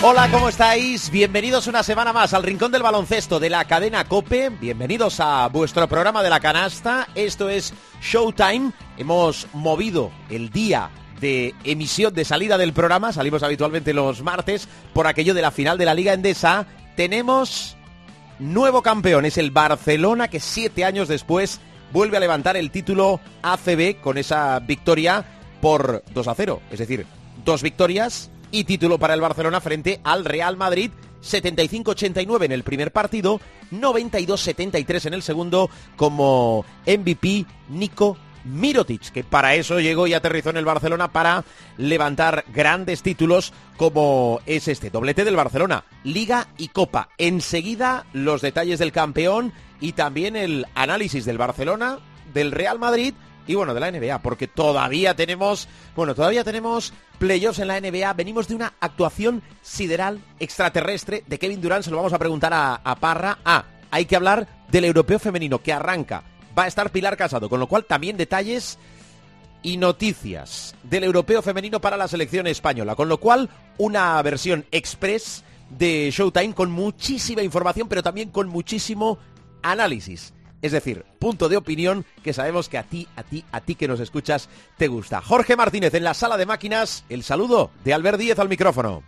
Hola, 0.00 0.30
¿cómo 0.30 0.48
estáis? 0.48 1.10
Bienvenidos 1.10 1.66
una 1.66 1.82
semana 1.82 2.12
más 2.12 2.32
al 2.32 2.44
Rincón 2.44 2.70
del 2.70 2.84
Baloncesto 2.84 3.40
de 3.40 3.50
la 3.50 3.64
cadena 3.64 4.04
Cope. 4.04 4.48
Bienvenidos 4.48 5.18
a 5.18 5.48
vuestro 5.48 5.88
programa 5.88 6.22
de 6.22 6.30
la 6.30 6.38
canasta. 6.38 7.08
Esto 7.16 7.48
es 7.48 7.74
Showtime. 8.00 8.70
Hemos 8.96 9.48
movido 9.54 10.12
el 10.30 10.50
día 10.50 10.90
de 11.20 11.52
emisión 11.64 12.14
de 12.14 12.24
salida 12.24 12.56
del 12.56 12.72
programa. 12.72 13.12
Salimos 13.12 13.42
habitualmente 13.42 13.92
los 13.92 14.22
martes 14.22 14.68
por 14.92 15.08
aquello 15.08 15.34
de 15.34 15.42
la 15.42 15.50
final 15.50 15.76
de 15.76 15.86
la 15.86 15.94
Liga 15.94 16.12
Endesa. 16.12 16.64
Tenemos 16.94 17.76
nuevo 18.38 18.82
campeón. 18.82 19.24
Es 19.24 19.36
el 19.36 19.50
Barcelona 19.50 20.28
que 20.28 20.38
siete 20.38 20.84
años 20.84 21.08
después 21.08 21.60
vuelve 21.92 22.18
a 22.18 22.20
levantar 22.20 22.56
el 22.56 22.70
título 22.70 23.18
ACB 23.42 24.00
con 24.00 24.16
esa 24.16 24.60
victoria 24.60 25.24
por 25.60 26.04
2 26.14 26.28
a 26.28 26.34
0. 26.36 26.62
Es 26.70 26.78
decir, 26.78 27.04
dos 27.44 27.64
victorias 27.64 28.30
y 28.50 28.64
título 28.64 28.98
para 28.98 29.14
el 29.14 29.20
Barcelona 29.20 29.60
frente 29.60 30.00
al 30.04 30.24
Real 30.24 30.56
Madrid. 30.56 30.90
75-89 31.22 32.44
en 32.44 32.52
el 32.52 32.62
primer 32.62 32.92
partido, 32.92 33.40
92-73 33.72 35.06
en 35.06 35.14
el 35.14 35.22
segundo, 35.22 35.68
como 35.96 36.64
MVP 36.86 37.44
Nico 37.70 38.16
Mirotic, 38.44 39.10
que 39.10 39.24
para 39.24 39.54
eso 39.54 39.80
llegó 39.80 40.06
y 40.06 40.14
aterrizó 40.14 40.50
en 40.50 40.58
el 40.58 40.64
Barcelona 40.64 41.12
para 41.12 41.44
levantar 41.76 42.44
grandes 42.54 43.02
títulos 43.02 43.52
como 43.76 44.40
es 44.46 44.68
este 44.68 44.90
doblete 44.90 45.24
del 45.24 45.36
Barcelona, 45.36 45.84
Liga 46.04 46.46
y 46.56 46.68
Copa. 46.68 47.08
Enseguida 47.18 48.06
los 48.12 48.40
detalles 48.40 48.78
del 48.78 48.92
campeón 48.92 49.52
y 49.80 49.92
también 49.92 50.36
el 50.36 50.66
análisis 50.74 51.24
del 51.24 51.38
Barcelona, 51.38 51.98
del 52.32 52.52
Real 52.52 52.78
Madrid 52.78 53.14
y 53.48 53.54
bueno, 53.54 53.74
de 53.74 53.80
la 53.80 53.90
NBA, 53.90 54.20
porque 54.20 54.46
todavía 54.46 55.16
tenemos, 55.16 55.68
bueno, 55.96 56.14
todavía 56.14 56.44
tenemos 56.44 56.92
playoffs 57.18 57.58
en 57.58 57.68
la 57.68 57.80
NBA. 57.80 58.12
Venimos 58.12 58.46
de 58.46 58.54
una 58.54 58.74
actuación 58.78 59.42
sideral 59.62 60.20
extraterrestre 60.38 61.24
de 61.26 61.38
Kevin 61.38 61.60
Durant, 61.60 61.82
se 61.82 61.90
lo 61.90 61.96
vamos 61.96 62.12
a 62.12 62.18
preguntar 62.18 62.52
a, 62.52 62.74
a 62.74 62.94
Parra. 62.96 63.38
Ah, 63.44 63.64
hay 63.90 64.04
que 64.04 64.16
hablar 64.16 64.46
del 64.70 64.84
europeo 64.84 65.18
femenino 65.18 65.60
que 65.60 65.72
arranca. 65.72 66.22
Va 66.56 66.64
a 66.64 66.68
estar 66.68 66.90
Pilar 66.90 67.16
Casado, 67.16 67.48
con 67.48 67.58
lo 67.58 67.66
cual 67.68 67.86
también 67.86 68.18
detalles 68.18 68.78
y 69.62 69.78
noticias 69.78 70.74
del 70.82 71.04
europeo 71.04 71.40
femenino 71.40 71.80
para 71.80 71.96
la 71.96 72.06
selección 72.06 72.46
española, 72.46 72.94
con 72.96 73.08
lo 73.08 73.18
cual 73.18 73.48
una 73.78 74.20
versión 74.22 74.66
express 74.70 75.42
de 75.70 76.10
Showtime 76.12 76.54
con 76.54 76.70
muchísima 76.70 77.42
información, 77.42 77.88
pero 77.88 78.02
también 78.02 78.30
con 78.30 78.48
muchísimo 78.48 79.18
análisis. 79.62 80.34
Es 80.62 80.72
decir, 80.72 81.04
punto 81.18 81.48
de 81.48 81.56
opinión 81.56 82.04
que 82.22 82.32
sabemos 82.32 82.68
que 82.68 82.78
a 82.78 82.82
ti, 82.82 83.06
a 83.16 83.22
ti, 83.22 83.44
a 83.52 83.60
ti 83.60 83.74
que 83.74 83.88
nos 83.88 84.00
escuchas 84.00 84.48
te 84.76 84.88
gusta. 84.88 85.20
Jorge 85.20 85.56
Martínez 85.56 85.94
en 85.94 86.04
la 86.04 86.14
sala 86.14 86.36
de 86.36 86.46
máquinas, 86.46 87.04
el 87.08 87.22
saludo 87.22 87.70
de 87.84 87.94
Albert 87.94 88.18
Díez 88.18 88.38
al 88.38 88.48
micrófono. 88.48 89.02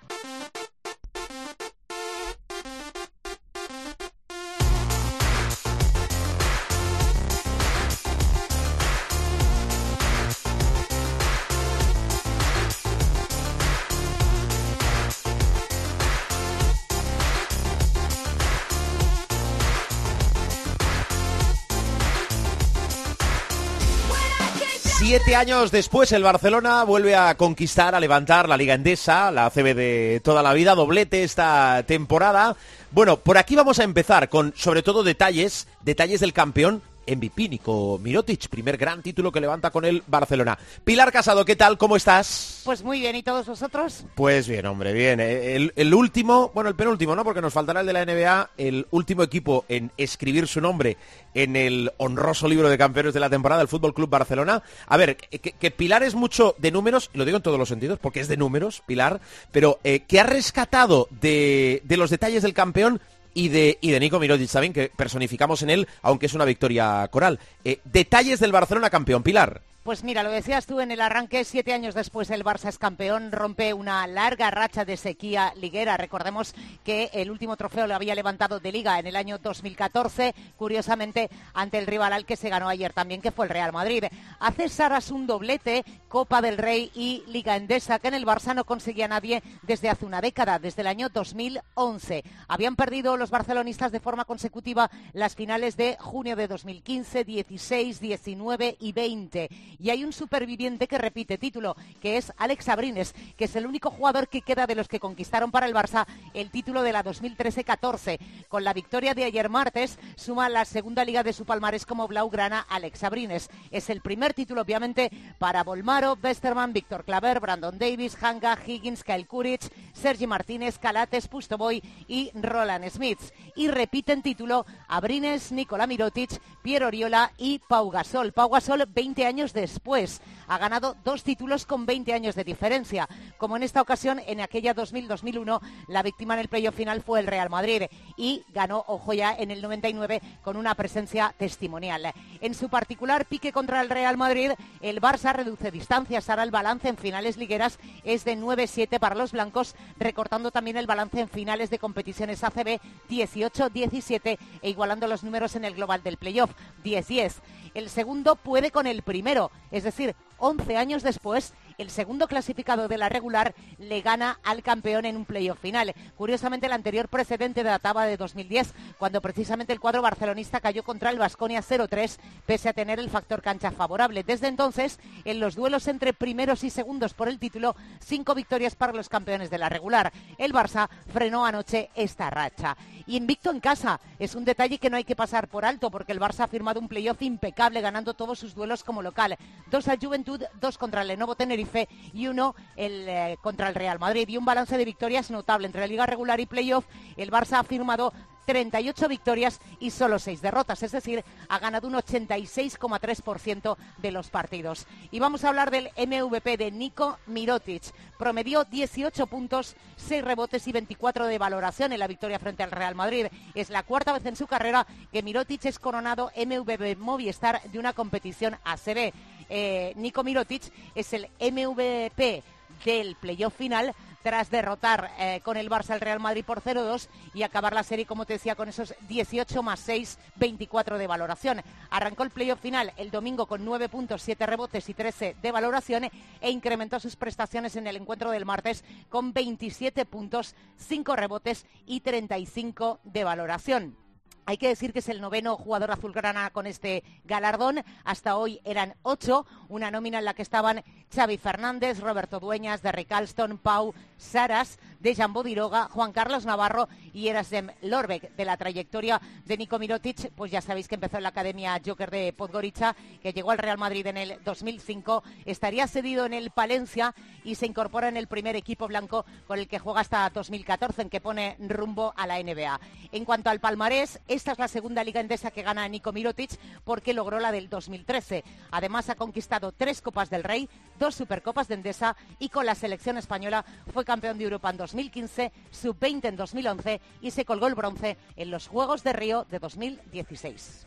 Años 25.41 25.71
después, 25.71 26.13
el 26.13 26.23
Barcelona 26.23 26.85
vuelve 26.85 27.17
a 27.17 27.35
conquistar, 27.35 27.95
a 27.95 28.01
levantar 28.01 28.47
la 28.47 28.59
Liga 28.59 28.75
Endesa, 28.75 29.31
la 29.31 29.47
ACB 29.47 29.75
de 29.75 30.21
toda 30.23 30.43
la 30.43 30.53
vida, 30.53 30.75
doblete 30.75 31.25
esta 31.25 31.83
temporada. 31.87 32.57
Bueno, 32.91 33.17
por 33.17 33.39
aquí 33.39 33.57
vamos 33.57 33.79
a 33.79 33.85
empezar 33.85 34.29
con, 34.29 34.53
sobre 34.55 34.83
todo, 34.83 35.03
detalles, 35.03 35.67
detalles 35.81 36.21
del 36.21 36.35
campeón 36.35 36.83
MVP, 37.07 37.49
Nico 37.49 37.99
Mirotic, 38.03 38.49
primer 38.49 38.77
gran 38.77 39.03
título 39.03 39.33
que 39.33 39.41
levanta 39.41 39.71
con 39.71 39.85
el 39.85 40.03
Barcelona. 40.07 40.59
Pilar 40.85 41.13
Casado, 41.13 41.45
¿qué 41.45 41.57
tal? 41.57 41.79
¿Cómo 41.79 41.97
estás? 41.97 42.63
Pues 42.65 42.83
muy 42.83 43.01
bien, 43.01 43.17
¿y 43.17 43.23
todos 43.23 43.47
vosotros? 43.47 44.05
Pues 44.15 44.47
bien, 44.49 44.67
hombre, 44.67 44.93
bien. 44.93 45.21
Eh, 45.21 45.57
El, 45.57 45.73
el 45.77 45.95
último, 45.95 46.51
bueno, 46.55 46.69
el 46.71 46.77
penúltimo, 46.77 47.15
¿no? 47.17 47.25
Porque 47.25 47.41
nos 47.41 47.53
faltará 47.53 47.81
el 47.81 47.87
de 47.87 47.93
la 47.93 48.05
NBA, 48.05 48.51
el 48.59 48.87
último 48.91 49.23
equipo 49.23 49.65
en 49.69 49.91
escribir 49.97 50.47
su 50.47 50.61
nombre 50.61 50.97
en 51.35 51.57
el 51.57 51.93
honroso 51.99 52.49
libro 52.49 52.69
de 52.69 52.79
campeones 52.79 53.15
de 53.15 53.21
la 53.21 53.31
temporada, 53.31 53.63
el 53.63 53.69
Fútbol 53.69 53.95
Club 53.95 54.11
Barcelona. 54.11 54.63
A 54.87 54.97
ver, 54.97 55.17
que, 55.17 55.53
que 55.53 55.71
Pilar 55.71 56.03
es 56.03 56.15
mucho 56.15 56.55
de 56.59 56.71
números, 56.71 57.11
y 57.15 57.19
lo 57.19 57.25
digo 57.25 57.37
en 57.37 57.43
todos 57.43 57.59
los 57.59 57.69
sentidos, 57.69 57.99
porque 57.99 58.21
es 58.21 58.29
de 58.29 58.37
números, 58.37 58.83
Pilar, 58.87 59.21
pero 59.53 59.79
eh, 59.85 60.01
que 60.01 60.21
ha 60.21 60.25
rescatado 60.25 61.09
de, 61.21 61.83
de 61.85 61.97
los 61.97 62.11
detalles 62.11 62.43
del 62.43 62.55
campeón 62.55 63.01
y 63.35 63.49
de, 63.49 63.79
y 63.81 63.91
de 63.91 64.01
Nico 64.01 64.19
Mirotic 64.19 64.51
también, 64.51 64.73
que 64.73 64.91
personificamos 64.95 65.63
en 65.63 65.71
él, 65.71 65.89
aunque 66.03 66.27
es 66.27 66.35
una 66.35 66.45
victoria 66.45 67.07
coral. 67.11 67.39
Eh, 67.65 67.81
detalles 67.85 68.41
del 68.41 68.53
Barcelona 68.53 68.91
campeón, 68.91 69.23
Pilar. 69.23 69.63
Pues 69.83 70.05
mira, 70.05 70.23
lo 70.23 70.31
decías 70.31 70.67
tú 70.67 70.81
en 70.81 70.91
el 70.91 71.01
arranque, 71.01 71.43
siete 71.43 71.73
años 71.73 71.95
después 71.95 72.29
el 72.29 72.45
Barça 72.45 72.69
es 72.69 72.77
campeón, 72.77 73.33
rompe 73.33 73.73
una 73.73 74.07
larga 74.07 74.51
racha 74.51 74.85
de 74.85 74.99
sequía 74.99 75.55
liguera. 75.57 75.97
Recordemos 75.97 76.55
que 76.85 77.09
el 77.15 77.31
último 77.31 77.57
trofeo 77.57 77.87
lo 77.87 77.95
había 77.95 78.15
levantado 78.15 78.61
de 78.61 78.73
liga 78.73 78.99
en 78.99 79.07
el 79.07 79.17
año 79.17 79.39
2014, 79.39 80.35
curiosamente 80.59 81.31
ante 81.55 81.79
el 81.79 81.87
rival 81.87 82.13
al 82.13 82.27
que 82.27 82.37
se 82.37 82.51
ganó 82.51 82.69
ayer 82.69 82.93
también, 82.93 83.23
que 83.23 83.33
fue 83.33 83.47
el 83.47 83.51
Real 83.51 83.73
Madrid. 83.73 84.05
Hace 84.39 84.69
Saras 84.69 85.11
un 85.11 85.27
doblete, 85.27 85.83
Copa 86.09 86.43
del 86.43 86.59
Rey 86.59 86.91
y 86.95 87.25
Liga 87.27 87.57
Endesa, 87.57 87.99
que 88.01 88.09
en 88.09 88.15
el 88.15 88.27
Barça 88.27 88.55
no 88.55 88.65
conseguía 88.65 89.09
nadie 89.09 89.43
desde 89.63 89.89
hace 89.89 90.05
una 90.05 90.21
década, 90.21 90.59
desde 90.59 90.83
el 90.83 90.89
año 90.89 91.09
2011. 91.09 92.23
Habían 92.49 92.77
perdido 92.77 93.17
los 93.17 93.31
barcelonistas 93.31 93.93
de 93.93 94.01
forma 94.01 94.27
consecutiva 94.27 94.91
las 95.15 95.37
finales 95.37 95.79
de 95.79 95.97
junio 95.99 96.37
de 96.37 96.49
2015, 96.49 97.25
16, 97.25 97.99
19 97.99 98.77
y 98.79 98.93
20 98.93 99.51
y 99.79 99.91
hay 99.91 100.05
un 100.05 100.13
superviviente 100.13 100.89
que 100.89 100.99
repite 100.99 101.39
título, 101.39 101.77
que 102.01 102.17
es 102.17 102.33
Alex 102.37 102.69
Abrines, 102.69 103.15
que 103.37 103.45
es 103.45 103.57
el 103.57 103.67
único 103.67 103.91
jugador 103.91 104.29
que 104.29 104.43
queda 104.43 104.67
de 104.67 104.75
los 104.75 104.89
que 104.89 105.01
conquistaron 105.01 105.51
para 105.51 105.67
el 105.67 105.75
Barça 105.75 106.07
el 106.35 106.51
título 106.51 106.83
de 106.83 106.93
la 106.93 107.05
2013-14. 107.05 108.19
Con 108.49 108.65
la 108.65 108.73
victoria 108.73 109.15
de 109.15 109.25
ayer 109.25 109.49
martes, 109.49 109.99
suma 110.17 110.49
la 110.49 110.65
segunda 110.65 111.05
liga 111.05 111.23
de 111.23 111.33
su 111.33 111.45
palmarés 111.45 111.87
como 111.87 112.09
Blaugrana 112.09 112.67
Alex 112.69 113.05
Abrines. 113.05 113.51
Es 113.71 113.91
el 113.91 114.01
primer 114.01 114.35
título, 114.35 114.63
obviamente, 114.63 115.11
para 115.39 115.65
Bolmaro, 115.65 116.19
Westerman, 116.23 116.73
Víctor 116.73 117.05
Claver, 117.05 117.41
Brandon 117.41 117.79
Davis, 117.79 118.17
Hanga, 118.23 118.59
Higgins, 118.65 119.05
Kyle 119.05 119.27
Kuric, 119.27 119.63
Sergi 119.93 120.27
Martínez, 120.27 120.79
Calates, 120.79 121.29
Pustoboy 121.29 121.83
y 122.09 122.31
Roland 122.35 122.89
Smith. 122.91 123.21
Y 123.57 123.69
repiten 123.69 124.23
título 124.23 124.67
Abrines, 124.89 125.53
Nicola 125.53 125.87
Mirotic, 125.87 126.41
Piero 126.63 126.89
Oriola 126.89 127.33
y 127.39 127.61
Pau 127.61 127.91
Gasol. 127.91 128.33
Pau 128.33 128.49
Gasol, 128.49 128.87
20 128.87 129.27
años 129.27 129.53
después. 129.61 130.21
Ha 130.49 130.59
ganado 130.59 130.97
dos 131.05 131.23
títulos 131.23 131.67
con 131.67 131.87
20 131.87 132.13
años 132.13 132.35
de 132.35 132.45
diferencia. 132.45 133.09
Como 133.39 133.57
en 133.57 133.63
esta 133.63 133.81
ocasión, 133.81 134.21
en 134.27 134.41
aquella 134.41 134.75
2000-2001, 134.75 135.61
la 135.89 136.03
víctima 136.03 136.35
en 136.35 136.41
el 136.41 136.49
playoff 136.49 136.75
final 136.75 137.03
fue 137.03 137.21
el 137.21 137.27
Real 137.27 137.51
Madrid 137.51 137.85
y 138.17 138.45
ganó, 138.53 138.85
ojo 138.89 139.13
ya, 139.13 139.33
en 139.33 139.51
el 139.51 139.63
99 139.63 140.21
con 140.43 140.57
una 140.57 140.75
presencia 140.75 141.35
testimonial. 141.39 142.13
En 142.41 142.55
su 142.55 142.69
particular 142.69 143.27
pique 143.27 143.53
contra 143.53 143.81
el 143.81 143.91
Real 143.91 144.17
Madrid, 144.17 144.53
el 144.81 145.01
Barça 145.01 145.35
reduce 145.35 145.71
distancias. 145.71 146.29
Ahora 146.29 146.43
el 146.43 146.51
balance 146.51 146.89
en 146.89 146.97
finales 146.97 147.37
ligueras 147.37 147.79
es 148.05 148.25
de 148.25 148.37
9-7 148.37 148.99
para 148.99 149.15
los 149.15 149.33
blancos, 149.33 149.75
recortando 149.99 150.51
también 150.51 150.77
el 150.77 150.87
balance 150.87 151.21
en 151.21 151.29
finales 151.29 151.71
de 151.71 151.79
competiciones 151.79 152.43
ACB 152.43 152.81
18-17 153.09 154.39
e 154.63 154.71
igualando 154.71 155.07
los 155.07 155.23
números 155.23 155.57
en 155.57 155.65
el 155.65 155.75
global 155.75 156.03
del 156.03 156.17
playoff 156.17 156.51
10-10. 156.85 157.35
El 157.75 157.89
segundo 157.89 158.37
puede 158.37 158.71
con 158.71 158.87
el 158.87 159.03
primero, 159.03 159.50
es 159.71 159.85
decir, 159.85 160.15
11 160.39 160.77
años 160.77 161.03
después, 161.03 161.55
el 161.79 161.91
segundo 161.91 162.29
clasificado 162.29 162.89
de 162.89 162.99
la 162.99 163.09
regular 163.09 163.55
le 163.79 164.01
gana 164.03 164.39
al 164.45 164.63
campeón 164.63 165.05
en 165.05 165.17
un 165.17 165.25
playoff 165.25 165.61
final. 165.61 165.95
Curiosamente, 166.17 166.67
el 166.67 166.73
anterior 166.73 167.09
precedente 167.09 167.63
databa 167.63 168.07
de 168.07 168.17
2010, 168.17 168.75
cuando 168.99 169.21
precisamente 169.21 169.73
el 169.73 169.81
cuadro 169.81 170.03
barcelonista 170.03 170.61
cayó 170.61 170.83
contra 170.83 171.11
el 171.11 171.19
Vasconia 171.19 171.63
0-3, 171.63 172.19
pese 172.47 172.69
a 172.69 172.73
tener 172.73 172.99
el 172.99 173.11
factor 173.11 173.43
cancha 173.43 173.71
favorable. 173.71 174.23
Desde 174.25 174.49
entonces, 174.49 174.99
en 175.25 175.41
los 175.41 175.55
duelos 175.55 175.89
entre 175.89 176.13
primeros 176.13 176.65
y 176.65 176.71
segundos 176.71 177.15
por 177.15 177.29
el 177.29 177.39
título, 177.39 177.77
cinco 178.01 178.35
victorias 178.35 178.75
para 178.75 178.93
los 178.93 179.09
campeones 179.09 179.51
de 179.51 179.59
la 179.59 179.69
regular. 179.69 180.13
El 180.39 180.53
Barça 180.53 180.89
frenó 181.13 181.45
anoche 181.45 181.91
esta 181.95 182.31
racha. 182.31 182.77
Y 183.07 183.17
invicto 183.17 183.51
en 183.51 183.61
casa 183.61 184.01
es 184.19 184.35
un 184.35 184.45
detalle 184.45 184.79
que 184.79 184.91
no 184.91 184.97
hay 184.97 185.05
que 185.05 185.17
pasar 185.17 185.49
por 185.49 185.65
alto, 185.65 185.91
porque 185.91 186.13
el 186.13 186.21
Barça 186.21 186.45
ha 186.45 186.49
firmado 186.49 186.81
un 186.81 186.89
playoff 186.89 187.23
impecable, 187.23 187.81
ganando 187.81 188.15
todos 188.15 188.39
sus 188.39 188.55
duelos 188.55 188.85
como 188.85 189.03
local. 189.03 189.37
Dos 189.71 189.89
al 189.89 189.99
Juventud, 189.99 190.43
dos 190.61 190.79
contra 190.79 191.03
el 191.03 191.09
Lenovo 191.09 191.35
Tenerife 191.35 191.70
y 192.13 192.27
uno 192.27 192.55
el, 192.77 193.09
eh, 193.09 193.37
contra 193.41 193.69
el 193.69 193.75
Real 193.75 193.99
Madrid. 193.99 194.29
Y 194.29 194.37
un 194.37 194.45
balance 194.45 194.77
de 194.77 194.85
victorias 194.85 195.31
notable 195.31 195.67
entre 195.67 195.81
la 195.81 195.87
Liga 195.87 196.07
Regular 196.07 196.41
y 196.41 196.47
Playoff. 196.47 196.87
El 197.17 197.31
Barça 197.31 197.59
ha 197.59 197.65
firmado 197.65 198.13
38 198.51 199.09
victorias 199.09 199.61
y 199.79 199.91
solo 199.91 200.19
6 200.19 200.41
derrotas, 200.43 200.83
es 200.83 200.91
decir, 200.91 201.25
ha 201.49 201.59
ganado 201.61 201.87
un 201.87 201.95
86,3% 201.95 203.77
de 203.99 204.11
los 204.11 204.29
partidos. 204.31 204.89
Y 205.13 205.21
vamos 205.21 205.45
a 205.45 205.51
hablar 205.51 205.71
del 205.71 205.91
MVP 205.97 206.57
de 206.57 206.73
Nico 206.73 207.19
Mirotic. 207.27 207.85
Promedió 208.19 208.65
18 208.65 209.29
puntos, 209.29 209.77
6 209.99 210.25
rebotes 210.25 210.67
y 210.67 210.73
24 210.73 211.27
de 211.27 211.39
valoración 211.39 211.93
en 211.93 212.01
la 212.01 212.09
victoria 212.09 212.41
frente 212.41 212.65
al 212.65 212.73
Real 212.73 212.97
Madrid. 212.97 213.27
Es 213.55 213.71
la 213.71 213.85
cuarta 213.85 214.13
vez 214.13 214.27
en 214.27 214.35
su 214.35 214.49
carrera 214.49 214.85
que 215.13 215.23
Mirotic 215.23 215.67
es 215.67 215.79
coronado 215.79 216.33
MVP 216.37 216.97
Movistar 216.97 217.63
de 217.71 217.79
una 217.79 217.93
competición 217.93 218.57
ACB. 218.65 219.13
Eh, 219.51 219.93
Nico 219.97 220.23
Mirotic 220.23 220.63
es 220.95 221.13
el 221.13 221.29
MVP 221.41 222.43
del 222.85 223.17
playoff 223.17 223.55
final 223.55 223.95
tras 224.23 224.51
derrotar 224.51 225.11
eh, 225.19 225.41
con 225.43 225.57
el 225.57 225.71
Barça 225.71 225.91
al 225.91 226.01
Real 226.01 226.21
Madrid 226.21 226.45
por 226.45 226.63
0-2 226.63 227.09
y 227.35 227.43
acabar 227.43 227.73
la 227.73 227.83
serie, 227.83 228.07
como 228.07 228.27
te 228.27 228.35
decía, 228.35 228.55
con 228.55 228.69
esos 228.69 228.95
18 229.09 229.63
más 229.63 229.81
6, 229.81 230.19
24 230.37 230.99
de 230.99 231.07
valoración. 231.07 231.63
Arrancó 231.91 232.23
el 232.23 232.31
playoff 232.31 232.61
final 232.61 232.93
el 232.97 233.11
domingo 233.11 233.47
con 233.47 233.65
9 233.65 233.89
puntos, 233.89 234.23
7 234.23 234.47
rebotes 234.47 234.89
y 234.89 234.95
13 234.95 235.37
de 235.41 235.53
valoración 235.53 236.05
e 236.41 236.51
incrementó 236.51 237.01
sus 237.01 237.17
prestaciones 237.17 237.77
en 237.77 237.87
el 237.87 237.97
encuentro 237.97 238.31
del 238.31 238.45
martes 238.45 238.85
con 239.09 239.33
27 239.33 240.05
puntos, 240.05 240.55
5 240.77 241.17
rebotes 241.17 241.67
y 241.87 242.01
35 242.01 243.01
de 243.05 243.25
valoración. 243.25 244.00
Hay 244.47 244.57
que 244.57 244.69
decir 244.69 244.93
que 244.93 244.99
es 245.01 245.09
el 245.09 245.21
noveno 245.21 245.57
jugador 245.57 245.91
azulgrana 245.91 246.51
con 246.51 246.67
este 246.67 247.05
galardón. 247.25 247.83
Hasta 248.05 248.37
hoy 248.37 248.61
eran 248.65 248.95
ocho, 249.03 249.47
una 249.69 249.91
nómina 249.91 250.19
en 250.19 250.25
la 250.25 250.35
que 250.35 250.43
estaban 250.43 250.83
Xavi 251.15 251.39
Fernández, 251.39 252.01
Roberto 252.01 252.41
Dueñas, 252.41 252.83
Derrick 252.83 253.11
Alston, 253.13 253.59
Pau 253.59 253.95
Saras, 254.17 254.79
Dejan 255.01 255.33
Bodiroga, 255.33 255.89
Juan 255.89 256.13
Carlos 256.13 256.45
Navarro 256.45 256.89
y 257.13 257.29
Erasem 257.29 257.71
Lorbeck. 257.83 258.35
De 258.37 258.45
la 258.45 258.57
trayectoria 258.57 259.21
de 259.45 259.57
Nico 259.57 259.79
Mirotic, 259.79 260.31
pues 260.33 260.53
ya 260.53 260.61
sabéis 260.61 260.89
que 260.89 260.95
empezó 260.97 261.17
en 261.17 261.25
la 261.25 261.31
Academia 261.31 261.81
Joker 261.85 262.11
de 262.11 262.33
Podgorica, 262.33 262.95
que 263.23 263.33
llegó 263.33 263.51
al 263.51 263.59
Real 263.59 263.79
Madrid 263.79 264.07
en 264.07 264.17
el 264.17 264.39
2005. 264.45 265.23
Estaría 265.47 265.87
cedido 265.87 266.27
en 266.27 266.35
el 266.35 266.51
Palencia 266.51 267.15
y 267.45 267.55
se 267.55 267.67
incorpora 267.67 268.09
en 268.09 268.17
el 268.17 268.27
primer 268.27 268.57
equipo 268.57 268.87
blanco 268.89 269.25
con 269.47 269.59
el 269.59 269.69
que 269.69 269.79
juega 269.79 270.01
hasta 270.01 270.29
2014, 270.31 271.03
en 271.03 271.11
que 271.11 271.21
pone 271.21 271.57
rumbo 271.59 272.13
a 272.17 272.27
la 272.27 272.43
NBA. 272.43 272.81
En 273.13 273.25
cuanto 273.25 273.51
al 273.51 273.61
palmarés, 273.61 274.21
esta 274.31 274.53
es 274.53 274.59
la 274.61 274.69
segunda 274.69 275.03
liga 275.03 275.21
endesa 275.21 275.51
que 275.51 275.65
gana 275.65 275.89
Nico 275.89 276.13
Mirotic 276.13 276.53
porque 276.85 277.13
logró 277.13 277.41
la 277.41 277.51
del 277.51 277.69
2013. 277.69 278.45
Además 278.71 279.11
ha 279.11 279.17
conquistado 279.17 279.73
tres 279.73 280.01
Copas 280.01 280.31
del 280.31 280.45
Rey, 280.45 280.69
dos 281.01 281.17
Supercopas 281.17 281.67
de 281.67 281.75
Endesa 281.75 282.17
y 282.39 282.49
con 282.49 282.65
la 282.65 282.77
selección 282.77 283.19
española 283.19 283.65
fue 283.93 284.05
campeón 284.05 284.39
de 284.39 284.45
Europa 284.45 284.71
en 284.71 284.77
2015, 284.77 285.53
sub-20 285.73 286.29
en 286.29 286.37
2011 286.37 287.01
y 287.21 287.33
se 287.33 287.45
colgó 287.45 287.67
el 287.67 287.75
bronce 287.75 288.17
en 288.37 288.53
los 288.53 288.69
Juegos 288.69 289.03
de 289.03 289.13
Río 289.15 289.47
de 289.51 289.59
2016. 289.59 290.87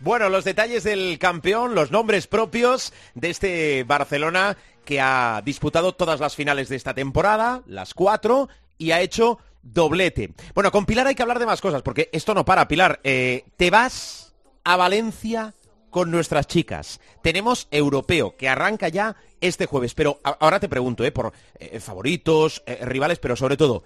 Bueno, 0.00 0.28
los 0.28 0.44
detalles 0.44 0.84
del 0.84 1.18
campeón, 1.18 1.74
los 1.74 1.90
nombres 1.90 2.26
propios 2.26 2.92
de 3.14 3.30
este 3.30 3.84
Barcelona 3.84 4.58
que 4.84 5.00
ha 5.00 5.40
disputado 5.42 5.94
todas 5.94 6.20
las 6.20 6.36
finales 6.36 6.68
de 6.68 6.76
esta 6.76 6.92
temporada, 6.92 7.62
las 7.66 7.94
cuatro, 7.94 8.50
y 8.76 8.90
ha 8.90 9.00
hecho 9.00 9.38
doblete. 9.72 10.32
Bueno, 10.54 10.70
con 10.70 10.86
Pilar 10.86 11.06
hay 11.06 11.14
que 11.14 11.22
hablar 11.22 11.38
de 11.38 11.46
más 11.46 11.60
cosas, 11.60 11.82
porque 11.82 12.08
esto 12.12 12.34
no 12.34 12.44
para, 12.44 12.68
Pilar. 12.68 13.00
Eh, 13.04 13.44
te 13.56 13.70
vas 13.70 14.34
a 14.64 14.76
Valencia 14.76 15.54
con 15.90 16.10
nuestras 16.10 16.46
chicas. 16.46 17.00
Tenemos 17.22 17.68
europeo, 17.70 18.36
que 18.36 18.48
arranca 18.48 18.88
ya 18.88 19.16
este 19.40 19.66
jueves. 19.66 19.94
Pero 19.94 20.20
ahora 20.22 20.60
te 20.60 20.68
pregunto, 20.68 21.04
eh, 21.04 21.12
por 21.12 21.32
eh, 21.58 21.80
favoritos, 21.80 22.62
eh, 22.66 22.80
rivales, 22.82 23.18
pero 23.18 23.36
sobre 23.36 23.56
todo, 23.56 23.82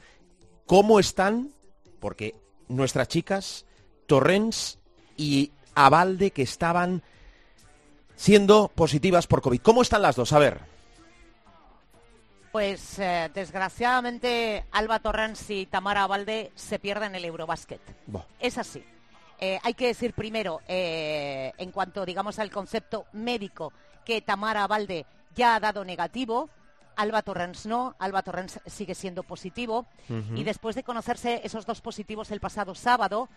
¿cómo 0.66 0.98
están? 0.98 1.50
Porque 2.00 2.34
nuestras 2.68 3.08
chicas, 3.08 3.64
Torrens 4.06 4.78
y 5.16 5.52
Avalde, 5.74 6.30
que 6.32 6.42
estaban 6.42 7.02
siendo 8.16 8.68
positivas 8.74 9.26
por 9.26 9.40
COVID. 9.40 9.60
¿Cómo 9.60 9.82
están 9.82 10.02
las 10.02 10.16
dos? 10.16 10.32
A 10.32 10.38
ver. 10.38 10.79
Pues 12.52 12.98
eh, 12.98 13.30
desgraciadamente 13.32 14.64
Alba 14.72 14.98
Torrens 14.98 15.48
y 15.50 15.66
Tamara 15.66 16.02
Abalde 16.02 16.50
se 16.56 16.80
pierden 16.80 17.14
el 17.14 17.24
Eurobasket. 17.24 17.80
Es 18.40 18.58
así. 18.58 18.84
Eh, 19.38 19.58
hay 19.62 19.74
que 19.74 19.86
decir 19.86 20.14
primero, 20.14 20.60
eh, 20.66 21.52
en 21.56 21.70
cuanto 21.70 22.04
digamos 22.04 22.38
al 22.40 22.50
concepto 22.50 23.06
médico, 23.12 23.72
que 24.04 24.20
Tamara 24.20 24.64
Abalde 24.64 25.06
ya 25.34 25.54
ha 25.54 25.60
dado 25.60 25.84
negativo. 25.84 26.50
Alba 26.96 27.22
Torrens 27.22 27.66
no, 27.66 27.94
Alba 28.00 28.22
Torrens 28.22 28.60
sigue 28.66 28.94
siendo 28.94 29.22
positivo. 29.22 29.86
Y 30.34 30.44
después 30.44 30.74
de 30.76 30.82
conocerse 30.82 31.40
esos 31.44 31.64
dos 31.64 31.80
positivos 31.80 32.30
el 32.30 32.40
pasado 32.40 32.74
sábado, 32.74 33.30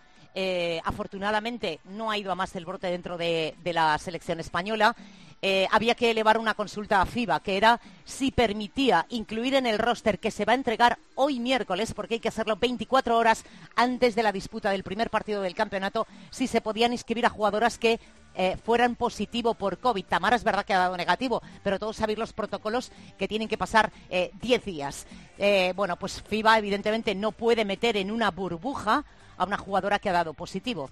afortunadamente 0.83 1.79
no 1.85 2.11
ha 2.11 2.17
ido 2.17 2.31
a 2.31 2.35
más 2.35 2.53
el 2.57 2.65
brote 2.65 2.87
dentro 2.87 3.15
de 3.17 3.55
la 3.63 3.97
selección 3.99 4.41
española. 4.41 4.95
Eh, 5.45 5.67
había 5.71 5.93
que 5.93 6.09
elevar 6.09 6.37
una 6.37 6.53
consulta 6.53 7.01
a 7.01 7.05
FIBA, 7.05 7.41
que 7.41 7.57
era 7.57 7.81
si 8.05 8.31
permitía 8.31 9.05
incluir 9.09 9.55
en 9.55 9.65
el 9.65 9.77
roster 9.77 10.17
que 10.17 10.31
se 10.31 10.45
va 10.45 10.53
a 10.53 10.55
entregar 10.55 10.99
hoy 11.15 11.41
miércoles, 11.41 11.93
porque 11.93 12.13
hay 12.13 12.19
que 12.21 12.29
hacerlo 12.29 12.55
24 12.55 13.17
horas 13.17 13.43
antes 13.75 14.15
de 14.15 14.23
la 14.23 14.31
disputa 14.31 14.69
del 14.69 14.83
primer 14.83 15.09
partido 15.09 15.41
del 15.41 15.53
campeonato, 15.53 16.07
si 16.29 16.47
se 16.47 16.61
podían 16.61 16.93
inscribir 16.93 17.25
a 17.25 17.29
jugadoras 17.29 17.77
que 17.77 17.99
eh, 18.35 18.55
fueran 18.63 18.95
positivo 18.95 19.53
por 19.53 19.79
COVID. 19.79 20.05
Tamara 20.05 20.37
es 20.37 20.45
verdad 20.45 20.63
que 20.63 20.75
ha 20.75 20.79
dado 20.79 20.95
negativo, 20.95 21.41
pero 21.61 21.77
todos 21.77 21.97
sabéis 21.97 22.19
los 22.19 22.31
protocolos 22.31 22.93
que 23.17 23.27
tienen 23.27 23.49
que 23.49 23.57
pasar 23.57 23.91
10 24.09 24.31
eh, 24.41 24.61
días. 24.63 25.05
bueno, 25.75 25.97
pues 25.97 26.21
FIBA 26.21 26.57
evidentemente 26.57 27.15
no 27.15 27.33
puede 27.33 27.65
meter 27.65 27.97
en 27.97 28.11
una 28.11 28.31
burbuja 28.31 29.03
a 29.35 29.43
una 29.43 29.57
jugadora 29.57 29.99
que 29.99 30.07
ha 30.07 30.13
dado 30.13 30.33
positivo. 30.33 30.89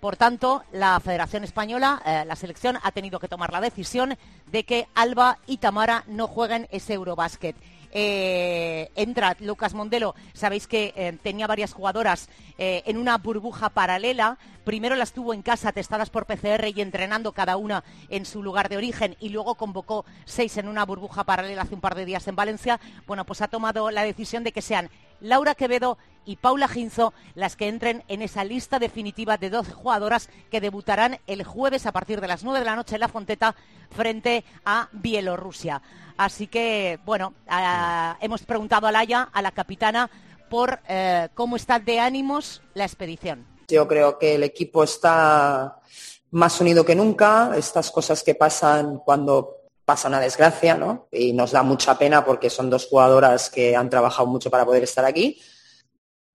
Por 0.00 0.16
tanto, 0.16 0.62
la 0.70 1.00
Federación 1.00 1.42
Española, 1.42 2.00
eh, 2.06 2.24
la 2.24 2.36
selección, 2.36 2.78
ha 2.82 2.92
tenido 2.92 3.18
que 3.18 3.26
tomar 3.26 3.52
la 3.52 3.60
decisión 3.60 4.16
de 4.46 4.62
que 4.62 4.86
Alba 4.94 5.38
y 5.46 5.56
Tamara 5.56 6.04
no 6.06 6.28
jueguen 6.28 6.68
ese 6.70 6.94
Eurobásquet. 6.94 7.56
Eh, 7.90 8.90
entra 8.94 9.34
Lucas 9.40 9.74
Mondelo, 9.74 10.14
sabéis 10.34 10.68
que 10.68 10.92
eh, 10.94 11.18
tenía 11.22 11.46
varias 11.46 11.72
jugadoras 11.72 12.28
en 12.58 12.96
una 12.96 13.16
burbuja 13.18 13.70
paralela. 13.70 14.36
Primero 14.64 14.94
las 14.94 15.12
tuvo 15.12 15.32
en 15.32 15.42
casa 15.42 15.72
testadas 15.72 16.10
por 16.10 16.26
PCR 16.26 16.66
y 16.74 16.80
entrenando 16.80 17.32
cada 17.32 17.56
una 17.56 17.82
en 18.08 18.26
su 18.26 18.42
lugar 18.42 18.68
de 18.68 18.76
origen 18.76 19.16
y 19.20 19.30
luego 19.30 19.54
convocó 19.54 20.04
seis 20.26 20.56
en 20.58 20.68
una 20.68 20.84
burbuja 20.84 21.24
paralela 21.24 21.62
hace 21.62 21.74
un 21.74 21.80
par 21.80 21.94
de 21.94 22.04
días 22.04 22.26
en 22.28 22.36
Valencia. 22.36 22.78
Bueno, 23.06 23.24
pues 23.24 23.42
ha 23.42 23.48
tomado 23.48 23.90
la 23.90 24.02
decisión 24.02 24.44
de 24.44 24.52
que 24.52 24.60
sean 24.60 24.90
Laura 25.20 25.54
Quevedo 25.54 25.98
y 26.24 26.36
Paula 26.36 26.68
Ginzo 26.68 27.14
las 27.34 27.56
que 27.56 27.68
entren 27.68 28.04
en 28.08 28.20
esa 28.20 28.44
lista 28.44 28.78
definitiva 28.78 29.38
de 29.38 29.50
12 29.50 29.72
jugadoras 29.72 30.28
que 30.50 30.60
debutarán 30.60 31.18
el 31.26 31.42
jueves 31.42 31.86
a 31.86 31.92
partir 31.92 32.20
de 32.20 32.28
las 32.28 32.44
9 32.44 32.58
de 32.58 32.64
la 32.66 32.76
noche 32.76 32.96
en 32.96 33.00
la 33.00 33.08
Fonteta 33.08 33.54
frente 33.90 34.44
a 34.64 34.88
Bielorrusia. 34.92 35.80
Así 36.18 36.48
que, 36.48 36.98
bueno, 37.06 37.32
hemos 38.20 38.42
preguntado 38.42 38.86
a 38.86 38.92
Laia, 38.92 39.28
a 39.32 39.40
la 39.40 39.52
capitana, 39.52 40.10
por 40.50 40.80
eh, 40.88 41.28
cómo 41.34 41.56
está 41.56 41.78
de 41.78 42.00
ánimos 42.00 42.62
la 42.74 42.84
expedición. 42.84 43.46
Yo 43.68 43.86
creo 43.86 44.18
que 44.18 44.34
el 44.34 44.42
equipo 44.42 44.82
está 44.82 45.80
más 46.30 46.60
unido 46.60 46.84
que 46.84 46.94
nunca. 46.94 47.52
Estas 47.56 47.90
cosas 47.90 48.22
que 48.22 48.34
pasan 48.34 48.98
cuando 48.98 49.57
pasa 49.88 50.08
una 50.08 50.20
desgracia, 50.20 50.74
¿no? 50.74 51.08
Y 51.10 51.32
nos 51.32 51.52
da 51.52 51.62
mucha 51.62 51.96
pena 51.96 52.22
porque 52.22 52.50
son 52.50 52.68
dos 52.68 52.86
jugadoras 52.86 53.48
que 53.48 53.74
han 53.74 53.88
trabajado 53.88 54.28
mucho 54.28 54.50
para 54.50 54.66
poder 54.66 54.82
estar 54.82 55.02
aquí. 55.06 55.40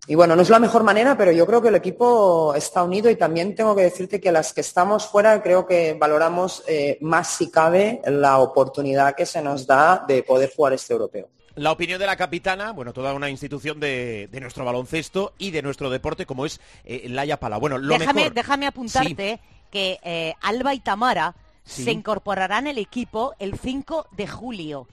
Y 0.08 0.16
bueno, 0.16 0.36
no 0.36 0.42
es 0.42 0.50
la 0.50 0.58
mejor 0.58 0.84
manera, 0.84 1.16
pero 1.16 1.32
yo 1.32 1.46
creo 1.46 1.62
que 1.62 1.68
el 1.68 1.76
equipo 1.76 2.56
está 2.56 2.82
unido 2.82 3.12
y 3.12 3.16
también 3.16 3.54
tengo 3.54 3.76
que 3.76 3.84
decirte 3.84 4.20
que 4.20 4.32
las 4.32 4.54
que 4.54 4.62
estamos 4.62 5.06
fuera 5.06 5.44
creo 5.44 5.68
que 5.68 5.94
valoramos 5.94 6.64
eh, 6.68 6.98
más 7.02 7.28
si 7.28 7.52
cabe 7.52 8.02
la 8.08 8.40
oportunidad 8.40 9.14
que 9.14 9.28
se 9.28 9.40
nos 9.40 9.68
da 9.68 10.04
de 10.08 10.24
poder 10.24 10.52
jugar 10.56 10.74
este 10.74 10.94
europeo. 10.94 11.30
La 11.54 11.72
opinión 11.72 12.00
de 12.00 12.08
la 12.08 12.16
capitana, 12.16 12.72
bueno, 12.72 12.92
toda 12.92 13.14
una 13.14 13.30
institución 13.30 13.80
de, 13.80 14.28
nuestro 14.42 14.66
baloncesto 14.66 15.34
y 15.38 15.52
de 15.52 15.62
nuestro 15.62 15.92
deporte 15.92 16.26
como 16.26 16.48
es 16.48 16.60
eh, 16.86 17.08
Laia 17.08 17.40
Pala. 17.40 17.58
Bueno, 17.58 17.78
lo 17.78 18.00
déjame, 18.00 18.32
déjame 18.32 18.66
apuntarte 18.66 19.40
que 19.70 20.00
eh, 20.02 20.34
Alba 20.42 20.74
y 20.74 20.80
Tamara 20.80 21.36
se 21.64 21.92
incorporarán 21.92 22.68
el 22.68 22.78
equipo 22.78 23.34
el 23.40 23.58
5 23.58 24.08
de 24.12 24.28
julio. 24.28 24.88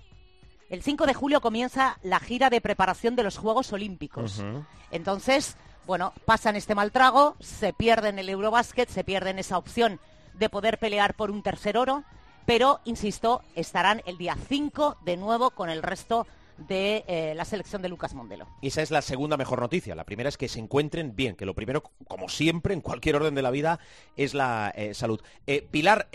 El 0.69 0.83
5 0.83 1.07
de 1.07 1.15
julio 1.15 1.41
comienza 1.41 1.99
la 2.03 2.21
gira 2.21 2.49
de 2.49 2.61
preparación 2.61 3.17
de 3.17 3.25
los 3.25 3.39
Juegos 3.39 3.73
Olímpicos. 3.73 4.43
Entonces, 4.91 5.57
bueno, 5.87 6.13
pasan 6.25 6.57
este 6.57 6.75
mal 6.75 6.93
trago, 6.93 7.37
se 7.41 7.73
pierden 7.73 8.19
el 8.19 8.29
Eurobasket, 8.29 8.89
se 8.89 9.05
pierden 9.05 9.39
esa 9.39 9.59
opción 9.59 9.99
de 10.35 10.49
poder 10.49 10.79
pelear 10.79 11.15
por 11.15 11.31
un 11.31 11.43
tercer 11.43 11.77
oro, 11.77 12.05
pero, 12.47 12.81
insisto, 12.85 13.43
estarán 13.55 14.03
el 14.07 14.17
día 14.17 14.37
5 14.49 14.99
de 15.05 15.17
nuevo 15.17 15.51
con 15.51 15.71
el 15.71 15.83
resto 15.83 16.25
de 16.25 16.40
eh, 16.69 17.33
la 17.37 17.45
selección 17.45 17.83
de 17.83 17.89
Lucas 17.89 18.15
Mondelo. 18.15 18.47
Esa 18.63 18.83
es 18.83 18.91
la 18.91 19.03
segunda 19.03 19.37
mejor 19.37 19.61
noticia. 19.61 19.95
La 19.95 20.05
primera 20.05 20.29
es 20.29 20.37
que 20.37 20.49
se 20.49 20.59
encuentren 20.59 21.15
bien, 21.17 21.37
que 21.37 21.47
lo 21.47 21.55
primero, 21.55 21.83
como 22.09 22.29
siempre, 22.29 22.75
en 22.75 22.81
cualquier 22.81 23.17
orden 23.17 23.35
de 23.35 23.43
la 23.43 23.51
vida, 23.51 23.81
es 24.17 24.35
la 24.35 24.73
eh, 24.75 24.95
salud. 24.95 25.21
Eh, 25.47 25.67
Pilar, 25.71 26.09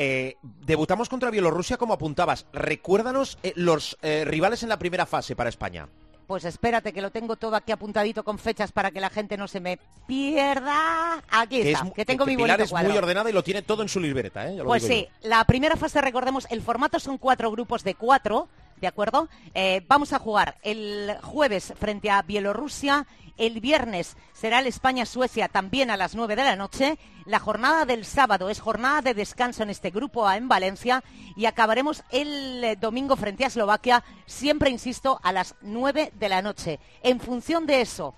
debutamos 0.65 1.09
contra 1.09 1.31
Bielorrusia 1.31 1.77
como 1.77 1.93
apuntabas. 1.93 2.45
Recuérdanos 2.53 3.37
los 3.55 3.97
rivales 4.01 4.63
en 4.63 4.69
la 4.69 4.79
primera 4.79 5.05
fase 5.05 5.35
para 5.35 5.49
España. 5.49 5.87
Pues 6.27 6.43
espérate 6.43 6.91
que 6.91 7.01
lo 7.01 7.11
tengo 7.11 7.35
todo 7.35 7.55
aquí 7.55 7.71
apuntadito 7.71 8.23
con 8.23 8.39
fechas 8.39 8.71
para 8.71 8.89
que 8.89 8.99
la 8.99 9.09
gente 9.09 9.37
no 9.37 9.47
se 9.47 9.59
me 9.59 9.77
pierda. 10.07 11.23
Aquí 11.29 11.61
está, 11.61 11.87
que 11.91 12.05
tengo 12.05 12.25
mi 12.25 12.35
Pilar 12.35 12.59
es 12.61 12.73
muy 12.73 12.97
ordenada 12.97 13.29
y 13.29 13.33
lo 13.33 13.43
tiene 13.43 13.61
todo 13.61 13.83
en 13.83 13.89
su 13.89 13.99
libreta, 13.99 14.49
¿eh? 14.49 14.59
pues 14.63 14.83
sí, 14.83 15.07
la 15.21 15.43
primera 15.45 15.75
fase, 15.75 16.01
recordemos, 16.01 16.47
el 16.49 16.61
formato 16.61 16.99
son 16.99 17.17
cuatro 17.17 17.51
grupos 17.51 17.83
de 17.83 17.95
cuatro. 17.95 18.47
¿De 18.85 18.89
acuerdo? 18.89 19.29
Eh, 19.55 19.83
vamos 19.87 20.13
a 20.13 20.19
jugar 20.19 20.59
el 20.61 21.17
jueves 21.23 21.73
frente 21.79 22.11
a 22.11 22.21
Bielorrusia, 22.21 23.07
el 23.35 23.59
viernes 23.59 24.15
será 24.31 24.59
el 24.59 24.67
España-Suecia 24.67 25.47
también 25.47 25.89
a 25.89 25.97
las 25.97 26.13
9 26.13 26.35
de 26.35 26.43
la 26.43 26.55
noche, 26.55 26.99
la 27.25 27.39
jornada 27.39 27.85
del 27.85 28.05
sábado 28.05 28.47
es 28.47 28.59
jornada 28.59 29.01
de 29.01 29.15
descanso 29.15 29.63
en 29.63 29.71
este 29.71 29.89
grupo 29.89 30.27
A 30.27 30.37
en 30.37 30.47
Valencia 30.47 31.03
y 31.35 31.47
acabaremos 31.47 32.03
el 32.11 32.63
eh, 32.63 32.75
domingo 32.75 33.15
frente 33.15 33.43
a 33.43 33.47
Eslovaquia, 33.47 34.03
siempre 34.27 34.69
insisto, 34.69 35.19
a 35.23 35.31
las 35.31 35.55
9 35.61 36.13
de 36.13 36.29
la 36.29 36.43
noche. 36.43 36.79
En 37.01 37.19
función 37.19 37.65
de 37.65 37.81
eso, 37.81 38.13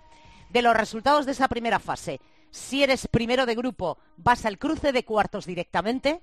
de 0.50 0.62
los 0.62 0.76
resultados 0.76 1.26
de 1.26 1.32
esa 1.32 1.48
primera 1.48 1.80
fase, 1.80 2.20
si 2.52 2.84
eres 2.84 3.08
primero 3.08 3.46
de 3.46 3.56
grupo, 3.56 4.00
vas 4.18 4.44
al 4.46 4.58
cruce 4.58 4.92
de 4.92 5.06
cuartos 5.06 5.46
directamente, 5.46 6.20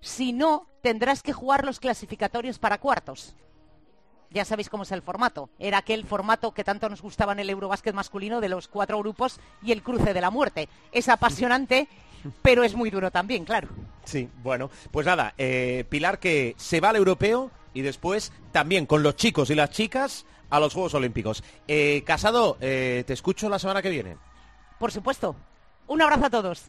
si 0.00 0.32
no, 0.32 0.66
tendrás 0.82 1.22
que 1.22 1.32
jugar 1.32 1.64
los 1.64 1.78
clasificatorios 1.78 2.58
para 2.58 2.78
cuartos 2.78 3.36
ya 4.34 4.44
sabéis 4.44 4.68
cómo 4.68 4.82
es 4.82 4.92
el 4.92 5.00
formato. 5.00 5.48
Era 5.58 5.78
aquel 5.78 6.04
formato 6.04 6.52
que 6.52 6.64
tanto 6.64 6.88
nos 6.88 7.00
gustaba 7.00 7.32
en 7.32 7.38
el 7.38 7.50
Eurobásquet 7.50 7.94
masculino 7.94 8.40
de 8.40 8.48
los 8.48 8.68
cuatro 8.68 8.98
grupos 8.98 9.40
y 9.62 9.72
el 9.72 9.82
cruce 9.82 10.12
de 10.12 10.20
la 10.20 10.30
muerte. 10.30 10.68
Es 10.92 11.08
apasionante, 11.08 11.88
pero 12.42 12.64
es 12.64 12.74
muy 12.74 12.90
duro 12.90 13.10
también, 13.10 13.44
claro. 13.44 13.68
Sí, 14.04 14.28
bueno, 14.42 14.70
pues 14.90 15.06
nada, 15.06 15.34
eh, 15.38 15.84
Pilar 15.88 16.18
que 16.18 16.54
se 16.58 16.80
va 16.80 16.90
al 16.90 16.96
europeo 16.96 17.50
y 17.72 17.82
después 17.82 18.32
también 18.52 18.86
con 18.86 19.02
los 19.02 19.16
chicos 19.16 19.48
y 19.50 19.54
las 19.54 19.70
chicas 19.70 20.26
a 20.50 20.60
los 20.60 20.74
Juegos 20.74 20.94
Olímpicos. 20.94 21.42
Eh, 21.68 22.02
Casado, 22.04 22.58
eh, 22.60 23.04
te 23.06 23.12
escucho 23.12 23.48
la 23.48 23.58
semana 23.58 23.82
que 23.82 23.90
viene. 23.90 24.16
Por 24.78 24.90
supuesto. 24.92 25.36
Un 25.86 26.02
abrazo 26.02 26.26
a 26.26 26.30
todos. 26.30 26.64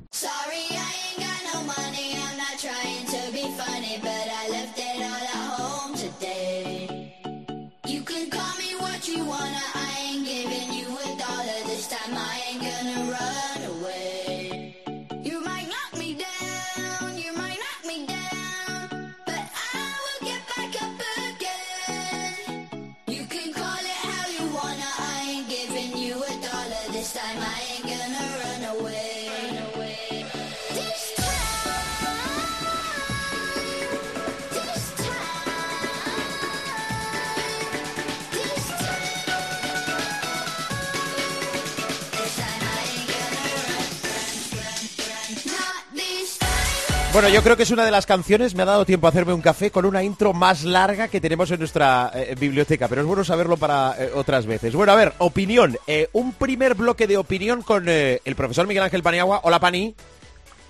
Bueno, 47.16 47.30
yo 47.30 47.42
creo 47.42 47.56
que 47.56 47.64
es 47.64 47.72
una 47.72 47.86
de 47.86 47.92
las 47.92 48.06
canciones, 48.06 48.56
me 48.56 48.64
ha 48.64 48.66
dado 48.66 48.86
tiempo 48.86 49.08
a 49.08 49.10
hacerme 49.10 49.32
un 49.32 49.40
café 49.40 49.72
con 49.72 49.86
una 49.86 50.04
intro 50.04 50.34
más 50.34 50.66
larga 50.66 51.08
que 51.08 51.22
tenemos 51.22 51.50
en 51.50 51.60
nuestra 51.60 52.12
eh, 52.14 52.36
biblioteca, 52.38 52.90
pero 52.90 53.00
es 53.00 53.08
bueno 53.08 53.24
saberlo 53.24 53.56
para 53.56 53.96
eh, 53.98 54.12
otras 54.14 54.46
veces. 54.46 54.76
Bueno, 54.76 54.92
a 54.92 54.96
ver, 54.96 55.14
opinión. 55.20 55.78
Eh, 55.88 56.10
un 56.12 56.34
primer 56.34 56.76
bloque 56.76 57.08
de 57.08 57.16
opinión 57.16 57.62
con 57.62 57.88
el 57.88 58.36
profesor 58.36 58.68
Miguel 58.68 58.84
Ángel 58.84 59.02
Paniagua. 59.02 59.40
Hola, 59.44 59.62
Pani. 59.62 59.96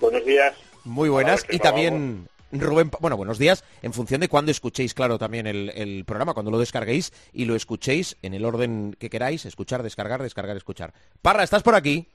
Buenos 0.00 0.24
días. 0.24 0.54
Muy 0.84 1.08
buenas. 1.08 1.44
Y 1.50 1.58
también 1.58 2.28
Rubén, 2.52 2.92
bueno, 3.00 3.16
buenos 3.16 3.40
días, 3.40 3.64
en 3.82 3.92
función 3.92 4.20
de 4.20 4.28
cuándo 4.28 4.52
escuchéis, 4.52 4.94
claro, 4.94 5.18
también 5.18 5.48
el, 5.48 5.72
el, 5.74 6.04
programa, 6.04 6.32
cuando 6.32 6.52
lo 6.52 6.60
descarguéis 6.60 7.12
y 7.32 7.46
lo 7.46 7.56
escuchéis 7.56 8.18
en 8.22 8.34
el 8.34 8.44
orden 8.44 8.94
que 9.00 9.10
queráis, 9.10 9.46
escuchar, 9.46 9.82
descargar, 9.82 10.22
descargar, 10.22 10.56
escuchar. 10.56 10.94
Parra, 11.20 11.42
¿estás 11.42 11.64
por 11.64 11.74
aquí? 11.74 12.06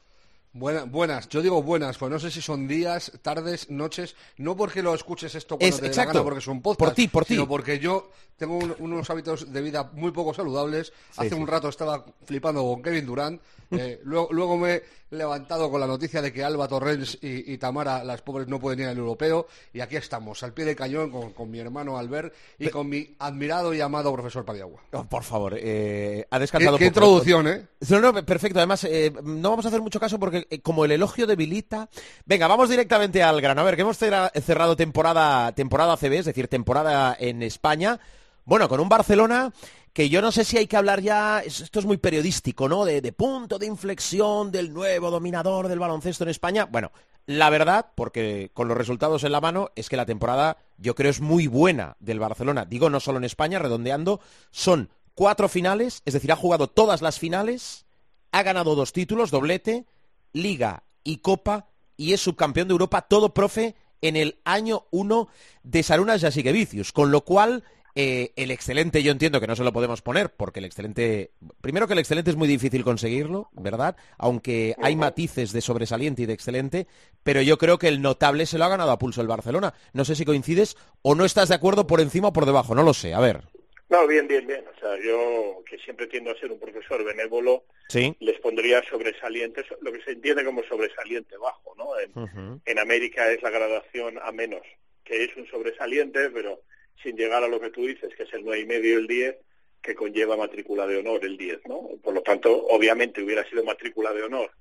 Buenas, 0.54 1.30
yo 1.30 1.42
digo 1.42 1.64
buenas, 1.64 1.98
pues 1.98 2.12
no 2.12 2.20
sé 2.20 2.30
si 2.30 2.42
son 2.42 2.68
días, 2.68 3.12
tardes, 3.22 3.70
noches, 3.70 4.16
no 4.38 4.56
porque 4.56 4.82
lo 4.84 4.94
escuches 4.94 5.34
esto 5.36 5.58
cuando 5.58 5.78
te 5.80 5.88
exacto, 5.88 6.14
gana 6.14 6.24
porque 6.24 6.40
es 6.40 6.48
un 6.48 6.62
podcast, 6.62 6.80
por 6.80 6.94
ti, 6.94 7.08
por 7.08 7.26
ti. 7.26 7.36
sino 7.36 7.48
porque 7.48 7.80
yo 7.80 8.10
tengo 8.38 8.58
unos 8.80 9.10
hábitos 9.10 9.52
de 9.54 9.62
vida 9.62 9.92
muy 9.94 10.12
poco 10.12 10.34
saludables. 10.34 10.92
Hace 11.16 11.36
un 11.36 11.48
rato 11.48 11.70
estaba 11.70 12.06
flipando 12.26 12.64
con 12.64 12.82
Kevin 12.82 13.06
Durant, 13.06 13.42
eh, 13.72 14.00
luego, 14.04 14.30
luego 14.32 14.58
me 14.58 14.82
levantado 15.12 15.70
con 15.70 15.80
la 15.80 15.88
noticia 15.88 16.22
de 16.22 16.34
que 16.34 16.44
Alba 16.44 16.68
Torrens 16.68 17.18
y, 17.22 17.58
Tamara, 17.58 18.04
las 18.04 18.22
pobres, 18.22 18.48
no 18.48 18.60
pueden 18.60 18.80
ir 18.80 18.88
al 18.88 18.98
europeo, 18.98 19.48
y 19.74 19.82
aquí 19.82 19.98
estamos, 19.98 20.42
al 20.44 20.54
pie 20.54 20.66
de 20.66 20.76
cañón, 20.76 21.12
con, 21.34 21.52
mi 21.52 21.60
hermano 21.60 21.98
Albert 21.98 22.34
y 22.58 22.70
con 22.70 22.88
mi 22.88 23.16
admirado 23.20 23.74
y 23.74 23.82
amado 23.82 24.14
profesor 24.14 24.46
Padiagua. 24.46 24.82
Oh, 24.94 25.04
por 25.04 25.24
favor, 25.24 25.56
eh, 25.58 26.26
ha 26.30 26.40
descansado. 26.40 26.78
¿Qué, 26.78 26.86
introducción, 26.86 27.48
¿eh? 27.48 27.68
No, 27.90 28.14
perfecto, 28.26 28.60
además, 28.60 28.86
eh, 28.86 29.12
no 29.24 29.50
vamos 29.50 29.66
a 29.66 29.68
hacer 29.68 29.82
mucho 29.82 30.00
caso 30.00 30.18
porque 30.18 30.48
eh, 30.50 30.62
como 30.62 30.86
el 30.86 30.92
elogio 30.92 31.28
debilita. 31.28 31.90
Venga, 32.26 32.48
vamos 32.48 32.70
directamente 32.70 33.22
al 33.22 33.42
grano. 33.42 33.62
A 33.62 33.66
ver, 33.66 33.76
que 33.76 33.82
hemos 33.82 33.98
cerrado 33.98 34.76
temporada, 34.76 35.52
temporada 35.54 35.98
CB, 35.98 36.20
es 36.20 36.26
decir, 36.26 36.48
temporada 36.48 37.16
en 37.20 37.44
España. 37.44 38.00
Bueno, 38.46 38.68
con 38.68 38.80
un 38.80 38.90
Barcelona 38.90 39.54
que 39.94 40.10
yo 40.10 40.22
no 40.22 40.32
sé 40.32 40.46
si 40.46 40.58
hay 40.58 40.68
que 40.68 40.78
hablar 40.78 41.02
ya, 41.02 41.40
esto 41.40 41.80
es 41.80 41.86
muy 41.86 41.98
periodístico, 41.98 42.70
¿no? 42.70 42.86
De, 42.86 43.02
de, 43.02 43.12
punto 43.12 43.60
de 43.60 43.66
inflexión 43.66 44.52
del 44.52 44.74
nuevo 44.74 45.12
dominador 45.12 45.68
del 45.68 45.80
baloncesto 45.80 46.24
en 46.24 46.30
España. 46.30 46.66
Bueno, 46.66 46.92
la 47.26 47.50
verdad, 47.50 47.88
porque 47.96 48.52
con 48.54 48.68
los 48.68 48.78
resultados 48.78 49.24
en 49.24 49.32
la 49.32 49.42
mano, 49.42 49.72
es 49.76 49.90
que 49.90 49.98
la 49.98 50.06
temporada 50.06 50.58
yo 50.78 50.96
creo 50.96 51.12
es 51.12 51.22
muy 51.22 51.48
buena 51.48 51.98
del 52.00 52.20
Barcelona. 52.20 52.66
Digo, 52.66 52.90
no 52.90 53.00
solo 53.00 53.18
en 53.18 53.26
España, 53.26 53.60
redondeando, 53.60 54.22
son 54.50 54.90
cuatro 55.14 55.50
finales, 55.50 56.02
es 56.06 56.14
decir, 56.14 56.32
ha 56.32 56.38
jugado 56.38 56.68
todas 56.68 57.02
las 57.02 57.20
finales, 57.20 57.86
ha 58.32 58.44
ganado 58.44 58.76
dos 58.76 58.94
títulos, 58.94 59.30
doblete, 59.30 59.86
Liga 60.34 60.84
y 61.04 61.18
Copa 61.18 61.68
y 61.98 62.14
es 62.14 62.22
subcampeón 62.22 62.68
de 62.68 62.72
Europa, 62.74 63.02
todo 63.02 63.34
profe 63.34 63.76
en 64.02 64.16
el 64.16 64.40
año 64.44 64.86
1 64.92 65.28
de 65.64 65.84
Sarunas 65.84 66.22
Jasikevicius, 66.22 66.92
con 66.92 67.12
lo 67.12 67.22
cual 67.22 67.64
eh, 67.96 68.32
el 68.36 68.52
excelente 68.52 69.04
yo 69.04 69.12
entiendo 69.12 69.40
que 69.40 69.48
no 69.48 69.56
se 69.56 69.64
lo 69.64 69.74
podemos 69.74 70.02
poner, 70.02 70.30
porque 70.30 70.60
el 70.60 70.66
excelente, 70.66 71.32
primero 71.62 71.88
que 71.88 71.94
el 71.94 72.00
excelente 72.00 72.32
es 72.32 72.38
muy 72.38 72.48
difícil 72.48 72.84
conseguirlo, 72.84 73.50
¿verdad? 73.54 73.96
Aunque 74.18 74.76
hay 74.82 74.96
matices 74.96 75.52
de 75.52 75.62
sobresaliente 75.62 76.22
y 76.22 76.26
de 76.26 76.34
excelente, 76.34 76.88
pero 77.24 77.42
yo 77.42 77.58
creo 77.58 77.78
que 77.78 77.88
el 77.88 78.02
notable 78.02 78.46
se 78.46 78.58
lo 78.58 78.66
ha 78.66 78.70
ganado 78.70 78.92
a 78.92 79.00
pulso 79.00 79.22
el 79.22 79.28
Barcelona. 79.28 79.74
No 79.94 80.06
sé 80.06 80.16
si 80.16 80.26
coincides 80.26 80.78
o 81.02 81.16
no 81.16 81.26
estás 81.26 81.50
de 81.50 81.56
acuerdo 81.56 81.88
por 81.88 82.02
encima 82.02 82.30
o 82.30 82.34
por 82.34 82.46
debajo, 82.46 82.76
no 82.76 82.84
lo 82.84 82.94
sé, 82.94 83.14
a 83.14 83.20
ver. 83.20 83.42
No, 83.90 84.08
bien, 84.08 84.26
bien, 84.26 84.48
bien. 84.48 84.64
O 84.74 84.80
sea, 84.80 84.96
yo 85.04 85.62
que 85.70 85.78
siempre 85.80 86.08
tiendo 86.08 86.32
a 86.32 86.40
ser 86.40 86.50
un 86.50 86.60
profesor 86.60 87.04
benévolo, 87.04 87.66
les 87.94 88.40
pondría 88.40 88.82
sobresalientes, 88.90 89.66
lo 89.82 89.92
que 89.92 90.02
se 90.02 90.12
entiende 90.12 90.46
como 90.46 90.64
sobresaliente 90.64 91.36
bajo, 91.36 91.76
¿no? 91.78 92.00
En, 92.00 92.62
en 92.66 92.80
América 92.80 93.30
es 93.30 93.42
la 93.42 93.50
graduación 93.50 94.18
a 94.24 94.32
menos, 94.32 94.62
que 95.04 95.26
es 95.26 95.36
un 95.36 95.46
sobresaliente, 95.48 96.30
pero 96.30 96.62
sin 97.02 97.16
llegar 97.16 97.44
a 97.44 97.48
lo 97.48 97.60
que 97.60 97.70
tú 97.70 97.86
dices, 97.86 98.14
que 98.16 98.24
es 98.24 98.34
el 98.34 98.44
nueve 98.44 98.62
y 98.62 98.66
medio 98.66 98.98
el 98.98 99.08
10, 99.08 99.36
que 99.82 99.96
conlleva 99.96 100.38
matrícula 100.38 100.86
de 100.86 100.98
honor 100.98 101.26
el 101.26 101.38
10, 101.38 101.68
¿no? 101.68 101.90
Por 102.04 102.14
lo 102.14 102.22
tanto, 102.22 102.68
obviamente 102.68 103.24
hubiera 103.24 103.48
sido 103.50 103.64
matrícula 103.64 104.14
de 104.14 104.24
honor 104.24 104.52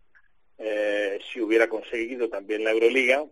eh, 0.62 1.18
si 1.32 1.40
hubiera 1.40 1.68
conseguido 1.68 2.28
también 2.28 2.64
la 2.64 2.72
Euroliga, 2.72 3.24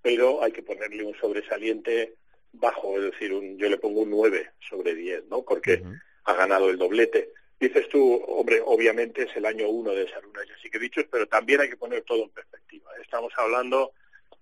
pero 0.00 0.42
hay 0.42 0.52
que 0.52 0.62
ponerle 0.62 1.04
un 1.04 1.14
sobresaliente 1.14 2.14
bajo, 2.52 2.96
es 2.96 3.12
decir, 3.12 3.32
un, 3.34 3.58
yo 3.58 3.68
le 3.68 3.76
pongo 3.76 4.00
un 4.00 4.10
9 4.10 4.52
sobre 4.68 4.94
10, 4.94 5.26
¿no? 5.26 5.42
Porque 5.42 5.82
ha 6.24 6.34
ganado 6.34 6.70
el 6.70 6.78
doblete. 6.78 7.32
Dices 7.60 7.88
tú, 7.90 8.24
hombre, 8.26 8.62
obviamente 8.64 9.24
es 9.24 9.36
el 9.36 9.44
año 9.44 9.68
uno 9.68 9.92
de 9.92 10.08
Saruna, 10.08 10.40
ya 10.48 10.54
sí 10.62 10.70
que 10.70 10.78
he 10.78 10.80
dicho, 10.80 11.02
pero 11.10 11.28
también 11.28 11.60
hay 11.60 11.68
que 11.68 11.76
poner 11.76 12.02
todo 12.04 12.22
en 12.22 12.30
perspectiva. 12.30 12.90
Estamos 13.02 13.34
hablando 13.36 13.92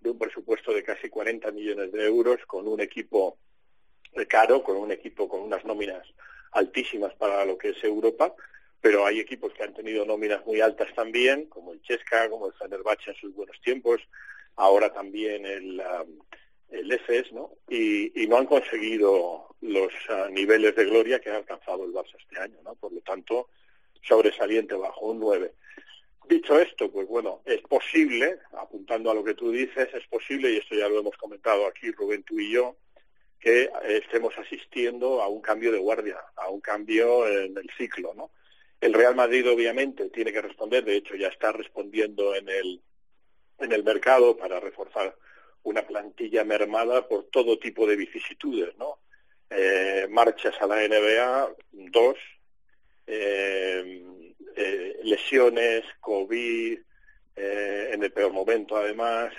de 0.01 0.11
un 0.11 0.19
presupuesto 0.19 0.73
de 0.73 0.85
casi 0.85 1.09
40 1.09 1.51
millones 1.51 1.91
de 1.91 2.07
euros 2.07 2.39
con 2.47 2.69
un 2.69 2.81
equipo 2.81 3.39
caro, 4.29 4.62
con 4.62 4.77
un 4.77 4.93
equipo 4.93 5.29
con 5.29 5.41
unas 5.41 5.65
nóminas 5.65 6.07
altísimas 6.53 7.15
para 7.15 7.45
lo 7.45 7.59
que 7.59 7.71
es 7.71 7.85
Europa, 7.85 8.35
pero 8.81 9.07
hay 9.07 9.21
equipos 9.21 9.53
que 9.53 9.65
han 9.65 9.75
tenido 9.75 10.05
nóminas 10.05 10.45
muy 10.47 10.61
altas 10.61 10.95
también, 10.95 11.47
como 11.47 11.73
el 11.73 11.83
Chesca, 11.83 12.31
como 12.31 12.47
el 12.47 12.53
Fenerbahce 12.55 13.11
en 13.11 13.17
sus 13.17 13.35
buenos 13.35 13.61
tiempos, 13.61 14.00
ahora 14.57 14.93
también 14.93 15.47
el, 15.47 15.81
um, 15.81 16.21
el 16.71 16.93
EFES, 16.93 17.33
¿no? 17.33 17.50
Y, 17.69 18.27
no 18.29 18.37
han 18.37 18.47
conseguido 18.47 19.57
los 19.62 19.93
uh, 20.11 20.31
niveles 20.31 20.77
de 20.77 20.85
gloria 20.85 21.19
que 21.19 21.31
ha 21.31 21.37
alcanzado 21.37 21.85
el 21.85 21.93
Barça 21.93 22.17
este 22.19 22.38
año, 22.38 22.59
¿no? 22.62 22.75
Por 22.75 22.93
lo 22.93 23.00
tanto, 23.00 23.49
sobresaliente 24.03 24.75
bajo 24.75 25.07
un 25.07 25.21
9. 25.21 25.53
Dicho 26.29 26.61
esto, 26.61 26.91
pues 26.91 27.09
bueno, 27.09 27.41
es 27.47 27.62
posible, 27.62 28.38
apuntando 28.53 29.11
a 29.11 29.15
lo 29.15 29.25
que 29.25 29.35
tú 29.35 29.50
dices, 29.50 29.88
es 29.95 30.07
posible, 30.09 30.53
y 30.53 30.57
esto 30.59 30.75
ya 30.75 30.88
lo 30.88 31.00
hemos 31.00 31.17
comentado 31.17 31.67
aquí 31.67 31.91
Rubén, 31.91 32.23
tú 32.23 32.38
y 32.38 32.53
yo, 32.53 32.77
que 33.40 33.71
estemos 33.87 34.37
asistiendo 34.38 35.23
a 35.23 35.28
un 35.28 35.40
cambio 35.40 35.71
de 35.71 35.78
guardia, 35.78 36.18
a 36.37 36.49
un 36.49 36.61
cambio 36.61 37.26
en 37.26 37.57
el 37.57 37.71
ciclo, 37.76 38.12
¿no? 38.14 38.30
El 38.80 38.92
Real 38.92 39.14
Madrid 39.14 39.49
obviamente 39.50 40.09
tiene 40.11 40.33
que 40.33 40.42
responder, 40.42 40.85
de 40.85 40.97
hecho 40.97 41.14
ya 41.16 41.28
está 41.28 41.52
respondiendo 41.52 42.35
en 42.35 42.49
el 42.49 42.80
en 43.59 43.73
el 43.73 43.85
mercado 43.85 44.37
para 44.37 44.61
reforzar 44.61 45.16
una 45.64 45.87
plantilla 45.87 46.45
mermada 46.45 47.07
por 47.09 47.25
todo 47.25 47.59
tipo 47.59 47.87
de 47.87 47.97
vicisitudes, 47.97 48.76
¿no? 48.78 48.99
Eh, 49.50 50.07
marchas 50.11 50.54
a 50.61 50.66
la 50.66 50.76
NBA, 50.87 51.54
dos, 51.73 52.16
eh, 53.07 54.02
eh, 54.57 55.00
lesiones, 55.02 55.85
COVID, 56.00 56.78
en 57.40 58.02
el 58.02 58.11
peor 58.11 58.33
momento 58.33 58.76
además, 58.76 59.33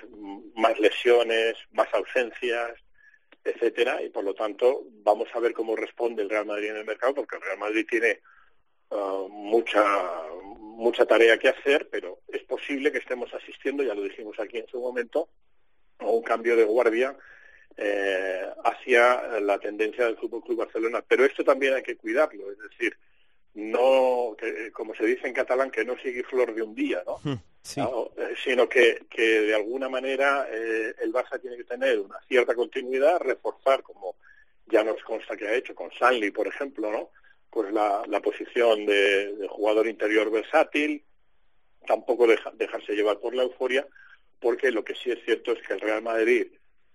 más 0.55 0.79
lesiones, 0.79 1.55
más 1.71 1.93
ausencias, 1.93 2.71
etcétera, 3.43 4.01
y 4.01 4.09
por 4.09 4.23
lo 4.23 4.33
tanto 4.33 4.83
vamos 5.03 5.27
a 5.33 5.39
ver 5.39 5.53
cómo 5.53 5.75
responde 5.75 6.23
el 6.23 6.29
Real 6.29 6.45
Madrid 6.45 6.69
en 6.69 6.77
el 6.77 6.85
mercado, 6.85 7.15
porque 7.15 7.37
el 7.37 7.41
Real 7.41 7.59
Madrid 7.59 7.85
tiene 7.89 8.19
uh, 8.89 9.27
mucha 9.29 9.83
mucha 10.79 11.05
tarea 11.05 11.37
que 11.37 11.49
hacer, 11.49 11.89
pero 11.91 12.19
es 12.29 12.41
posible 12.43 12.91
que 12.91 12.99
estemos 12.99 13.33
asistiendo, 13.33 13.83
ya 13.83 13.93
lo 13.93 14.01
dijimos 14.01 14.39
aquí 14.39 14.59
en 14.59 14.67
su 14.67 14.79
momento, 14.79 15.27
a 15.99 16.05
un 16.05 16.23
cambio 16.23 16.55
de 16.55 16.63
guardia 16.63 17.17
eh, 17.75 18.47
hacia 18.63 19.41
la 19.41 19.59
tendencia 19.59 20.05
del 20.05 20.15
Fútbol 20.15 20.41
Club 20.41 20.59
Barcelona. 20.59 21.03
Pero 21.05 21.25
esto 21.25 21.43
también 21.43 21.73
hay 21.73 21.83
que 21.83 21.97
cuidarlo, 21.97 22.49
es 22.49 22.59
decir, 22.59 22.97
no, 23.55 24.35
que, 24.37 24.71
como 24.71 24.95
se 24.95 25.05
dice 25.05 25.27
en 25.27 25.33
catalán, 25.33 25.71
que 25.71 25.83
no 25.83 25.97
sigue 25.97 26.23
flor 26.23 26.53
de 26.53 26.61
un 26.61 26.75
día, 26.75 27.03
¿no? 27.05 27.19
Hmm, 27.23 27.35
eh, 27.75 28.35
sino 28.43 28.69
que, 28.69 29.05
que 29.09 29.41
de 29.41 29.55
alguna 29.55 29.89
manera 29.89 30.47
eh, 30.51 30.93
el 31.01 31.11
Barça 31.11 31.39
tiene 31.39 31.57
que 31.57 31.65
tener 31.65 31.99
una 31.99 32.19
cierta 32.27 32.55
continuidad, 32.55 33.19
reforzar, 33.19 33.83
como 33.83 34.15
ya 34.67 34.83
nos 34.83 35.01
consta 35.03 35.35
que 35.35 35.47
ha 35.47 35.55
hecho 35.55 35.75
con 35.75 35.91
Sanli, 35.91 36.31
por 36.31 36.47
ejemplo, 36.47 36.91
¿no? 36.91 37.09
Pues 37.49 37.71
la, 37.73 38.03
la 38.07 38.19
posición 38.21 38.85
de, 38.85 39.47
jugador 39.49 39.87
interior 39.87 40.29
versátil, 40.31 41.03
tampoco 41.87 42.27
dejarse 42.27 42.93
llevar 42.93 43.19
por 43.19 43.33
la 43.33 43.43
euforia, 43.43 43.87
porque 44.39 44.71
lo 44.71 44.83
que 44.83 44.95
sí 44.95 45.11
es 45.11 45.23
cierto 45.25 45.51
es 45.53 45.61
que 45.65 45.73
el 45.73 45.81
Real 45.81 46.03
Madrid 46.03 46.47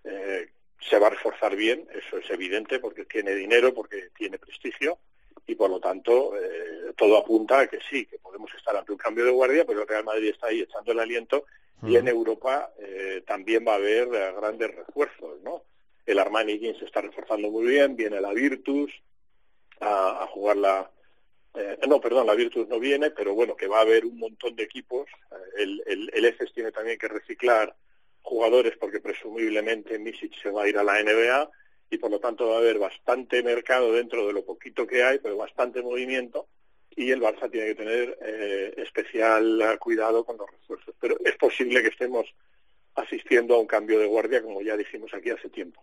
eh, 0.04 0.48
se 0.80 0.98
va 0.98 1.08
a 1.08 1.10
reforzar 1.10 1.56
bien, 1.56 1.86
eso 1.92 2.18
es 2.18 2.30
evidente, 2.30 2.78
porque 2.78 3.04
tiene 3.04 3.34
dinero, 3.34 3.74
porque 3.74 4.10
tiene 4.16 4.38
prestigio, 4.38 4.98
y 5.46 5.54
por 5.54 5.70
lo 5.70 5.80
tanto 5.80 6.36
eh, 6.36 6.92
todo 6.96 7.18
apunta 7.18 7.60
a 7.60 7.66
que 7.66 7.78
sí, 7.88 8.06
que 8.06 8.18
podemos 8.18 8.52
estar 8.54 8.76
ante 8.76 8.92
un 8.92 8.98
cambio 8.98 9.24
de 9.24 9.30
guardia, 9.30 9.64
pero 9.64 9.82
el 9.82 9.88
Real 9.88 10.04
Madrid 10.04 10.30
está 10.30 10.48
ahí 10.48 10.60
echando 10.60 10.92
el 10.92 11.00
aliento 11.00 11.44
y 11.82 11.96
en 11.96 12.08
Europa 12.08 12.72
eh, 12.78 13.22
también 13.26 13.64
va 13.66 13.72
a 13.72 13.76
haber 13.76 14.08
eh, 14.14 14.32
grandes 14.34 14.74
refuerzos, 14.74 15.42
¿no? 15.42 15.64
El 16.06 16.18
Armani 16.18 16.58
Jeans 16.58 16.78
se 16.78 16.86
está 16.86 17.02
reforzando 17.02 17.50
muy 17.50 17.66
bien, 17.66 17.94
viene 17.94 18.20
la 18.20 18.32
Virtus 18.32 18.90
a, 19.80 20.26
jugar 20.30 20.56
la... 20.56 20.90
no, 21.86 22.00
perdón, 22.00 22.26
la 22.26 22.34
Virtus 22.34 22.68
no 22.68 22.78
viene, 22.78 23.10
pero 23.10 23.34
bueno, 23.34 23.54
que 23.56 23.66
va 23.66 23.78
a 23.78 23.82
haber 23.82 24.06
un 24.06 24.18
montón 24.18 24.56
de 24.56 24.62
equipos. 24.62 25.08
el, 25.58 25.82
el, 25.86 26.10
el 26.14 26.24
EFES 26.26 26.52
tiene 26.54 26.72
también 26.72 26.98
que 26.98 27.08
reciclar 27.08 27.74
jugadores 28.22 28.76
porque 28.78 29.00
presumiblemente 29.00 29.98
Misic 29.98 30.32
se 30.42 30.50
va 30.50 30.64
a 30.64 30.68
ir 30.68 30.78
a 30.78 30.84
la 30.84 31.02
NBA 31.02 31.50
y 31.94 31.98
por 31.98 32.10
lo 32.10 32.18
tanto 32.18 32.48
va 32.48 32.56
a 32.56 32.58
haber 32.58 32.78
bastante 32.78 33.42
mercado 33.42 33.92
dentro 33.92 34.26
de 34.26 34.32
lo 34.32 34.44
poquito 34.44 34.86
que 34.86 35.02
hay, 35.02 35.18
pero 35.18 35.36
bastante 35.36 35.82
movimiento 35.82 36.48
y 36.96 37.10
el 37.10 37.20
Barça 37.20 37.50
tiene 37.50 37.68
que 37.68 37.74
tener 37.74 38.18
eh, 38.22 38.74
especial 38.78 39.78
cuidado 39.80 40.24
con 40.24 40.36
los 40.36 40.50
refuerzos. 40.50 40.94
Pero 41.00 41.16
es 41.24 41.36
posible 41.36 41.82
que 41.82 41.88
estemos 41.88 42.26
asistiendo 42.94 43.54
a 43.54 43.58
un 43.58 43.66
cambio 43.66 43.98
de 43.98 44.06
guardia, 44.06 44.42
como 44.42 44.62
ya 44.62 44.76
dijimos 44.76 45.12
aquí 45.14 45.30
hace 45.30 45.48
tiempo. 45.48 45.82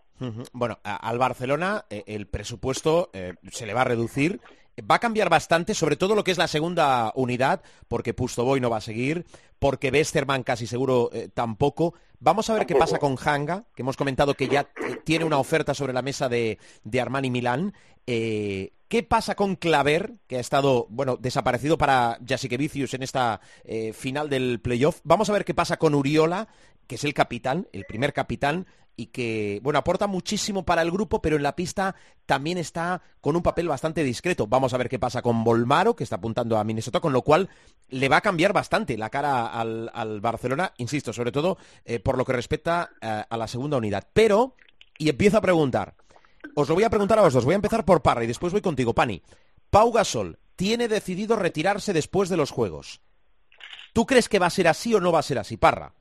Bueno, 0.54 0.80
al 0.84 1.18
Barcelona 1.18 1.86
eh, 1.90 2.04
el 2.06 2.28
presupuesto 2.28 3.10
eh, 3.14 3.34
se 3.52 3.66
le 3.66 3.74
va 3.74 3.82
a 3.82 3.86
reducir. 3.86 4.40
Va 4.80 4.96
a 4.96 5.00
cambiar 5.00 5.30
bastante, 5.30 5.74
sobre 5.74 5.96
todo 5.96 6.16
lo 6.16 6.24
que 6.24 6.32
es 6.32 6.38
la 6.38 6.48
segunda 6.48 7.12
unidad, 7.16 7.62
porque 7.88 8.14
Pustoboy 8.14 8.60
no 8.62 8.70
va 8.70 8.78
a 8.78 8.82
seguir, 8.82 9.26
porque 9.60 9.90
Westerman 9.90 10.44
casi 10.44 10.66
seguro 10.66 11.10
tampoco. 11.34 11.94
Vamos 12.24 12.52
a 12.52 12.54
ver 12.54 12.68
qué 12.68 12.76
pasa 12.76 13.00
con 13.00 13.18
Hanga, 13.24 13.66
que 13.76 13.82
hemos 13.82 13.98
comentado 13.98 14.36
que 14.36 14.48
ya 14.48 14.70
tiene 15.04 15.26
una 15.26 15.40
oferta 15.40 15.74
sobre 15.74 15.92
la 15.92 16.04
mesa 16.04 16.30
de, 16.30 16.60
Armani 17.02 17.32
Milán. 17.32 17.74
Eh, 18.06 18.74
¿Qué 18.88 19.02
pasa 19.02 19.34
con 19.34 19.56
Claver, 19.56 20.14
que 20.28 20.38
ha 20.38 20.40
estado, 20.40 20.86
bueno, 20.92 21.18
desaparecido 21.18 21.80
para 21.80 22.20
Jasikevicius 22.28 22.94
en 22.94 23.02
esta 23.02 23.42
eh, 23.64 23.92
final 23.94 24.30
del 24.30 24.60
playoff? 24.60 25.00
Vamos 25.04 25.32
a 25.32 25.34
ver 25.34 25.46
qué 25.46 25.56
pasa 25.56 25.78
con 25.78 25.96
Uriola, 25.96 26.48
que 26.86 26.96
es 26.96 27.04
el 27.06 27.16
capitán, 27.16 27.68
el 27.72 27.86
primer 27.86 28.14
capitán 28.14 28.68
y 28.96 29.08
que, 29.08 29.60
bueno, 29.64 29.80
aporta 29.80 30.08
muchísimo 30.08 30.64
para 30.64 30.82
el 30.82 30.92
grupo, 30.92 31.22
pero 31.22 31.36
en 31.36 31.44
la 31.44 31.56
pista 31.56 31.96
también 32.26 32.58
está 32.58 33.02
con 33.20 33.36
un 33.36 33.42
papel 33.42 33.68
bastante 33.68 34.04
discreto. 34.04 34.48
Vamos 34.48 34.74
a 34.74 34.78
ver 34.78 34.90
qué 34.90 35.00
pasa 35.00 35.22
con 35.22 35.44
Volmaro, 35.44 35.96
que 35.96 36.04
está 36.04 36.18
apuntando 36.18 36.58
a 36.58 36.64
Minnesota, 36.64 37.00
con 37.00 37.14
lo 37.14 37.22
cual 37.22 37.50
le 37.90 38.10
va 38.10 38.18
a 38.18 38.22
cambiar 38.22 38.54
bastante 38.54 38.98
la 38.98 39.10
cara 39.10 39.48
al, 39.48 40.22
Barcelona, 40.22 40.74
insisto, 40.78 41.14
sobre 41.14 41.32
todo 41.32 41.58
eh, 41.86 42.00
por 42.00 42.18
lo 42.18 42.26
que 42.26 42.34
respecta 42.34 42.92
eh, 43.02 43.24
a 43.30 43.38
la 43.38 43.48
segunda 43.48 43.78
unidad. 43.78 44.08
Pero, 44.14 44.56
y 44.98 45.10
empiezo 45.10 45.38
a 45.38 45.42
preguntar, 45.42 45.96
os 46.56 46.70
lo 46.70 46.76
voy 46.76 46.84
a 46.84 46.90
preguntar 46.90 47.20
a 47.20 47.24
vosotros, 47.24 47.46
voy 47.46 47.54
a 47.54 47.56
empezar 47.56 47.86
por 47.86 48.02
Parra 48.02 48.24
y 48.24 48.28
después 48.28 48.54
voy 48.54 48.62
contigo, 48.62 48.94
Pani. 48.94 49.22
Pau 49.70 49.92
Gasol 49.92 50.38
tiene 50.56 50.88
decidido 50.88 51.36
retirarse 51.36 51.94
después 51.94 52.30
de 52.30 52.38
los 52.38 52.52
Juegos. 52.52 53.02
¿Tú 53.94 54.06
crees 54.06 54.30
que 54.30 54.40
va 54.40 54.48
a 54.48 54.52
ser 54.52 54.68
así 54.68 54.94
o 54.94 55.00
no 55.00 55.12
va 55.12 55.20
a 55.20 55.24
ser 55.24 55.40
así, 55.40 55.58
Parra? 55.58 55.94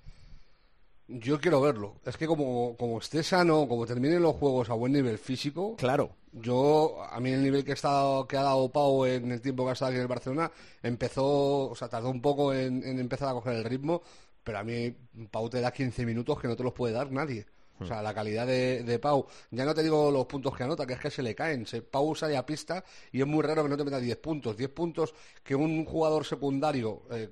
Yo 1.13 1.41
quiero 1.41 1.61
verlo. 1.61 1.97
Es 2.05 2.17
que 2.17 2.27
como, 2.27 2.77
como 2.77 2.99
esté 2.99 3.25
sano, 3.25 3.67
como 3.67 3.85
terminen 3.85 4.23
los 4.23 4.37
juegos 4.37 4.71
a 4.71 4.75
buen 4.75 4.93
nivel 4.93 5.19
físico. 5.19 5.75
Claro. 5.77 6.11
Yo, 6.33 7.03
a 7.03 7.19
mí 7.19 7.31
el 7.31 7.43
nivel 7.43 7.65
que, 7.65 7.73
está, 7.73 8.25
que 8.29 8.37
ha 8.37 8.43
dado 8.43 8.71
Pau 8.71 9.05
en 9.05 9.33
el 9.33 9.41
tiempo 9.41 9.65
que 9.65 9.71
ha 9.71 9.73
estado 9.73 9.89
aquí 9.89 9.97
en 9.97 10.03
el 10.03 10.09
Barcelona, 10.09 10.53
empezó, 10.83 11.71
o 11.71 11.75
sea, 11.75 11.89
tardó 11.89 12.11
un 12.11 12.23
poco 12.23 12.55
en, 12.55 12.85
empezar 12.85 13.29
a 13.29 13.33
coger 13.33 13.57
el 13.57 13.65
ritmo, 13.65 14.03
pero 14.45 14.59
a 14.59 14.63
mí 14.63 14.95
Pau 15.33 15.51
te 15.51 15.61
da 15.61 15.73
15 15.73 16.07
minutos 16.07 16.41
que 16.41 16.47
no 16.47 16.55
te 16.55 16.63
los 16.63 16.73
puede 16.73 16.95
dar 16.95 17.11
nadie. 17.11 17.47
O 17.81 17.87
sea, 17.87 18.03
la 18.03 18.13
calidad 18.13 18.47
de, 18.47 18.99
Pau, 19.01 19.27
ya 19.51 19.65
no 19.65 19.75
te 19.75 19.83
digo 19.83 20.11
los 20.11 20.27
puntos 20.27 20.55
que 20.55 20.63
anota, 20.63 20.87
que 20.87 20.93
es 20.93 21.01
que 21.01 21.11
se 21.11 21.23
le 21.23 21.35
caen. 21.35 21.67
Se, 21.67 21.81
Pau 21.81 22.15
sale 22.15 22.37
a 22.37 22.45
pista 22.45 22.85
y 23.11 23.23
es 23.23 23.27
muy 23.27 23.43
raro 23.43 23.63
que 23.63 23.71
no 23.71 23.77
te 23.77 23.85
meta 23.85 23.99
10 23.99 24.19
puntos. 24.19 24.57
10 24.57 24.71
puntos 24.71 25.15
que 25.43 25.55
un 25.55 25.87
jugador 25.87 26.27
secundario 26.27 27.03
eh, 27.11 27.31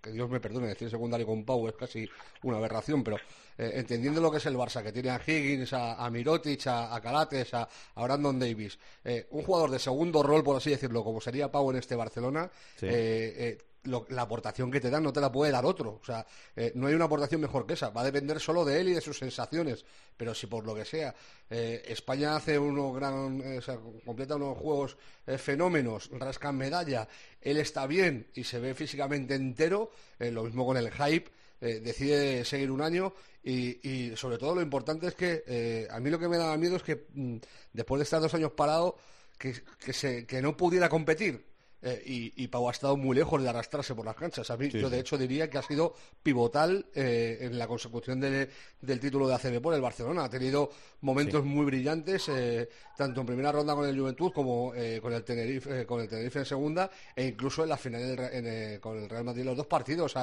que 0.00 0.10
Dios 0.10 0.28
me 0.28 0.40
perdone, 0.40 0.68
decir 0.68 0.90
secundario 0.90 1.26
con 1.26 1.44
Pau 1.44 1.68
es 1.68 1.74
casi 1.74 2.08
una 2.42 2.58
aberración, 2.58 3.02
pero 3.04 3.16
eh, 3.58 3.72
entendiendo 3.74 4.20
lo 4.20 4.30
que 4.30 4.38
es 4.38 4.46
el 4.46 4.56
Barça, 4.56 4.82
que 4.82 4.92
tiene 4.92 5.10
a 5.10 5.20
Higgins, 5.24 5.72
a, 5.72 6.08
Mirotic, 6.10 6.66
a, 6.66 7.00
Calates, 7.02 7.54
a, 7.54 7.68
Brandon 7.96 8.38
Davis, 8.38 8.78
eh, 9.04 9.26
un 9.30 9.42
jugador 9.42 9.70
de 9.70 9.78
segundo 9.78 10.22
rol, 10.22 10.42
por 10.42 10.56
así 10.56 10.70
decirlo, 10.70 11.04
como 11.04 11.20
sería 11.20 11.50
Pau 11.50 11.70
en 11.70 11.76
este 11.76 11.96
Barcelona, 11.96 12.50
eh, 12.82 13.58
la 13.84 14.22
aportación 14.22 14.70
que 14.70 14.80
te 14.80 14.90
dan 14.90 15.02
no 15.02 15.12
te 15.12 15.20
la 15.20 15.30
puede 15.30 15.52
dar 15.52 15.64
otro. 15.64 15.98
O 16.00 16.04
sea, 16.04 16.26
eh, 16.56 16.72
no 16.74 16.86
hay 16.86 16.94
una 16.94 17.04
aportación 17.04 17.40
mejor 17.40 17.66
que 17.66 17.74
esa. 17.74 17.90
Va 17.90 18.00
a 18.00 18.04
depender 18.04 18.40
solo 18.40 18.64
de 18.64 18.80
él 18.80 18.88
y 18.88 18.94
de 18.94 19.00
sus 19.00 19.18
sensaciones. 19.18 19.84
Pero 20.16 20.34
si 20.34 20.46
por 20.46 20.64
lo 20.64 20.74
que 20.74 20.84
sea 20.84 21.14
eh, 21.50 21.82
España 21.86 22.36
hace 22.36 22.58
unos 22.58 22.94
gran, 22.94 23.40
eh, 23.42 23.58
o 23.58 23.62
sea, 23.62 23.78
completa 24.04 24.36
unos 24.36 24.58
juegos 24.58 24.96
fenómenos, 25.38 26.10
rascan 26.12 26.56
medalla, 26.56 27.08
él 27.40 27.56
está 27.56 27.86
bien 27.86 28.28
y 28.34 28.44
se 28.44 28.60
ve 28.60 28.74
físicamente 28.74 29.34
entero, 29.34 29.90
lo 30.18 30.44
mismo 30.44 30.66
con 30.66 30.76
el 30.76 30.90
hype. 30.90 31.30
decide 31.60 32.44
seguir 32.44 32.70
un 32.70 32.82
año 32.82 33.14
y, 33.42 34.12
sobre 34.16 34.36
todo 34.36 34.54
lo 34.54 34.60
importante 34.60 35.06
es 35.06 35.14
que 35.14 35.88
a 35.90 35.98
mí 36.00 36.10
lo 36.10 36.18
que 36.18 36.28
me 36.28 36.36
da 36.36 36.54
miedo 36.58 36.76
es 36.76 36.82
que 36.82 37.06
mm, 37.14 37.36
después 37.72 38.00
de 38.00 38.02
estar 38.02 38.20
dos 38.20 38.34
años 38.34 38.52
parado 38.52 38.98
que, 39.38 39.54
que, 39.82 39.94
se, 39.94 40.26
que 40.26 40.42
no 40.42 40.56
pudiera 40.58 40.90
competir 40.90 41.53
eh, 41.86 42.32
y, 42.34 42.48
Pau 42.48 42.66
ha 42.66 42.72
estado 42.72 42.96
muy 42.96 43.14
lejos 43.14 43.42
de 43.42 43.48
arrastrarse 43.48 43.94
por 43.94 44.06
las 44.06 44.16
canchas. 44.16 44.50
A 44.50 44.56
mí, 44.56 44.70
yo 44.70 44.88
de 44.88 45.00
hecho 45.00 45.18
diría 45.18 45.50
que 45.50 45.58
ha 45.58 45.62
sido 45.62 45.94
pivotal 46.22 46.86
eh, 46.94 47.38
en 47.42 47.58
la 47.58 47.66
consecución 47.66 48.20
del 48.20 49.00
título 49.00 49.28
de 49.28 49.34
ACB 49.34 49.60
por 49.60 49.74
el 49.74 49.82
Barcelona. 49.82 50.24
Ha 50.24 50.30
tenido 50.30 50.70
momentos 51.02 51.44
muy 51.44 51.66
brillantes, 51.66 52.30
eh, 52.30 52.70
tanto 52.96 53.20
en 53.20 53.26
primera 53.26 53.52
ronda 53.52 53.74
con 53.74 53.86
el 53.86 53.98
Juventud 53.98 54.32
como 54.32 54.72
con 55.02 55.12
el 55.12 55.24
Tenerife, 55.24 55.84
con 55.84 56.00
el 56.00 56.08
Tenerife 56.08 56.38
en 56.38 56.46
segunda, 56.46 56.90
e 57.14 57.26
incluso 57.26 57.64
en 57.64 57.68
la 57.68 57.76
final 57.76 58.80
con 58.80 58.96
el 58.96 59.08
Real 59.08 59.24
Madrid 59.24 59.44
los 59.44 59.56
dos 59.56 59.66
partidos. 59.66 60.14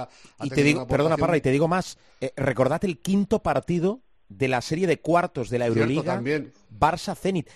y 0.41 0.49
te 0.49 0.63
digo, 0.63 0.87
perdona 0.87 1.15
Parra, 1.15 1.37
y 1.37 1.41
te 1.41 1.51
digo 1.51 1.67
más, 1.67 1.99
recordad 2.35 2.83
el 2.85 2.99
quinto 2.99 3.43
partido 3.43 4.01
de 4.37 4.47
la 4.47 4.61
serie 4.61 4.87
de 4.87 4.99
cuartos 4.99 5.49
de 5.49 5.59
la 5.59 5.67
Euroliga, 5.67 6.21
Barça 6.71 7.15
Zenit. 7.15 7.49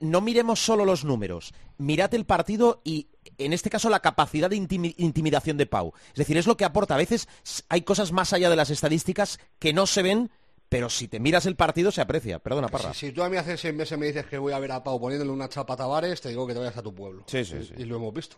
no 0.00 0.20
miremos 0.20 0.60
solo 0.60 0.84
los 0.84 1.04
números, 1.04 1.54
mirad 1.78 2.12
el 2.14 2.26
partido 2.26 2.80
y 2.84 3.08
en 3.38 3.52
este 3.52 3.70
caso 3.70 3.88
la 3.88 4.00
capacidad 4.00 4.50
de 4.50 4.56
intimidación 4.56 5.56
de 5.56 5.66
Pau. 5.66 5.92
Es 6.08 6.16
decir, 6.16 6.36
es 6.36 6.46
lo 6.46 6.56
que 6.56 6.64
aporta. 6.64 6.94
A 6.94 6.98
veces 6.98 7.28
hay 7.68 7.82
cosas 7.82 8.12
más 8.12 8.32
allá 8.32 8.50
de 8.50 8.56
las 8.56 8.70
estadísticas 8.70 9.38
que 9.58 9.72
no 9.72 9.86
se 9.86 10.02
ven, 10.02 10.30
pero 10.68 10.90
si 10.90 11.06
te 11.08 11.20
miras 11.20 11.46
el 11.46 11.56
partido 11.56 11.92
se 11.92 12.00
aprecia. 12.00 12.38
Perdona, 12.38 12.68
Parra. 12.68 12.92
Si, 12.92 13.12
tú 13.12 13.22
a 13.22 13.28
mí 13.28 13.36
hace 13.36 13.56
seis 13.56 13.74
meses 13.74 13.98
me 13.98 14.06
dices 14.06 14.26
que 14.26 14.38
voy 14.38 14.52
a 14.52 14.58
ver 14.58 14.72
a 14.72 14.82
Pau 14.82 15.00
poniéndole 15.00 15.30
una 15.30 15.48
chapa 15.48 15.74
a 15.74 15.76
Tavares, 15.76 16.20
te 16.20 16.30
digo 16.30 16.46
que 16.46 16.54
te 16.54 16.58
vayas 16.58 16.76
a 16.76 16.82
tu 16.82 16.94
pueblo. 16.94 17.24
Sí, 17.26 17.44
sí, 17.44 17.62
sí. 17.62 17.74
Y 17.78 17.84
lo 17.84 17.96
hemos 17.96 18.12
visto. 18.12 18.36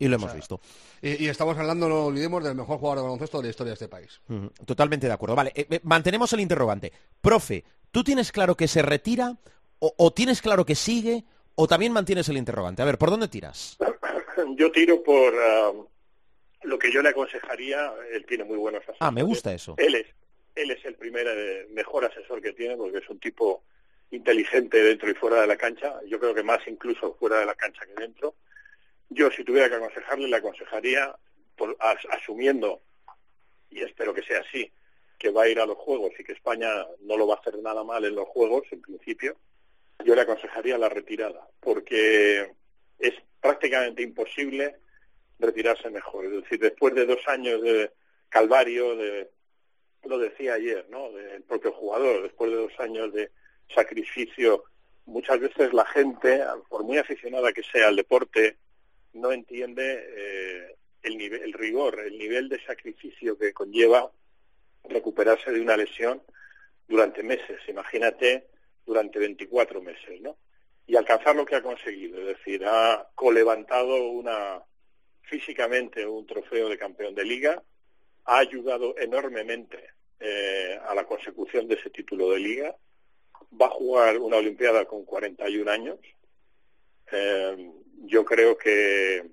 Y 0.00 0.08
lo 0.08 0.16
hemos 0.16 0.34
visto. 0.34 0.60
Y, 1.00 1.28
estamos 1.28 1.56
hablando, 1.56 1.88
no 1.88 2.06
olvidemos, 2.06 2.42
del 2.42 2.56
mejor 2.56 2.78
jugador 2.78 2.98
de 2.98 3.02
baloncesto 3.04 3.38
de 3.38 3.44
la 3.44 3.50
historia 3.50 3.70
de 3.70 3.74
este 3.74 3.88
país. 3.88 4.20
totalmente 4.66 5.06
de 5.06 5.12
acuerdo. 5.12 5.36
Vale, 5.36 5.52
eh, 5.54 5.66
eh, 5.70 5.80
mantenemos 5.84 6.32
el 6.32 6.40
interrogante. 6.40 6.92
Profe, 7.20 7.64
¿tú 7.92 8.02
tienes 8.02 8.32
claro 8.32 8.56
que 8.56 8.66
se 8.66 8.82
retira 8.82 9.36
o 9.78 10.12
tienes 10.12 10.42
claro 10.42 10.66
que 10.66 10.74
sigue 10.74 11.24
o 11.54 11.68
también 11.68 11.92
mantienes 11.92 12.28
el 12.28 12.38
interrogante? 12.38 12.82
A 12.82 12.86
ver, 12.86 12.98
¿por 12.98 13.10
dónde 13.10 13.28
tiras? 13.28 13.78
yo 14.56 14.72
tiro 14.72 15.02
por 15.02 15.34
ah, 15.34 15.72
lo 16.62 16.78
que 16.78 16.92
yo 16.92 17.02
le 17.02 17.10
aconsejaría. 17.10 17.92
Él 18.12 18.24
tiene 18.26 18.44
muy 18.44 18.56
buenos 18.56 18.80
asesores. 18.80 19.00
Ah, 19.00 19.10
me 19.10 19.22
gusta 19.22 19.52
eso. 19.52 19.74
Él 19.76 19.94
es, 19.94 20.06
él 20.54 20.70
es 20.70 20.84
el 20.84 20.94
primer, 20.94 21.26
eh, 21.28 21.66
mejor 21.72 22.04
asesor 22.04 22.40
que 22.40 22.52
tiene 22.52 22.76
porque 22.76 22.98
es 22.98 23.08
un 23.08 23.18
tipo 23.18 23.62
inteligente 24.10 24.82
dentro 24.82 25.10
y 25.10 25.14
fuera 25.14 25.40
de 25.42 25.46
la 25.46 25.56
cancha. 25.56 26.00
Yo 26.06 26.18
creo 26.18 26.34
que 26.34 26.42
más 26.42 26.60
incluso 26.66 27.14
fuera 27.18 27.38
de 27.38 27.46
la 27.46 27.54
cancha 27.54 27.82
que 27.86 28.00
dentro. 28.00 28.34
Yo, 29.10 29.30
si 29.30 29.44
tuviera 29.44 29.68
que 29.68 29.74
aconsejarle, 29.74 30.28
le 30.28 30.36
aconsejaría, 30.36 31.14
por, 31.56 31.76
asumiendo, 32.10 32.80
y 33.68 33.82
espero 33.82 34.14
que 34.14 34.22
sea 34.22 34.40
así, 34.40 34.72
que 35.18 35.30
va 35.30 35.42
a 35.42 35.48
ir 35.48 35.60
a 35.60 35.66
los 35.66 35.76
Juegos 35.76 36.12
y 36.18 36.24
que 36.24 36.32
España 36.32 36.68
no 37.00 37.16
lo 37.16 37.26
va 37.26 37.34
a 37.34 37.38
hacer 37.38 37.58
nada 37.58 37.84
mal 37.84 38.04
en 38.04 38.14
los 38.14 38.28
Juegos, 38.28 38.66
en 38.70 38.80
principio, 38.80 39.36
yo 40.04 40.14
le 40.14 40.22
aconsejaría 40.22 40.78
la 40.78 40.88
retirada, 40.88 41.46
porque 41.60 42.52
es 42.98 43.14
prácticamente 43.40 44.02
imposible 44.02 44.76
retirarse 45.38 45.90
mejor. 45.90 46.26
Es 46.26 46.42
decir, 46.42 46.60
después 46.60 46.94
de 46.94 47.06
dos 47.06 47.26
años 47.26 47.60
de 47.62 47.90
calvario, 48.28 48.96
de, 48.96 49.30
lo 50.04 50.18
decía 50.18 50.54
ayer, 50.54 50.86
¿no? 50.88 51.10
Del 51.12 51.42
propio 51.42 51.72
jugador, 51.72 52.22
después 52.22 52.50
de 52.50 52.56
dos 52.56 52.72
años 52.78 53.12
de 53.12 53.30
sacrificio, 53.74 54.64
muchas 55.06 55.40
veces 55.40 55.72
la 55.72 55.84
gente, 55.86 56.42
por 56.68 56.84
muy 56.84 56.98
aficionada 56.98 57.52
que 57.52 57.62
sea 57.62 57.88
al 57.88 57.96
deporte, 57.96 58.56
no 59.12 59.32
entiende 59.32 60.06
eh, 60.16 60.76
el, 61.02 61.18
nivel, 61.18 61.42
el 61.42 61.52
rigor, 61.52 62.00
el 62.00 62.18
nivel 62.18 62.48
de 62.48 62.62
sacrificio 62.64 63.36
que 63.38 63.52
conlleva 63.52 64.10
recuperarse 64.84 65.50
de 65.50 65.60
una 65.60 65.76
lesión 65.76 66.22
durante 66.88 67.22
meses. 67.22 67.60
Imagínate 67.68 68.48
durante 68.84 69.18
24 69.18 69.80
meses, 69.82 70.20
¿no? 70.20 70.36
y 70.90 70.96
alcanzar 70.96 71.36
lo 71.36 71.46
que 71.46 71.54
ha 71.54 71.62
conseguido. 71.62 72.18
Es 72.20 72.38
decir, 72.38 72.64
ha 72.66 73.08
colevantado 73.14 74.10
una, 74.10 74.60
físicamente 75.22 76.04
un 76.04 76.26
trofeo 76.26 76.68
de 76.68 76.76
campeón 76.76 77.14
de 77.14 77.24
liga, 77.24 77.62
ha 78.24 78.38
ayudado 78.38 78.98
enormemente 78.98 79.78
eh, 80.18 80.76
a 80.84 80.92
la 80.96 81.04
consecución 81.04 81.68
de 81.68 81.76
ese 81.76 81.90
título 81.90 82.32
de 82.32 82.40
liga, 82.40 82.76
va 83.60 83.66
a 83.66 83.70
jugar 83.70 84.18
una 84.18 84.38
Olimpiada 84.38 84.84
con 84.84 85.04
41 85.04 85.70
años. 85.70 85.98
Eh, 87.12 87.70
yo 88.00 88.24
creo 88.24 88.56
que, 88.56 89.30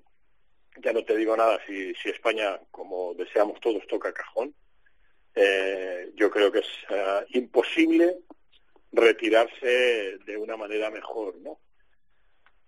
ya 0.76 0.92
no 0.92 1.04
te 1.04 1.16
digo 1.16 1.36
nada, 1.36 1.58
si, 1.66 1.92
España, 2.04 2.60
como 2.70 3.14
deseamos 3.14 3.60
todos, 3.60 3.86
toca 3.86 4.12
cajón, 4.12 4.54
eh, 5.34 6.10
yo 6.14 6.30
creo 6.30 6.50
que 6.50 6.60
es 6.60 6.66
imposible 7.30 8.18
retirarse 8.92 10.18
de 10.24 10.36
una 10.36 10.56
manera 10.56 10.90
mejor, 10.90 11.36
¿no? 11.36 11.58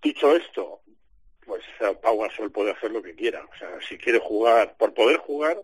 Dicho 0.02 0.34
esto, 0.34 0.82
pues 1.44 1.62
Pau 2.00 2.18
Gasol 2.18 2.52
puede 2.52 2.70
hacer 2.70 2.90
lo 2.90 3.02
que 3.02 3.14
quiera. 3.14 3.44
O 3.44 3.58
sea, 3.58 3.80
si 3.86 3.98
quiere 3.98 4.18
jugar, 4.18 4.76
por 4.76 4.94
poder 4.94 5.18
jugar, 5.18 5.62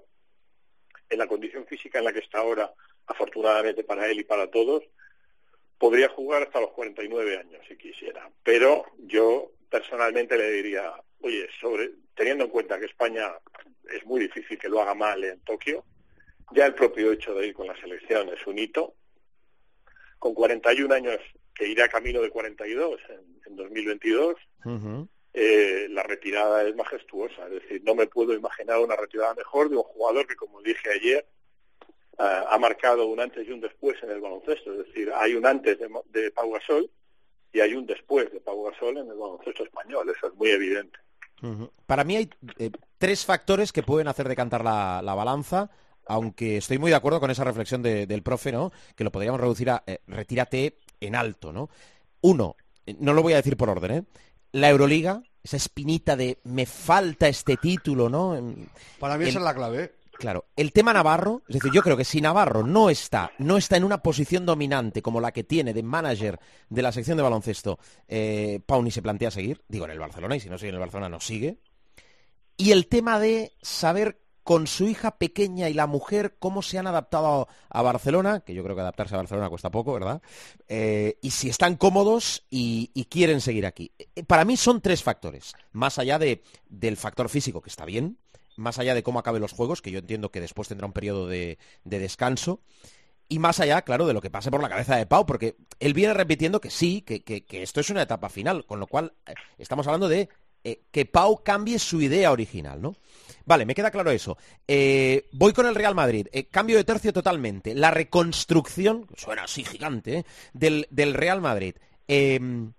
en 1.08 1.18
la 1.18 1.26
condición 1.26 1.66
física 1.66 1.98
en 1.98 2.04
la 2.04 2.12
que 2.12 2.18
está 2.18 2.38
ahora, 2.38 2.72
afortunadamente 3.06 3.84
para 3.84 4.08
él 4.08 4.20
y 4.20 4.24
para 4.24 4.50
todos, 4.50 4.82
podría 5.78 6.08
jugar 6.08 6.42
hasta 6.42 6.60
los 6.60 6.72
49 6.72 7.38
años 7.38 7.62
si 7.68 7.76
quisiera. 7.76 8.30
Pero 8.42 8.86
yo 8.98 9.52
personalmente 9.70 10.36
le 10.36 10.50
diría, 10.50 10.92
oye, 11.20 11.48
sobre, 11.60 11.90
teniendo 12.14 12.44
en 12.44 12.50
cuenta 12.50 12.78
que 12.78 12.86
España 12.86 13.32
es 13.92 14.04
muy 14.04 14.20
difícil 14.20 14.58
que 14.58 14.68
lo 14.68 14.80
haga 14.80 14.94
mal 14.94 15.22
en 15.24 15.40
Tokio, 15.40 15.84
ya 16.52 16.66
el 16.66 16.74
propio 16.74 17.12
hecho 17.12 17.34
de 17.34 17.48
ir 17.48 17.54
con 17.54 17.66
la 17.66 17.80
selección 17.80 18.28
es 18.28 18.46
un 18.46 18.58
hito, 18.58 18.94
con 20.18 20.34
41 20.34 20.94
años, 20.94 21.18
que 21.54 21.66
irá 21.66 21.88
camino 21.88 22.20
de 22.20 22.30
42 22.30 23.00
en, 23.08 23.40
en 23.46 23.56
2022, 23.56 24.36
eh, 25.38 25.88
la 25.90 26.02
retirada 26.02 26.66
es 26.66 26.74
majestuosa. 26.74 27.46
Es 27.46 27.62
decir, 27.62 27.82
no 27.84 27.94
me 27.94 28.06
puedo 28.06 28.32
imaginar 28.32 28.78
una 28.80 28.96
retirada 28.96 29.34
mejor 29.34 29.68
de 29.68 29.76
un 29.76 29.82
jugador 29.82 30.26
que, 30.26 30.34
como 30.34 30.62
dije 30.62 30.90
ayer, 30.90 31.26
eh, 32.18 32.42
ha 32.48 32.58
marcado 32.58 33.06
un 33.06 33.20
antes 33.20 33.46
y 33.46 33.50
un 33.50 33.60
después 33.60 34.02
en 34.02 34.12
el 34.12 34.20
baloncesto. 34.22 34.72
Es 34.72 34.86
decir, 34.86 35.12
hay 35.14 35.34
un 35.34 35.44
antes 35.44 35.78
de, 35.78 36.30
Pau 36.30 36.52
Gasol 36.52 36.90
y 37.56 37.60
hay 37.60 37.74
un 37.74 37.86
después 37.86 38.30
de 38.30 38.40
Pau 38.40 38.64
Gasol 38.64 38.98
en 38.98 39.08
el 39.08 39.16
baloncesto 39.16 39.64
español. 39.64 40.12
Eso 40.14 40.26
es 40.26 40.34
muy 40.34 40.50
evidente. 40.50 40.98
Para 41.86 42.04
mí 42.04 42.16
hay 42.16 42.30
eh, 42.58 42.70
tres 42.98 43.24
factores 43.24 43.72
que 43.72 43.82
pueden 43.82 44.08
hacer 44.08 44.28
decantar 44.28 44.62
la, 44.62 45.00
la 45.02 45.14
balanza 45.14 45.70
aunque 46.06 46.58
estoy 46.58 46.78
muy 46.78 46.90
de 46.90 46.96
acuerdo 46.96 47.20
con 47.20 47.30
esa 47.30 47.44
reflexión 47.44 47.82
del 47.82 48.22
profe, 48.22 48.52
¿no? 48.52 48.72
Que 48.94 49.04
lo 49.04 49.10
podríamos 49.10 49.40
reducir 49.40 49.70
a 49.70 49.82
eh, 49.86 49.98
retírate 50.06 50.78
en 51.00 51.16
alto, 51.16 51.52
¿no? 51.52 51.68
Uno, 52.20 52.56
eh, 52.86 52.94
no 53.00 53.12
lo 53.12 53.22
voy 53.22 53.32
a 53.32 53.36
decir 53.36 53.56
por 53.56 53.68
orden, 53.68 53.90
¿eh? 53.90 54.04
La 54.52 54.70
Euroliga, 54.70 55.22
esa 55.42 55.56
espinita 55.56 56.16
de 56.16 56.38
me 56.44 56.64
falta 56.64 57.26
este 57.26 57.56
título, 57.56 58.08
¿no? 58.08 58.40
Para 59.00 59.18
mí 59.18 59.24
esa 59.24 59.38
es 59.38 59.44
la 59.44 59.54
clave. 59.54 59.94
Claro, 60.18 60.46
el 60.56 60.72
tema 60.72 60.92
Navarro, 60.92 61.42
es 61.48 61.54
decir, 61.54 61.72
yo 61.72 61.82
creo 61.82 61.96
que 61.96 62.04
si 62.04 62.20
Navarro 62.20 62.62
no 62.62 62.90
está, 62.90 63.32
no 63.38 63.56
está 63.56 63.76
en 63.76 63.84
una 63.84 64.02
posición 64.02 64.46
dominante 64.46 65.02
como 65.02 65.20
la 65.20 65.32
que 65.32 65.44
tiene 65.44 65.74
de 65.74 65.82
manager 65.82 66.38
de 66.68 66.82
la 66.82 66.92
sección 66.92 67.16
de 67.16 67.22
baloncesto, 67.22 67.78
eh, 68.08 68.60
Pau 68.64 68.82
ni 68.82 68.90
se 68.90 69.02
plantea 69.02 69.30
seguir, 69.30 69.62
digo 69.68 69.84
en 69.84 69.90
el 69.92 69.98
Barcelona, 69.98 70.36
y 70.36 70.40
si 70.40 70.48
no 70.48 70.58
sigue 70.58 70.70
en 70.70 70.76
el 70.76 70.80
Barcelona 70.80 71.08
no 71.08 71.20
sigue. 71.20 71.58
Y 72.56 72.72
el 72.72 72.86
tema 72.86 73.18
de 73.18 73.52
saber 73.60 74.18
con 74.46 74.68
su 74.68 74.86
hija 74.86 75.18
pequeña 75.18 75.68
y 75.68 75.74
la 75.74 75.88
mujer, 75.88 76.36
cómo 76.38 76.62
se 76.62 76.78
han 76.78 76.86
adaptado 76.86 77.48
a, 77.68 77.82
Barcelona, 77.82 78.42
que 78.46 78.54
yo 78.54 78.62
creo 78.62 78.76
que 78.76 78.80
adaptarse 78.80 79.16
a 79.16 79.18
Barcelona 79.18 79.48
cuesta 79.48 79.72
poco, 79.72 79.92
¿verdad? 79.92 80.22
Eh, 80.68 81.18
y 81.20 81.30
si 81.30 81.48
están 81.48 81.74
cómodos 81.74 82.44
y, 82.48 83.06
quieren 83.10 83.40
seguir 83.40 83.66
aquí. 83.66 83.90
Eh, 83.98 84.22
para 84.22 84.44
mí 84.44 84.56
son 84.56 84.80
tres 84.80 85.02
factores, 85.02 85.52
más 85.72 85.98
allá 85.98 86.20
de, 86.20 86.44
del 86.68 86.96
factor 86.96 87.28
físico, 87.28 87.60
que 87.60 87.70
está 87.70 87.84
bien, 87.84 88.18
más 88.56 88.78
allá 88.78 88.94
de 88.94 89.02
cómo 89.02 89.18
acaben 89.18 89.42
los 89.42 89.52
juegos, 89.52 89.82
que 89.82 89.90
yo 89.90 89.98
entiendo 89.98 90.30
que 90.30 90.40
después 90.40 90.68
tendrá 90.68 90.86
un 90.86 90.92
periodo 90.92 91.26
de, 91.26 91.58
descanso, 91.84 92.60
y 93.28 93.38
más 93.38 93.60
allá, 93.60 93.82
claro, 93.82 94.06
de 94.06 94.14
lo 94.14 94.20
que 94.20 94.30
pase 94.30 94.50
por 94.50 94.62
la 94.62 94.68
cabeza 94.68 94.96
de 94.96 95.06
Pau, 95.06 95.26
porque 95.26 95.56
él 95.80 95.94
viene 95.94 96.14
repitiendo 96.14 96.60
que 96.60 96.70
sí, 96.70 97.02
que, 97.02 97.44
esto 97.50 97.80
es 97.80 97.90
una 97.90 98.02
etapa 98.02 98.28
final, 98.28 98.64
con 98.66 98.80
lo 98.80 98.86
cual 98.86 99.12
eh, 99.26 99.34
estamos 99.58 99.86
hablando 99.86 100.08
de 100.08 100.28
que 100.90 101.06
Pau 101.06 101.42
cambie 101.44 101.78
su 101.78 102.00
idea 102.00 102.32
original, 102.32 102.82
¿no? 102.82 102.96
Vale, 103.46 103.64
me 103.64 103.74
queda 103.74 103.92
claro 103.92 104.10
eso. 104.10 104.36
Eh, 104.66 105.28
voy 105.32 105.52
con 105.52 105.66
el 105.66 105.76
Real 105.76 105.94
Madrid. 105.94 106.26
Eh, 106.32 106.48
cambio 106.48 106.76
de 106.76 106.84
tercio 106.84 107.12
totalmente. 107.12 107.74
La 107.74 107.92
reconstrucción, 107.92 109.06
suena 109.16 109.44
así 109.44 109.64
gigante, 109.64 110.18
eh, 110.18 110.24
del, 110.52 111.14
Real 111.14 111.40
Madrid. 111.40 111.76
Em, 112.08 112.72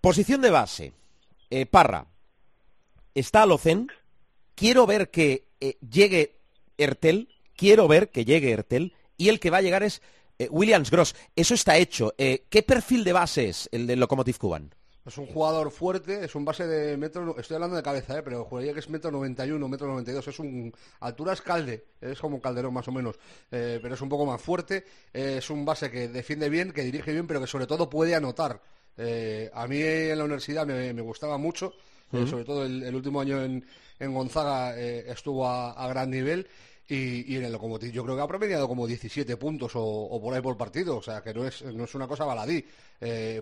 posición 0.00 0.40
de 0.40 0.50
base. 0.50 0.92
Parra. 1.70 2.06
Está 3.12 3.42
Alocen. 3.42 3.88
Quiero 4.60 4.86
ver 4.86 5.10
que 5.10 5.46
llegue 5.80 6.36
Ertel. 6.76 7.30
Quiero 7.56 7.88
ver 7.88 8.10
que 8.10 8.26
llegue 8.26 8.52
Ertel. 8.52 8.92
Y 9.16 9.30
el 9.30 9.40
que 9.40 9.48
va 9.48 9.56
a 9.56 9.62
llegar 9.62 9.82
es 9.82 10.02
Williams 10.50 10.90
Gross. 10.90 11.16
Eso 11.34 11.54
está 11.54 11.78
hecho. 11.78 12.14
¿Qué 12.16 12.62
perfil 12.66 13.02
de 13.04 13.14
base 13.14 13.48
es 13.48 13.70
el 13.72 13.86
del 13.86 14.00
Lokomotiv 14.00 14.36
Cuban? 14.36 14.70
Es 15.06 15.16
un 15.16 15.26
jugador 15.26 15.70
fuerte, 15.70 16.24
es 16.24 16.34
un 16.34 16.44
base 16.44 16.66
de 16.66 16.96
metro, 16.98 17.36
estoy 17.38 17.54
hablando 17.54 17.74
de 17.74 17.82
cabeza, 17.82 18.18
¿eh? 18.18 18.22
pero 18.22 18.44
juraría 18.44 18.74
que 18.74 18.80
es 18.80 18.90
metro 18.90 19.10
91, 19.10 19.66
metro 19.66 19.86
92, 19.88 20.28
es 20.28 20.38
un, 20.38 20.72
altura 21.00 21.32
es 21.32 21.40
calde, 21.40 21.86
es 22.02 22.20
como 22.20 22.38
Calderón 22.38 22.74
más 22.74 22.86
o 22.86 22.92
menos, 22.92 23.16
eh, 23.50 23.78
pero 23.80 23.94
es 23.94 24.00
un 24.02 24.10
poco 24.10 24.26
más 24.26 24.40
fuerte, 24.42 24.84
eh, 25.14 25.36
es 25.38 25.48
un 25.48 25.64
base 25.64 25.90
que 25.90 26.08
defiende 26.08 26.50
bien, 26.50 26.72
que 26.72 26.82
dirige 26.82 27.12
bien, 27.12 27.26
pero 27.26 27.40
que 27.40 27.46
sobre 27.46 27.66
todo 27.66 27.88
puede 27.88 28.14
anotar. 28.14 28.60
Eh, 28.98 29.50
a 29.54 29.66
mí 29.66 29.80
en 29.80 30.18
la 30.18 30.24
universidad 30.24 30.66
me, 30.66 30.92
gustaba 31.00 31.38
mucho, 31.38 31.72
sobre 32.12 32.44
todo 32.44 32.66
el, 32.66 32.94
último 32.94 33.22
año 33.22 33.42
en, 33.42 33.64
Gonzaga 34.00 34.76
estuvo 34.76 35.46
a, 35.46 35.86
gran 35.88 36.10
nivel. 36.10 36.46
Y, 36.88 37.36
en 37.36 37.44
el 37.44 37.52
Locomotiv 37.52 37.92
yo 37.92 38.02
creo 38.02 38.16
que 38.16 38.22
ha 38.22 38.26
promediado 38.26 38.66
como 38.66 38.86
17 38.86 39.36
puntos 39.36 39.72
o, 39.74 40.20
por 40.20 40.34
ahí 40.34 40.40
por 40.40 40.56
partido, 40.56 40.96
o 40.96 41.02
sea 41.02 41.22
que 41.22 41.32
no 41.32 41.46
es, 41.46 41.62
no 41.62 41.84
es 41.84 41.94
una 41.94 42.08
cosa 42.08 42.24
baladí. 42.24 42.64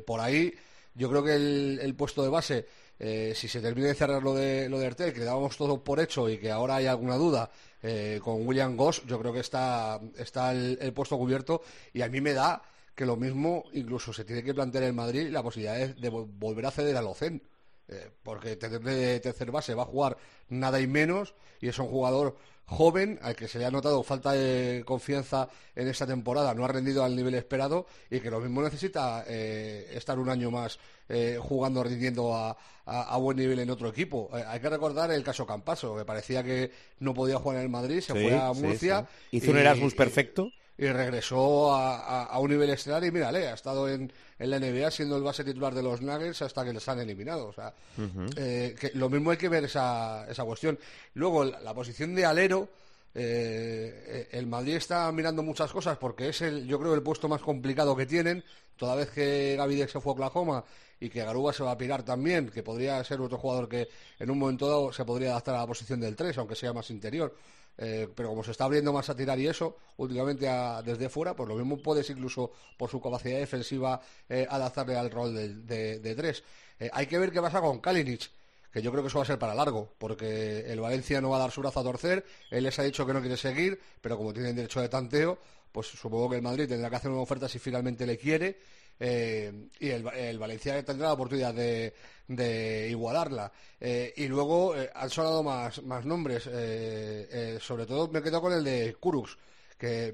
por 0.05 0.21
ahí 0.21 0.53
yo 0.99 1.09
creo 1.09 1.23
que 1.23 1.35
el, 1.37 1.95
puesto 1.95 2.25
de 2.25 2.29
base, 2.29 2.67
eh, 2.99 3.33
si 3.35 3.47
se 3.47 3.61
termina 3.61 3.87
de 3.87 3.95
cerrar 3.95 4.21
lo 4.21 4.35
de, 4.35 4.69
lo 4.69 4.81
de 4.81 4.87
Ertel, 4.87 5.13
que 5.13 5.23
dábamos 5.23 5.57
todo 5.57 5.83
por 5.83 6.01
hecho 6.01 6.29
y 6.29 6.39
que 6.39 6.51
ahora 6.51 6.77
hay 6.77 6.87
alguna 6.87 7.15
duda 7.15 7.49
eh, 7.83 8.19
con 8.21 8.45
William 8.45 8.77
Goss, 8.77 9.05
yo 9.07 9.19
creo 9.21 9.33
que 9.33 9.39
está, 9.39 10.01
está 10.17 10.51
el, 10.51 10.93
puesto 10.93 11.17
cubierto 11.17 11.63
y 11.93 12.03
a 12.03 12.09
mí 12.09 12.21
me 12.21 12.33
da 12.33 12.61
que 12.97 13.07
lo 13.07 13.15
mismo 13.15 13.63
incluso 13.75 14.13
se 14.13 14.25
tiene 14.25 14.43
que 14.43 14.53
plantear 14.53 14.85
en 14.85 14.97
Madrid 14.97 15.29
la 15.31 15.41
posibilidad 15.41 15.95
de, 15.95 16.09
volver 16.09 16.67
a 16.67 16.73
ceder 16.73 16.97
al 16.97 17.07
Ocen. 17.07 17.41
Eh, 17.89 18.11
porque 18.23 18.57
de 18.57 19.21
tercer 19.21 19.51
base 19.51 19.75
va 19.75 19.83
a 19.83 19.87
jugar 19.87 20.19
nada 20.51 20.81
y 20.81 20.87
menos 20.87 21.35
y 21.61 21.69
es 21.69 21.79
un 21.79 21.89
jugador 21.89 22.37
joven, 22.69 23.19
al 23.23 23.35
que 23.35 23.49
se 23.49 23.59
le 23.59 23.65
ha 23.65 23.71
notado 23.71 24.03
falta 24.03 24.33
de 24.33 24.83
confianza 24.85 25.49
en 25.75 25.89
esta 25.89 26.07
temporada, 26.07 26.53
no 26.55 26.67
ha 26.67 26.69
rendido 26.69 27.03
al 27.03 27.17
nivel 27.17 27.35
esperado 27.35 27.87
y 28.11 28.21
que 28.21 28.31
lo 28.31 28.41
mismo 28.41 28.63
necesita 28.63 29.25
eh, 29.27 29.91
estar 29.95 30.19
un 30.19 30.29
año 30.29 30.51
más 30.51 30.79
eh, 31.09 31.39
jugando, 31.41 31.83
rindiendo 31.83 32.35
a, 32.37 32.57
buen 33.19 33.39
nivel 33.39 33.59
en 33.61 33.71
otro 33.71 33.89
equipo. 33.89 34.31
Eh, 34.37 34.45
hay 34.47 34.61
que 34.61 34.69
recordar 34.69 35.11
el 35.11 35.25
caso 35.25 35.47
Campaso, 35.47 35.97
que 35.97 36.05
parecía 36.05 36.43
que 36.43 36.71
no 37.01 37.15
podía 37.15 37.39
jugar 37.39 37.57
en 37.57 37.63
el 37.65 37.69
Madrid, 37.71 38.01
se 38.01 38.13
fue 38.13 38.39
a 38.39 38.53
Murcia. 38.53 39.07
Hizo 39.31 39.51
un 39.51 39.59
Erasmus 39.59 39.95
perfecto 39.95 40.51
y 40.77 40.87
regresó 40.89 41.75
a, 41.75 42.39
un 42.39 42.51
nivel 42.51 42.69
estelar 42.71 43.03
y 43.03 43.11
mírale, 43.11 43.49
ha 43.49 43.55
estado 43.55 43.89
en, 43.89 44.13
la 44.47 44.59
NBA 44.59 44.91
siendo 44.91 45.17
el 45.17 45.23
base 45.23 45.43
titular 45.43 45.75
de 45.75 45.83
los 45.83 46.01
Nuggets 46.01 46.43
hasta 46.43 46.65
que 46.65 46.73
les 46.73 46.89
han 46.89 47.01
eliminado. 47.01 47.49
O 47.49 47.53
sea, 47.53 47.75
eh, 48.37 48.77
que 48.79 48.93
lo 48.95 49.09
mismo 49.09 49.31
hay 49.31 49.37
que 49.37 49.49
ver 49.49 49.65
esa, 49.65 50.27
esa 50.31 50.45
cuestión. 50.45 50.79
Luego, 51.15 51.45
la, 51.45 51.75
posición 51.75 52.15
de 52.15 52.25
alero, 52.25 52.69
eh, 53.15 54.29
el 54.31 54.47
Madrid 54.47 54.77
está 54.77 55.11
mirando 55.11 55.43
muchas 55.43 55.73
cosas 55.73 55.99
porque 55.99 56.29
es 56.29 56.41
el, 56.43 56.67
yo 56.67 56.79
creo, 56.79 56.95
el 56.95 57.03
puesto 57.03 57.29
más 57.29 57.41
complicado 57.41 57.97
que 57.97 58.07
tienen. 58.07 58.45
Toda 58.77 58.95
vez 58.95 59.11
que 59.11 59.57
Gavidex 59.57 59.91
se 59.91 60.01
fue 60.01 60.13
a 60.13 60.15
Oklahoma 60.15 60.65
y 61.01 61.09
que 61.09 61.25
Garuba 61.25 61.53
se 61.53 61.65
va 61.65 61.73
a 61.73 61.79
pirar 61.79 62.05
también, 62.05 62.49
que 62.49 62.63
podría 62.63 63.03
ser 63.03 63.21
otro 63.21 63.39
jugador 63.39 63.69
que 63.69 63.89
en 64.19 64.31
un 64.31 64.39
momento 64.39 64.69
dado 64.69 64.93
se 64.93 65.05
podría 65.05 65.31
adaptar 65.31 65.57
a 65.57 65.59
la 65.59 65.67
posición 65.67 66.01
del 66.01 66.15
3, 66.15 66.39
aunque 66.39 66.55
sea 66.55 66.73
más 66.73 66.91
interior. 66.91 67.35
Eh, 67.81 68.09
pero 68.13 68.31
como 68.31 68.43
se 68.43 68.51
está 68.51 68.65
abriendo 68.65 68.93
más 68.93 69.09
a 69.09 69.15
tirar 69.15 69.39
y 69.39 69.47
eso, 69.47 69.77
últimamente 69.99 70.47
desde 70.85 71.09
fuera, 71.09 71.35
pues 71.35 71.49
lo 71.49 71.55
mismo 71.55 71.79
puedes 71.79 72.11
incluso 72.11 72.51
por 72.77 72.91
su 72.91 73.01
capacidad 73.01 73.39
defensiva 73.39 74.01
eh, 74.29 74.47
adaptarle 74.51 74.97
al 74.97 75.11
rol 75.11 75.33
de, 75.35 76.15
tres. 76.17 76.43
Eh, 76.81 76.91
hay 76.93 77.07
que 77.07 77.19
ver 77.19 77.31
qué 77.31 77.41
pasa 77.41 77.61
con 77.61 77.79
Kalinic, 77.79 78.31
que 78.73 78.83
yo 78.83 78.91
creo 78.91 79.05
que 79.05 79.09
eso 79.09 79.19
va 79.19 79.23
a 79.23 79.27
ser 79.27 79.39
para 79.39 79.55
largo, 79.55 79.93
porque 79.99 80.71
el 80.71 80.81
Valencia 80.81 81.21
no 81.21 81.31
va 81.31 81.37
a 81.37 81.41
dar 81.41 81.53
su 81.53 81.61
brazo 81.61 81.79
a 81.79 81.85
torcer, 81.85 82.25
él 82.51 82.65
les 82.65 82.77
ha 82.81 82.83
dicho 82.83 83.07
que 83.07 83.13
no 83.13 83.21
quiere 83.21 83.37
seguir, 83.37 83.81
pero 84.01 84.17
como 84.17 84.33
tienen 84.33 84.57
derecho 84.57 84.81
de 84.81 84.89
tanteo, 84.89 85.39
pues 85.79 85.91
supongo 85.91 86.29
que 86.29 86.35
el 86.35 86.43
Madrid 86.43 86.67
tendrá 86.67 86.91
que 86.91 86.97
hacer 86.97 87.09
una 87.09 87.21
oferta 87.21 87.49
si 87.49 87.61
finalmente 87.61 88.05
le 88.05 88.19
quiere 88.19 88.59
eh, 88.99 89.69
y 89.79 89.91
el, 89.91 90.37
Valencia 90.37 90.85
tendrá 90.85 91.07
la 91.07 91.13
oportunidad 91.13 91.55
de, 91.55 92.89
igualarla. 92.91 93.53
Eh, 93.79 94.13
y 94.17 94.27
luego 94.27 94.75
eh, 94.75 94.91
han 94.93 95.09
sonado 95.09 95.45
más, 95.45 95.81
nombres, 96.05 96.43
sobre 97.63 97.87
todo 97.87 98.09
me 98.09 98.21
quedo 98.23 98.43
con 98.43 98.55
el 98.55 98.65
de 98.65 98.97
Kurux, 98.99 99.39
que 99.79 100.13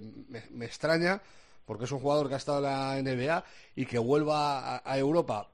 me, 0.50 0.66
extraña 0.66 1.22
porque 1.64 1.86
es 1.86 1.92
un 1.92 2.00
jugador 2.00 2.28
que 2.28 2.34
ha 2.34 2.36
estado 2.36 2.58
en 2.58 2.64
la 2.64 3.00
NBA 3.00 3.44
y 3.76 3.86
que 3.86 3.96
vuelva 3.96 4.82
a, 4.84 4.98
Europa 4.98 5.48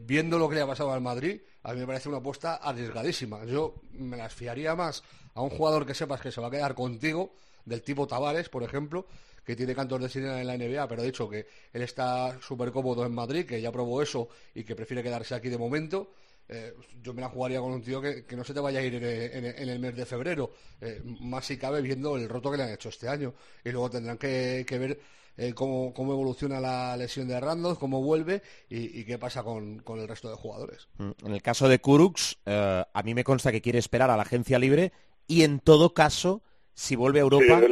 viendo 0.00 0.38
lo 0.38 0.48
que 0.48 0.54
le 0.54 0.62
ha 0.62 0.66
pasado 0.66 0.92
al 0.92 1.02
Madrid, 1.02 1.42
a 1.62 1.74
mí 1.74 1.80
me 1.80 1.86
parece 1.86 2.08
una 2.08 2.18
apuesta 2.18 2.54
arriesgadísima. 2.54 3.44
Yo 3.44 3.74
me 3.92 4.16
las 4.16 4.32
fiaría 4.32 4.74
más 4.74 5.02
a 5.34 5.42
un 5.42 5.50
jugador 5.50 5.84
que 5.84 5.92
sepas 5.92 6.22
que 6.22 6.32
se 6.32 6.40
va 6.40 6.48
a 6.48 6.50
quedar 6.50 6.74
contigo, 6.74 7.34
del 7.64 7.82
tipo 7.82 8.06
Tavares, 8.06 8.48
por 8.48 8.62
ejemplo, 8.62 9.06
que 9.44 9.56
tiene 9.56 9.74
cantos 9.74 10.00
de 10.00 10.08
sirena 10.08 10.40
en 10.40 10.46
la 10.46 10.56
NBA, 10.56 10.86
pero 10.88 11.02
ha 11.02 11.04
dicho 11.04 11.28
que 11.28 11.46
él 11.72 11.82
está 11.82 12.38
súper 12.40 12.70
cómodo 12.70 13.04
en 13.04 13.12
Madrid, 13.12 13.46
que 13.46 13.60
ya 13.60 13.72
probó 13.72 14.02
eso 14.02 14.28
y 14.54 14.64
que 14.64 14.76
prefiere 14.76 15.02
quedarse 15.02 15.34
aquí 15.34 15.48
de 15.48 15.58
momento. 15.58 16.12
Eh, 16.48 16.74
yo 17.02 17.14
me 17.14 17.22
la 17.22 17.28
jugaría 17.28 17.60
con 17.60 17.72
un 17.72 17.82
tío 17.82 18.00
que, 18.00 18.24
no 18.36 18.44
se 18.44 18.52
te 18.52 18.60
vaya 18.60 18.80
a 18.80 18.82
ir 18.82 18.94
en, 18.94 19.68
el 19.68 19.78
mes 19.78 19.96
de 19.96 20.04
febrero, 20.04 20.52
eh, 20.80 21.00
más 21.20 21.46
si 21.46 21.56
cabe 21.56 21.80
viendo 21.80 22.16
el 22.16 22.28
roto 22.28 22.50
que 22.50 22.58
le 22.58 22.64
han 22.64 22.72
hecho 22.72 22.88
este 22.88 23.08
año. 23.08 23.34
Y 23.64 23.70
luego 23.70 23.90
tendrán 23.90 24.18
que, 24.18 24.64
ver 24.68 25.00
eh, 25.36 25.54
cómo, 25.54 25.94
evoluciona 25.96 26.60
la 26.60 26.96
lesión 26.96 27.26
de 27.26 27.40
Randos, 27.40 27.78
cómo 27.78 28.02
vuelve 28.02 28.42
y, 28.68 29.04
qué 29.04 29.18
pasa 29.18 29.42
con, 29.42 29.82
el 29.86 30.08
resto 30.08 30.28
de 30.28 30.36
jugadores. 30.36 30.88
Mm, 30.98 31.10
en 31.24 31.32
el 31.32 31.42
caso 31.42 31.68
de 31.68 31.80
Kurux, 31.80 32.38
a 32.44 33.02
mí 33.02 33.14
me 33.14 33.24
consta 33.24 33.50
que 33.50 33.62
quiere 33.62 33.78
esperar 33.78 34.10
a 34.10 34.16
la 34.16 34.22
agencia 34.22 34.58
libre 34.58 34.92
y 35.26 35.44
en 35.44 35.60
todo 35.60 35.94
caso, 35.94 36.42
si 36.74 36.96
vuelve 36.96 37.20
a 37.20 37.22
Europa, 37.22 37.62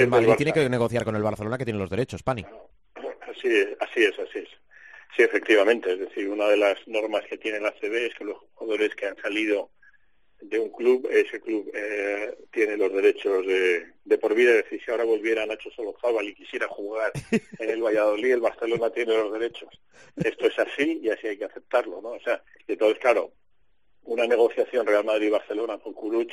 el 0.00 0.08
Madrid 0.08 0.34
tiene 0.36 0.52
que 0.52 0.68
negociar 0.68 1.04
con 1.04 1.16
el 1.16 1.22
Barcelona 1.22 1.58
que 1.58 1.64
tiene 1.64 1.78
los 1.78 1.90
derechos, 1.90 2.22
Pani. 2.22 2.44
Así 3.22 3.48
es, 3.48 3.68
así 3.80 4.04
es, 4.04 4.18
así 4.18 4.38
es. 4.38 4.48
Sí, 5.16 5.22
efectivamente. 5.22 5.92
Es 5.92 5.98
decir, 5.98 6.28
una 6.28 6.48
de 6.48 6.56
las 6.56 6.76
normas 6.86 7.24
que 7.28 7.38
tiene 7.38 7.60
la 7.60 7.72
CB 7.72 8.06
es 8.06 8.14
que 8.14 8.24
los 8.24 8.38
jugadores 8.54 8.94
que 8.94 9.06
han 9.06 9.16
salido 9.16 9.70
de 10.40 10.58
un 10.58 10.70
club, 10.70 11.08
ese 11.10 11.40
club 11.40 11.70
eh, 11.74 12.36
tiene 12.52 12.76
los 12.76 12.92
derechos 12.92 13.44
de, 13.46 14.18
por 14.18 14.34
vida. 14.34 14.50
Es 14.50 14.64
decir, 14.64 14.80
si 14.84 14.90
ahora 14.90 15.04
volviera 15.04 15.46
Nacho 15.46 15.70
Solozábal 15.70 16.28
y 16.28 16.34
quisiera 16.34 16.68
jugar 16.68 17.12
en 17.58 17.70
el 17.70 17.82
Valladolid, 17.82 18.32
el 18.32 18.40
Barcelona 18.40 18.90
tiene 18.90 19.14
los 19.14 19.32
derechos. 19.32 19.68
Esto 20.16 20.46
es 20.46 20.58
así 20.58 21.00
y 21.02 21.10
así 21.10 21.26
hay 21.26 21.38
que 21.38 21.46
aceptarlo, 21.46 22.00
¿no? 22.00 22.10
O 22.10 22.20
sea, 22.20 22.42
entonces, 22.66 22.98
claro, 22.98 23.32
una 24.04 24.26
negociación 24.26 24.86
Real 24.86 25.04
Madrid-Barcelona 25.04 25.78
con 25.78 25.92
Curuch 25.92 26.32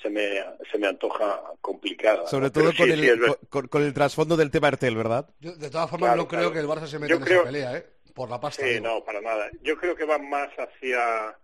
se 0.00 0.10
me, 0.10 0.44
se 0.70 0.78
me 0.78 0.86
antoja 0.86 1.42
complicada. 1.60 2.26
Sobre 2.26 2.50
todo 2.50 2.72
con, 2.76 2.90
el, 2.90 3.20
con, 3.48 3.82
el 3.82 3.94
trasfondo 3.94 4.36
del 4.36 4.50
tema 4.50 4.68
Artel, 4.68 4.96
¿verdad? 4.96 5.28
de 5.40 5.70
todas 5.70 5.90
formas, 5.90 6.16
no 6.16 6.28
creo 6.28 6.52
que 6.52 6.58
el 6.58 6.66
Barça 6.66 6.86
se 6.86 6.98
meta 6.98 7.14
en 7.14 7.22
esa 7.22 7.42
pelea, 7.44 7.76
¿eh? 7.78 7.86
Por 8.14 8.30
la 8.30 8.40
pasta. 8.40 8.64
Sí, 8.64 8.80
no, 8.80 9.04
para 9.04 9.20
nada. 9.20 9.50
Yo 9.62 9.76
creo 9.76 9.96
que 9.96 10.04
va 10.04 10.18
más 10.18 10.48
hacia 10.56 11.36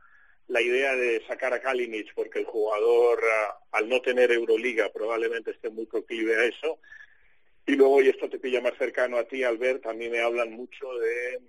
la 0.47 0.61
idea 0.61 0.95
de 0.95 1.25
sacar 1.27 1.53
a 1.53 1.61
Kalinic, 1.61 2.15
porque 2.15 2.41
el 2.41 2.45
jugador, 2.45 3.21
ah, 3.25 3.59
al 3.73 3.89
no 3.89 4.01
tener 4.03 4.31
Euroliga, 4.31 4.89
probablemente 4.93 5.53
esté 5.53 5.71
muy 5.71 5.87
proclive 5.87 6.37
a 6.37 6.45
eso. 6.45 6.79
Y 7.67 7.73
luego, 7.73 8.03
y 8.03 8.09
esto 8.09 8.29
te 8.29 8.39
pilla 8.39 8.61
más 8.61 8.77
cercano 8.79 9.17
a 9.17 9.25
ti, 9.25 9.43
Albert, 9.43 9.83
también 9.83 10.13
me 10.13 10.21
hablan 10.21 10.53
mucho 10.53 10.87
de 10.95 11.41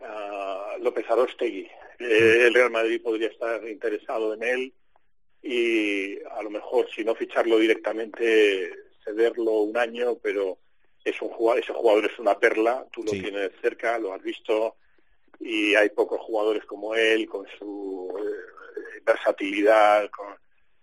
uh, 0.00 0.82
López 0.82 1.04
Arostegui. 1.08 1.68
Eh, 1.98 2.46
el 2.46 2.54
Real 2.54 2.70
Madrid 2.70 3.02
podría 3.02 3.28
estar 3.28 3.66
interesado 3.68 4.34
en 4.34 4.42
él 4.42 4.74
y 5.42 6.18
a 6.22 6.42
lo 6.42 6.50
mejor 6.50 6.88
si 6.94 7.04
no 7.04 7.14
ficharlo 7.14 7.58
directamente 7.58 8.72
cederlo 9.04 9.60
un 9.62 9.76
año, 9.76 10.16
pero 10.22 10.58
es 11.04 11.20
un 11.22 11.30
jugador, 11.30 11.62
ese 11.62 11.72
jugador 11.72 12.04
es 12.06 12.18
una 12.18 12.38
perla, 12.38 12.86
tú 12.92 13.02
lo 13.02 13.12
tienes 13.12 13.50
cerca, 13.60 13.98
lo 13.98 14.12
has 14.12 14.22
visto 14.22 14.76
y 15.38 15.74
hay 15.74 15.88
pocos 15.90 16.20
jugadores 16.20 16.64
como 16.66 16.94
él 16.94 17.26
con 17.26 17.46
su 17.58 18.14
eh, 18.18 19.00
versatilidad, 19.04 20.10
con, 20.10 20.34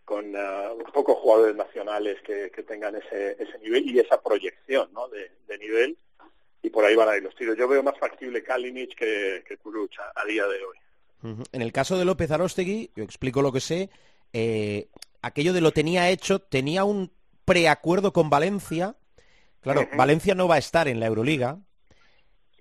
con 0.04 0.36
uh, 0.36 0.92
pocos 0.92 1.18
jugadores 1.18 1.56
nacionales 1.56 2.20
que, 2.24 2.50
tengan 2.64 2.96
ese, 2.96 3.36
ese 3.40 3.60
nivel 3.60 3.88
y 3.88 4.00
esa 4.00 4.20
proyección 4.22 4.90
¿no? 4.94 5.08
de, 5.10 5.30
nivel 5.60 5.98
y 6.62 6.70
por 6.70 6.86
ahí 6.86 6.96
van 6.96 7.10
a 7.10 7.18
ir 7.18 7.24
los 7.24 7.36
tiros. 7.36 7.58
Yo 7.58 7.68
veo 7.68 7.84
más 7.84 7.98
factible 8.00 8.44
Kalinic 8.44 8.96
que, 8.96 9.44
que 9.48 9.60
a, 10.16 10.26
día 10.26 10.48
de 10.48 10.64
hoy. 10.64 10.78
En 11.52 11.62
el 11.62 11.72
caso 11.72 11.98
de 11.98 12.06
López 12.06 12.32
Arostegui, 12.32 12.92
yo 12.96 13.04
explico 13.04 13.42
lo 13.42 13.52
que 13.52 13.60
sé, 13.60 13.90
eh, 14.34 14.90
aquello 15.22 15.54
de 15.54 15.62
lo 15.62 15.72
tenía 15.72 16.10
hecho, 16.10 16.40
tenía 16.40 16.84
un 16.84 17.12
preacuerdo 17.46 18.14
con 18.14 18.30
Valencia. 18.30 18.96
Claro, 19.62 19.88
Valencia 19.98 20.36
no 20.36 20.48
va 20.48 20.56
a 20.56 20.60
estar 20.60 20.88
en 20.88 21.00
la 21.00 21.08
Euroliga. 21.08 21.60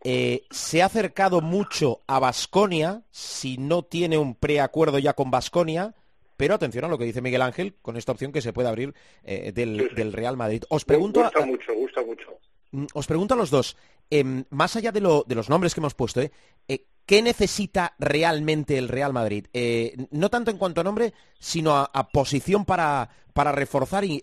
Eh, 0.05 0.46
se 0.50 0.83
ha 0.83 0.87
acercado 0.87 1.40
mucho 1.40 2.02
a 2.07 2.20
Basconia, 2.20 3.02
si 3.11 3.59
no 3.59 3.83
tiene 3.83 4.18
un 4.18 4.37
preacuerdo 4.37 4.98
ya 4.98 5.14
con 5.14 5.31
Basconia, 5.31 5.94
pero 6.37 6.55
atención 6.55 6.85
a 6.85 6.88
lo 6.88 6.98
que 6.98 7.05
dice 7.05 7.20
Miguel 7.20 7.42
Ángel 7.42 7.74
con 7.83 7.96
esta 7.96 8.12
opción 8.12 8.31
que 8.31 8.42
se 8.42 8.52
puede 8.52 8.68
abrir 8.68 8.94
eh, 9.24 9.52
del, 9.52 10.12
Real 10.12 10.37
Madrid. 10.37 10.62
Os 10.68 10.85
pregunto. 10.85 11.22
Gusta 11.22 11.44
mucho, 11.44 11.74
gusta 11.74 12.05
mucho. 12.05 12.38
Mm, 12.70 12.87
os 12.94 13.07
pregunto 13.07 13.35
a 13.35 13.37
los 13.37 13.50
dos, 13.50 13.76
em, 14.11 14.44
más 14.50 14.76
allá 14.76 14.92
de, 14.92 15.00
de, 15.00 15.35
los 15.35 15.48
nombres 15.48 15.74
que 15.74 15.81
hemos 15.81 15.94
puesto, 15.94 16.20
eh, 16.20 16.87
¿qué 17.07 17.23
necesita 17.23 17.95
realmente 17.99 18.77
el 18.77 18.88
Real 18.88 19.12
Madrid? 19.12 19.47
Eh, 19.53 19.97
no 20.11 20.29
tanto 20.29 20.51
en 20.51 20.59
cuanto 20.59 20.81
a 20.81 20.85
nombre, 20.85 21.14
sino 21.38 21.77
a, 21.77 22.09
posición 22.09 22.64
para, 22.64 23.09
para 23.33 23.53
reforzar 23.53 24.05
y, 24.05 24.21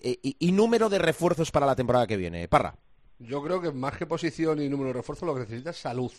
número 0.52 0.89
de 0.89 1.00
refuerzos 1.00 1.50
para 1.50 1.65
la 1.65 1.76
temporada 1.76 2.06
que 2.06 2.17
viene. 2.17 2.48
Parra. 2.48 2.76
Yo 3.19 3.41
creo 3.41 3.62
que 3.62 3.72
más 3.72 3.98
que 3.98 4.06
posición 4.06 4.62
y 4.62 4.69
número 4.69 4.89
de 4.89 4.93
refuerzos, 4.93 5.26
lo 5.26 5.34
que 5.34 5.41
necesita 5.41 5.72
es 5.72 5.78
salud. 5.78 6.12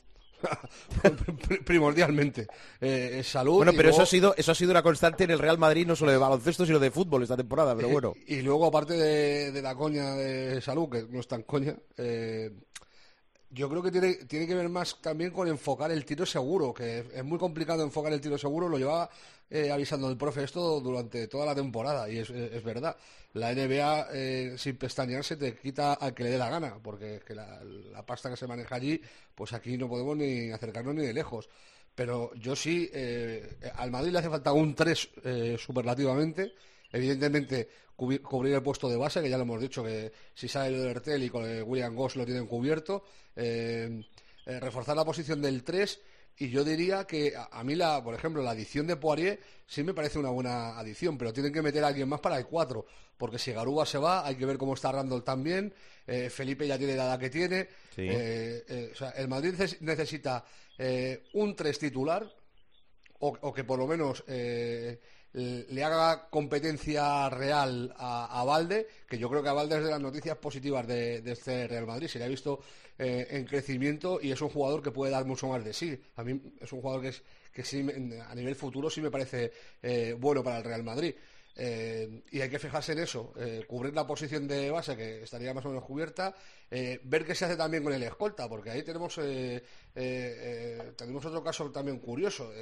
primordialmente 1.64 2.46
eh, 2.78 3.22
salud 3.24 3.58
bueno 3.58 3.72
pero 3.74 3.88
eso 3.88 4.02
ha 4.02 4.06
sido 4.06 4.34
eso 4.36 4.52
ha 4.52 4.54
sido 4.54 4.72
una 4.72 4.82
constante 4.82 5.24
en 5.24 5.30
el 5.30 5.38
Real 5.38 5.56
Madrid 5.56 5.86
no 5.86 5.96
solo 5.96 6.10
de 6.10 6.18
baloncesto 6.18 6.66
sino 6.66 6.78
de 6.78 6.90
fútbol 6.90 7.22
esta 7.22 7.36
temporada 7.36 7.74
pero 7.74 7.88
bueno 7.92 8.12
y, 8.26 8.42
luego 8.42 8.66
aparte 8.66 8.92
de, 8.92 9.62
la 9.62 9.74
coña 9.74 10.14
de 10.16 10.60
salud 10.60 10.90
que 10.90 11.06
no 11.08 11.20
es 11.20 11.28
tan 11.28 11.44
coña 11.44 11.74
eh, 11.96 12.50
yo 13.54 13.68
creo 13.68 13.82
que 13.82 13.92
tiene, 13.92 14.14
tiene 14.26 14.46
que 14.46 14.54
ver 14.54 14.68
más 14.68 15.00
también 15.00 15.30
con 15.30 15.46
enfocar 15.46 15.90
el 15.92 16.04
tiro 16.04 16.26
seguro, 16.26 16.74
que 16.74 17.04
es 17.14 17.24
muy 17.24 17.38
complicado 17.38 17.84
enfocar 17.84 18.12
el 18.12 18.20
tiro 18.20 18.36
seguro, 18.36 18.68
lo 18.68 18.78
llevaba 18.78 19.08
eh, 19.48 19.70
avisando 19.70 20.10
el 20.10 20.16
profe 20.16 20.42
esto 20.42 20.80
durante 20.80 21.28
toda 21.28 21.46
la 21.46 21.54
temporada, 21.54 22.10
y 22.10 22.18
es, 22.18 22.30
es 22.30 22.62
verdad. 22.64 22.96
La 23.34 23.54
NBA, 23.54 24.08
eh, 24.12 24.54
sin 24.58 24.76
pestañearse, 24.76 25.36
te 25.36 25.56
quita 25.56 25.94
al 25.94 26.14
que 26.14 26.24
le 26.24 26.30
dé 26.30 26.38
la 26.38 26.50
gana, 26.50 26.78
porque 26.82 27.20
que 27.24 27.34
la, 27.34 27.60
pasta 28.04 28.28
que 28.28 28.36
se 28.36 28.48
maneja 28.48 28.74
allí, 28.74 29.00
pues 29.34 29.52
aquí 29.52 29.78
no 29.78 29.88
podemos 29.88 30.16
ni 30.16 30.50
acercarnos 30.50 30.94
ni 30.94 31.06
de 31.06 31.12
lejos. 31.12 31.48
Pero 31.94 32.34
yo 32.34 32.56
sí, 32.56 32.90
eh, 32.92 33.56
al 33.76 33.92
Madrid 33.92 34.10
le 34.10 34.18
hace 34.18 34.30
falta 34.30 34.52
un 34.52 34.74
3 34.74 35.10
superlativamente. 35.58 36.54
Evidentemente, 36.90 37.68
cubrir 37.96 38.54
el 38.54 38.62
puesto 38.62 38.88
de 38.88 38.96
base, 38.96 39.22
que 39.22 39.30
ya 39.30 39.36
lo 39.36 39.44
hemos 39.44 39.60
dicho, 39.60 39.84
que 39.84 40.12
si 40.34 40.48
sale 40.48 40.76
el 40.76 40.88
Ertel 40.88 41.22
y 41.22 41.30
con 41.30 41.44
el 41.44 41.62
William 41.62 41.94
Goss 41.94 42.16
lo 42.16 42.24
tienen 42.24 42.46
cubierto. 42.46 43.04
Eh, 43.36 44.04
eh, 44.46 44.60
reforzar 44.60 44.96
la 44.96 45.04
posición 45.04 45.40
del 45.40 45.64
3 45.64 46.00
y 46.36 46.50
yo 46.50 46.64
diría 46.64 47.06
que 47.06 47.32
a, 47.36 47.62
mí, 47.64 47.74
la, 47.76 48.02
por 48.02 48.14
ejemplo, 48.14 48.42
la 48.42 48.50
adición 48.50 48.86
de 48.86 48.96
Poirier 48.96 49.40
sí 49.66 49.82
me 49.82 49.94
parece 49.94 50.18
una 50.18 50.30
buena 50.30 50.78
adición, 50.78 51.16
pero 51.16 51.32
tienen 51.32 51.52
que 51.52 51.62
meter 51.62 51.84
a 51.84 51.88
alguien 51.88 52.08
más 52.08 52.20
para 52.20 52.36
el 52.36 52.46
4, 52.46 52.84
porque 53.16 53.38
si 53.38 53.52
Garuba 53.52 53.86
se 53.86 53.98
va, 53.98 54.26
hay 54.26 54.34
que 54.34 54.44
ver 54.44 54.58
cómo 54.58 54.74
está 54.74 54.90
Randall 54.90 55.22
también, 55.22 55.72
eh, 56.06 56.28
Felipe 56.28 56.66
ya 56.66 56.76
tiene 56.76 56.96
la 56.96 57.04
edad 57.04 57.18
que 57.20 57.30
tiene, 57.30 57.68
o 58.92 58.96
sea, 58.96 59.10
el 59.10 59.28
Madrid 59.28 59.54
necesita 59.80 60.44
un 61.34 61.54
3 61.54 61.78
titular, 61.78 62.28
o, 63.20 63.54
que 63.54 63.64
por 63.64 63.78
lo 63.78 63.86
menos 63.86 64.24
le 65.34 65.82
haga 65.82 66.28
competencia 66.30 67.28
real 67.28 67.92
a, 67.98 68.44
Valde, 68.46 68.86
que 69.08 69.18
yo 69.18 69.28
creo 69.28 69.42
que 69.42 69.48
a 69.48 69.52
Valde 69.52 69.78
es 69.78 69.84
de 69.84 69.90
las 69.90 70.00
noticias 70.00 70.36
positivas 70.36 70.86
de, 70.86 71.22
este 71.26 71.66
Real 71.66 71.86
Madrid. 71.86 72.06
Se 72.06 72.20
le 72.20 72.26
ha 72.26 72.28
visto 72.28 72.60
eh, 72.98 73.26
en 73.30 73.44
crecimiento 73.44 74.20
y 74.22 74.30
es 74.30 74.40
un 74.40 74.48
jugador 74.48 74.80
que 74.80 74.92
puede 74.92 75.10
dar 75.10 75.24
mucho 75.24 75.48
más 75.48 75.64
de 75.64 75.72
sí. 75.72 75.98
A 76.16 76.22
mí 76.22 76.40
es 76.60 76.72
un 76.72 76.80
jugador 76.80 77.02
que, 77.52 77.62
a 78.28 78.34
nivel 78.34 78.54
futuro 78.54 78.88
sí 78.88 79.00
me 79.00 79.10
parece 79.10 79.52
eh, 79.82 80.14
bueno 80.18 80.44
para 80.44 80.58
el 80.58 80.64
Real 80.64 80.84
Madrid. 80.84 81.14
Eh, 81.56 82.22
y 82.32 82.40
hay 82.40 82.50
que 82.50 82.58
fijarse 82.58 82.92
en 82.92 82.98
eso, 82.98 83.32
eh, 83.36 83.64
cubrir 83.68 83.94
la 83.94 84.06
posición 84.06 84.48
de 84.48 84.70
base 84.70 84.96
que 84.96 85.22
estaría 85.22 85.54
más 85.54 85.64
o 85.64 85.68
menos 85.68 85.84
cubierta, 85.84 86.34
eh, 86.68 87.00
ver 87.04 87.24
qué 87.24 87.34
se 87.34 87.44
hace 87.44 87.56
también 87.56 87.84
con 87.84 87.92
el 87.92 88.02
escolta, 88.02 88.48
porque 88.48 88.70
ahí 88.70 88.82
tenemos 88.82 89.14
tenemos 89.94 91.24
otro 91.24 91.44
caso 91.44 91.70
también 91.70 91.98
curioso. 91.98 92.52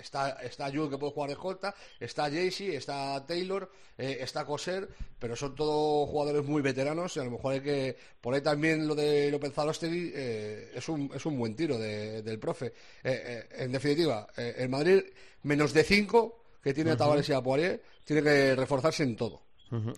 está 0.00 0.40
está 0.42 0.70
Jules 0.70 0.88
que 0.88 0.98
puede 0.98 1.12
jugar 1.12 1.28
de 1.28 1.34
escolta, 1.34 1.74
está 2.00 2.30
Jaycee, 2.30 2.74
está 2.76 3.24
Taylor, 3.26 3.70
está 3.98 4.46
Coser, 4.46 4.88
pero 5.18 5.36
son 5.36 5.54
todos 5.54 6.08
jugadores 6.08 6.44
muy 6.44 6.62
veteranos 6.62 7.14
y 7.16 7.20
a 7.20 7.24
lo 7.24 7.32
mejor 7.32 7.52
hay 7.52 7.60
que 7.60 7.96
por 8.20 8.34
ahí 8.34 8.40
también 8.40 8.88
lo 8.88 8.94
de 8.94 9.30
López 9.30 9.52
Zalostegui 9.52 10.12
es 10.14 10.88
un 10.88 11.10
es 11.14 11.26
un 11.26 11.38
buen 11.38 11.54
tiro 11.54 11.78
del 11.78 12.38
profe. 12.38 12.72
en 13.02 13.70
definitiva, 13.70 14.28
el 14.36 14.70
Madrid 14.70 15.02
menos 15.42 15.74
de 15.74 15.84
5 15.84 16.41
que 16.62 16.72
tiene 16.72 16.96
Tavares 16.96 17.28
y 17.28 17.32
Apoiré, 17.32 17.80
tiene 18.04 18.22
que 18.22 18.54
reforzarse 18.54 19.02
en 19.02 19.16
todo. 19.16 19.42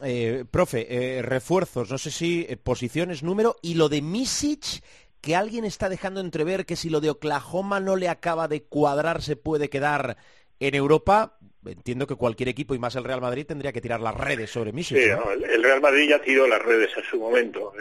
Eh, 0.04 0.44
profe, 0.48 0.86
eh, 0.88 1.22
refuerzos, 1.22 1.90
no 1.90 1.98
sé 1.98 2.12
si 2.12 2.46
eh, 2.48 2.56
posiciones, 2.56 3.24
número, 3.24 3.56
y 3.60 3.74
lo 3.74 3.88
de 3.88 4.02
Misic, 4.02 4.82
que 5.20 5.34
alguien 5.34 5.64
está 5.64 5.88
dejando 5.88 6.20
entrever 6.20 6.64
que 6.64 6.76
si 6.76 6.90
lo 6.90 7.00
de 7.00 7.10
Oklahoma 7.10 7.80
no 7.80 7.96
le 7.96 8.08
acaba 8.08 8.46
de 8.46 8.62
cuadrar, 8.62 9.20
se 9.20 9.36
puede 9.36 9.68
quedar 9.68 10.16
en 10.60 10.74
Europa. 10.74 11.38
Entiendo 11.66 12.06
que 12.06 12.14
cualquier 12.14 12.50
equipo, 12.50 12.74
y 12.74 12.78
más 12.78 12.94
el 12.94 13.04
Real 13.04 13.20
Madrid, 13.20 13.46
tendría 13.46 13.72
que 13.72 13.80
tirar 13.80 14.00
las 14.00 14.14
redes 14.14 14.50
sobre 14.50 14.72
Misic. 14.72 14.96
Sí, 14.96 15.04
el 15.04 15.62
Real 15.62 15.80
Madrid 15.80 16.10
ya 16.10 16.22
tiró 16.22 16.46
las 16.46 16.62
redes 16.62 16.90
en 16.96 17.04
su 17.04 17.18
momento. 17.18 17.72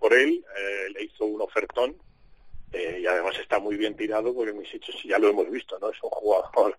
Por 0.00 0.14
él 0.14 0.44
le 0.94 1.04
hizo 1.04 1.24
un 1.24 1.40
ofertón 1.40 1.94
y 2.72 3.06
además 3.06 3.36
está 3.38 3.58
muy 3.58 3.76
bien 3.76 3.94
tirado 3.94 4.34
porque 4.34 4.54
Misic 4.54 4.82
ya 5.04 5.18
lo 5.18 5.28
hemos 5.28 5.50
visto, 5.50 5.78
¿no? 5.78 5.90
Es 5.90 6.02
un 6.02 6.10
jugador 6.10 6.78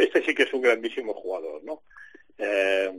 este 0.00 0.24
sí 0.24 0.34
que 0.34 0.44
es 0.44 0.52
un 0.52 0.62
grandísimo 0.62 1.14
jugador, 1.14 1.62
¿no? 1.64 1.82
Eh, 2.38 2.90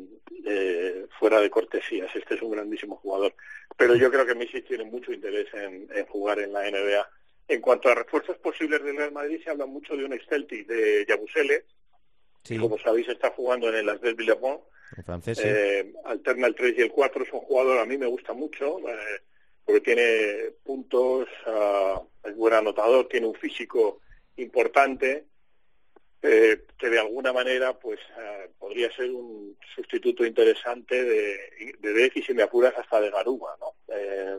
eh, 0.46 1.08
fuera 1.20 1.42
de 1.42 1.50
cortesías, 1.50 2.16
este 2.16 2.36
es 2.36 2.42
un 2.42 2.52
grandísimo 2.52 2.96
jugador. 2.98 3.34
Pero 3.76 3.96
yo 3.96 4.12
creo 4.12 4.26
que 4.26 4.36
Messi 4.36 4.62
tiene 4.62 4.84
mucho 4.84 5.12
interés 5.12 5.48
en, 5.54 5.88
jugar 6.08 6.40
en 6.40 6.54
la 6.54 6.70
NBA. 6.70 7.10
En 7.48 7.62
cuanto 7.62 7.90
a 7.90 7.96
refuerzos 7.96 8.38
posibles 8.38 8.84
del 8.84 8.98
Real 8.98 9.12
Madrid, 9.12 9.42
se 9.44 9.50
habla 9.50 9.66
mucho 9.66 9.96
de 9.96 10.06
un 10.06 10.20
Celtic 10.30 10.68
de 10.68 11.06
Yabusele, 11.08 11.66
sí. 12.44 12.58
como 12.58 12.78
sabéis 12.78 13.10
está 13.10 13.32
jugando 13.32 13.70
en 13.70 13.76
el 13.76 13.90
Asbel 13.90 14.16
Villapón. 14.16 14.60
Eh, 15.26 15.94
alterna 16.06 16.48
el 16.48 16.56
3 16.56 16.76
y 16.78 16.82
el 16.82 16.92
4, 16.92 17.24
es 17.24 17.34
un 17.34 17.40
jugador 17.40 17.80
a 17.80 17.86
mí 17.86 17.98
me 17.98 18.08
gusta 18.08 18.34
mucho, 18.34 18.78
porque 19.66 19.82
tiene 19.82 20.52
puntos, 20.64 21.28
uh, 21.48 22.28
es 22.28 22.36
buen 22.36 22.54
anotador, 22.54 23.08
tiene 23.08 23.28
un 23.28 23.36
físico 23.36 24.02
importante, 24.36 25.26
eh, 26.24 26.66
que 26.78 26.90
de 26.90 27.00
alguna 27.00 27.34
manera 27.34 27.80
pues 27.80 28.00
eh, 28.20 28.52
podría 28.60 28.92
ser 28.92 29.10
un 29.10 29.58
sustituto 29.74 30.24
interesante 30.24 31.04
de, 31.04 31.76
de 31.80 32.12
y 32.14 32.22
si 32.22 32.36
me 32.36 32.44
apuras 32.44 32.76
hasta 32.78 33.02
de 33.02 33.10
Garuba, 33.10 33.58
¿no? 33.60 33.74
Eh, 33.88 34.38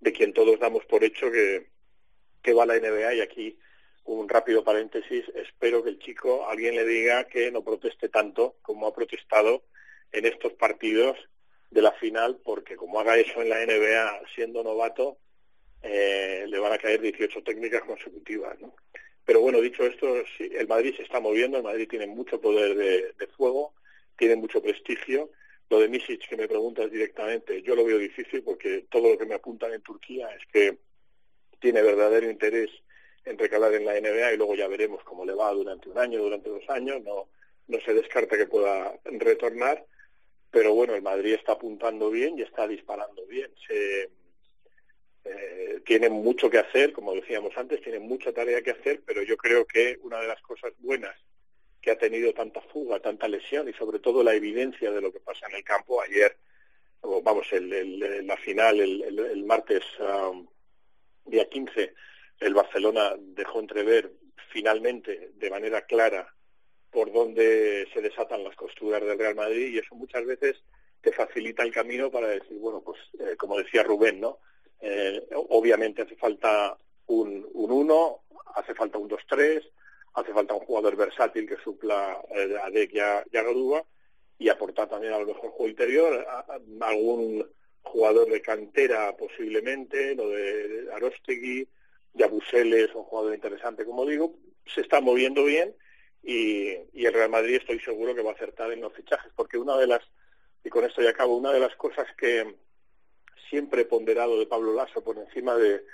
de 0.00 0.12
quien 0.12 0.34
todos 0.34 0.60
damos 0.60 0.84
por 0.84 1.02
hecho 1.02 1.30
que, 1.30 1.68
que 2.42 2.52
va 2.52 2.64
a 2.64 2.66
la 2.66 2.78
NBA 2.78 3.14
y 3.14 3.20
aquí 3.22 3.58
un 4.04 4.28
rápido 4.28 4.62
paréntesis, 4.62 5.24
espero 5.34 5.82
que 5.82 5.90
el 5.90 5.98
chico, 5.98 6.46
alguien 6.46 6.74
le 6.74 6.84
diga 6.84 7.24
que 7.24 7.50
no 7.50 7.64
proteste 7.64 8.10
tanto 8.10 8.56
como 8.60 8.88
ha 8.88 8.94
protestado 8.94 9.64
en 10.10 10.26
estos 10.26 10.52
partidos 10.54 11.16
de 11.70 11.80
la 11.80 11.92
final, 11.92 12.38
porque 12.44 12.76
como 12.76 13.00
haga 13.00 13.16
eso 13.16 13.40
en 13.40 13.48
la 13.48 13.64
NBA 13.64 14.22
siendo 14.34 14.62
novato, 14.62 15.18
le 15.82 16.58
van 16.58 16.72
a 16.72 16.78
caer 16.78 17.00
18 17.00 17.42
técnicas 17.44 17.82
consecutivas, 17.82 18.60
¿no? 18.60 18.74
Pero 19.24 19.40
bueno, 19.40 19.60
dicho 19.60 19.84
esto, 19.84 20.16
el 20.38 20.68
Madrid 20.68 20.94
se 20.96 21.02
está 21.02 21.20
moviendo, 21.20 21.56
el 21.56 21.62
Madrid 21.62 21.88
tiene 21.88 22.06
mucho 22.06 22.40
poder 22.40 22.76
de, 22.76 23.26
fuego, 23.36 23.74
tiene 24.16 24.36
mucho 24.36 24.60
prestigio. 24.60 25.30
Lo 25.70 25.80
de 25.80 25.88
Misic, 25.88 26.28
que 26.28 26.36
me 26.36 26.48
preguntas 26.48 26.90
directamente, 26.90 27.62
yo 27.62 27.74
lo 27.74 27.84
veo 27.84 27.98
difícil 27.98 28.42
porque 28.42 28.86
todo 28.90 29.12
lo 29.12 29.18
que 29.18 29.24
me 29.24 29.34
apuntan 29.34 29.72
en 29.72 29.80
Turquía 29.80 30.28
es 30.34 30.42
que 30.52 30.78
tiene 31.60 31.80
verdadero 31.82 32.28
interés 32.30 32.70
en 33.24 33.38
recalar 33.38 33.72
en 33.74 33.86
la 33.86 33.98
NBA 33.98 34.34
y 34.34 34.36
luego 34.36 34.54
ya 34.54 34.68
veremos 34.68 35.02
cómo 35.04 35.24
le 35.24 35.32
va 35.32 35.52
durante 35.52 35.88
un 35.88 35.98
año, 35.98 36.20
durante 36.20 36.50
dos 36.50 36.68
años. 36.68 37.02
No, 37.02 37.28
no 37.68 37.80
se 37.80 37.94
descarta 37.94 38.36
que 38.36 38.46
pueda 38.46 38.98
retornar, 39.04 39.86
pero 40.50 40.74
bueno, 40.74 40.94
el 40.94 41.02
Madrid 41.02 41.34
está 41.34 41.52
apuntando 41.52 42.10
bien 42.10 42.38
y 42.38 42.42
está 42.42 42.66
disparando 42.66 43.24
bien. 43.26 43.50
Eh, 45.24 45.80
tienen 45.84 46.12
mucho 46.12 46.50
que 46.50 46.58
hacer, 46.58 46.92
como 46.92 47.14
decíamos 47.14 47.56
antes, 47.56 47.80
tienen 47.80 48.02
mucha 48.02 48.32
tarea 48.32 48.62
que 48.62 48.72
hacer, 48.72 49.02
pero 49.06 49.22
yo 49.22 49.36
creo 49.36 49.66
que 49.66 49.98
una 50.02 50.20
de 50.20 50.28
las 50.28 50.40
cosas 50.42 50.72
buenas 50.78 51.14
que 51.80 51.90
ha 51.90 51.98
tenido 51.98 52.32
tanta 52.32 52.60
fuga, 52.60 53.00
tanta 53.00 53.28
lesión 53.28 53.68
y 53.68 53.72
sobre 53.72 53.98
todo 53.98 54.22
la 54.22 54.34
evidencia 54.34 54.90
de 54.90 55.00
lo 55.00 55.12
que 55.12 55.20
pasa 55.20 55.46
en 55.48 55.56
el 55.56 55.64
campo 55.64 56.00
ayer, 56.00 56.36
vamos, 57.02 57.46
el, 57.52 58.26
la 58.26 58.36
final 58.36 58.80
el, 58.80 59.44
martes 59.44 59.82
um, 59.98 60.46
día 61.24 61.48
15, 61.48 61.92
el 62.40 62.54
Barcelona 62.54 63.14
dejó 63.18 63.60
entrever 63.60 64.12
finalmente 64.52 65.32
de 65.34 65.50
manera 65.50 65.82
clara 65.82 66.32
por 66.90 67.12
dónde 67.12 67.88
se 67.92 68.00
desatan 68.00 68.44
las 68.44 68.54
costuras 68.54 69.02
del 69.02 69.18
Real 69.18 69.34
Madrid 69.34 69.72
y 69.72 69.78
eso 69.78 69.94
muchas 69.94 70.24
veces 70.24 70.62
te 71.00 71.12
facilita 71.12 71.64
el 71.64 71.72
camino 71.72 72.10
para 72.10 72.28
decir, 72.28 72.58
bueno, 72.58 72.80
pues 72.80 73.00
eh, 73.18 73.34
como 73.36 73.58
decía 73.58 73.82
Rubén, 73.82 74.20
¿no? 74.20 74.38
Eh, 74.84 75.28
obviamente 75.48 76.02
hace 76.02 76.16
falta 76.16 76.76
un 77.06 77.48
1, 77.54 78.20
hace 78.56 78.74
falta 78.74 78.98
un 78.98 79.08
2-3, 79.08 79.62
hace 80.14 80.32
falta 80.32 80.54
un 80.54 80.66
jugador 80.66 80.96
versátil 80.96 81.48
que 81.48 81.56
supla 81.56 82.20
eh, 82.34 82.56
a 82.60 82.68
Dek 82.68 82.92
y 82.92 82.98
a, 82.98 83.24
y 84.38 84.48
aportar 84.48 84.88
también 84.88 85.12
a 85.12 85.20
lo 85.20 85.26
mejor 85.26 85.50
juego 85.50 85.68
interior, 85.68 86.26
algún 86.80 87.46
jugador 87.82 88.28
de 88.28 88.42
cantera 88.42 89.16
posiblemente, 89.16 90.16
lo 90.16 90.30
de 90.30 90.88
Arostegui, 90.92 91.68
Yabusele 92.14 92.84
es 92.84 92.94
un 92.94 93.04
jugador 93.04 93.34
interesante, 93.34 93.84
como 93.84 94.04
digo, 94.04 94.34
se 94.66 94.80
está 94.80 95.00
moviendo 95.00 95.44
bien 95.44 95.76
y, 96.24 96.72
y 96.92 97.06
el 97.06 97.14
Real 97.14 97.30
Madrid 97.30 97.56
estoy 97.56 97.78
seguro 97.78 98.16
que 98.16 98.22
va 98.22 98.32
a 98.32 98.34
acertar 98.34 98.72
en 98.72 98.80
los 98.80 98.92
fichajes, 98.92 99.32
porque 99.36 99.58
una 99.58 99.76
de 99.76 99.86
las, 99.86 100.02
y 100.64 100.70
con 100.70 100.84
esto 100.84 101.02
ya 101.02 101.10
acabo, 101.10 101.36
una 101.36 101.52
de 101.52 101.60
las 101.60 101.76
cosas 101.76 102.08
que, 102.18 102.56
siempre 103.52 103.84
ponderado 103.84 104.38
de 104.38 104.46
Pablo 104.46 104.72
Lasso 104.72 105.04
por 105.04 105.18
encima 105.18 105.54
de 105.56 105.84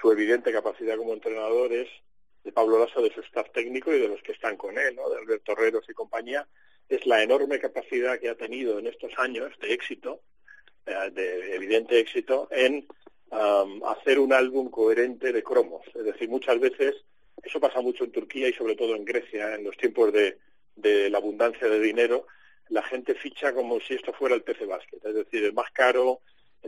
su 0.00 0.10
evidente 0.10 0.50
capacidad 0.50 0.96
como 0.96 1.12
entrenador 1.12 1.70
es 1.70 1.88
de 2.42 2.52
Pablo 2.52 2.78
Lasso, 2.78 3.02
de 3.02 3.12
su 3.12 3.20
staff 3.20 3.50
técnico 3.52 3.92
y 3.92 4.00
de 4.00 4.08
los 4.08 4.22
que 4.22 4.32
están 4.32 4.56
con 4.56 4.78
él, 4.78 4.96
¿no? 4.96 5.10
de 5.10 5.18
Alberto 5.18 5.52
Herreros 5.52 5.84
y 5.90 5.92
compañía, 5.92 6.48
es 6.88 7.04
la 7.06 7.22
enorme 7.22 7.60
capacidad 7.60 8.18
que 8.18 8.30
ha 8.30 8.34
tenido 8.34 8.78
en 8.78 8.86
estos 8.86 9.12
años 9.18 9.52
de 9.60 9.74
éxito, 9.74 10.22
eh, 10.86 11.10
de 11.12 11.54
evidente 11.54 12.00
éxito, 12.00 12.48
en 12.50 12.86
hacer 13.86 14.18
un 14.18 14.32
álbum 14.32 14.68
coherente 14.70 15.32
de 15.32 15.42
cromos. 15.42 15.82
Es 15.94 16.04
decir, 16.04 16.28
muchas 16.28 16.60
veces, 16.60 16.96
eso 17.42 17.60
pasa 17.60 17.80
mucho 17.80 18.04
en 18.04 18.12
Turquía 18.12 18.48
y 18.48 18.52
sobre 18.52 18.74
todo 18.74 18.94
en 18.94 19.06
Grecia, 19.06 19.54
en 19.54 19.64
los 19.64 19.76
tiempos 19.76 20.12
de, 20.12 20.38
de 20.76 21.08
la 21.08 21.18
abundancia 21.18 21.66
de 21.68 21.80
dinero, 21.80 22.26
la 22.68 22.82
gente 22.82 23.14
ficha 23.14 23.54
como 23.54 23.80
si 23.80 23.94
esto 23.94 24.12
fuera 24.12 24.34
el 24.34 24.42
PC 24.42 24.66
Basket, 24.66 24.98
es 25.02 25.14
decir, 25.14 25.44
el 25.44 25.54
más 25.54 25.70
caro, 25.72 26.20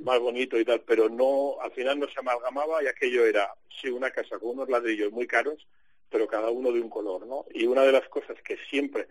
más 0.02 0.18
bonito 0.18 0.58
y 0.58 0.64
tal, 0.64 0.80
pero 0.80 1.08
no, 1.08 1.56
al 1.60 1.72
final 1.72 1.98
no 1.98 2.08
se 2.08 2.18
amalgamaba 2.18 2.82
y 2.82 2.86
aquello 2.86 3.24
era, 3.24 3.54
sí, 3.80 3.88
una 3.88 4.10
casa 4.10 4.38
con 4.38 4.50
unos 4.50 4.68
ladrillos 4.68 5.12
muy 5.12 5.26
caros, 5.26 5.66
pero 6.10 6.26
cada 6.26 6.50
uno 6.50 6.72
de 6.72 6.80
un 6.80 6.90
color, 6.90 7.26
¿no? 7.26 7.46
Y 7.52 7.66
una 7.66 7.82
de 7.82 7.92
las 7.92 8.08
cosas 8.08 8.36
que 8.42 8.56
siempre 8.70 9.06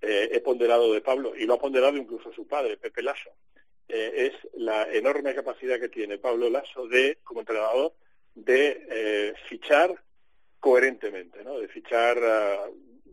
eh, 0.00 0.28
he 0.32 0.40
ponderado 0.40 0.92
de 0.92 1.00
Pablo, 1.00 1.34
y 1.36 1.44
lo 1.44 1.54
ha 1.54 1.58
ponderado 1.58 1.96
incluso 1.96 2.32
su 2.32 2.46
padre, 2.46 2.76
Pepe 2.76 3.02
Lasso, 3.02 3.30
eh, 3.88 4.32
es 4.32 4.52
la 4.54 4.84
enorme 4.92 5.34
capacidad 5.34 5.80
que 5.80 5.88
tiene 5.88 6.18
Pablo 6.18 6.50
Lasso 6.50 6.86
de, 6.86 7.18
como 7.24 7.40
entrenador, 7.40 7.94
de 8.34 8.86
eh, 8.90 9.34
fichar 9.48 10.02
coherentemente, 10.60 11.42
¿no? 11.42 11.58
De 11.58 11.68
fichar 11.68 12.18
ah, 12.22 12.66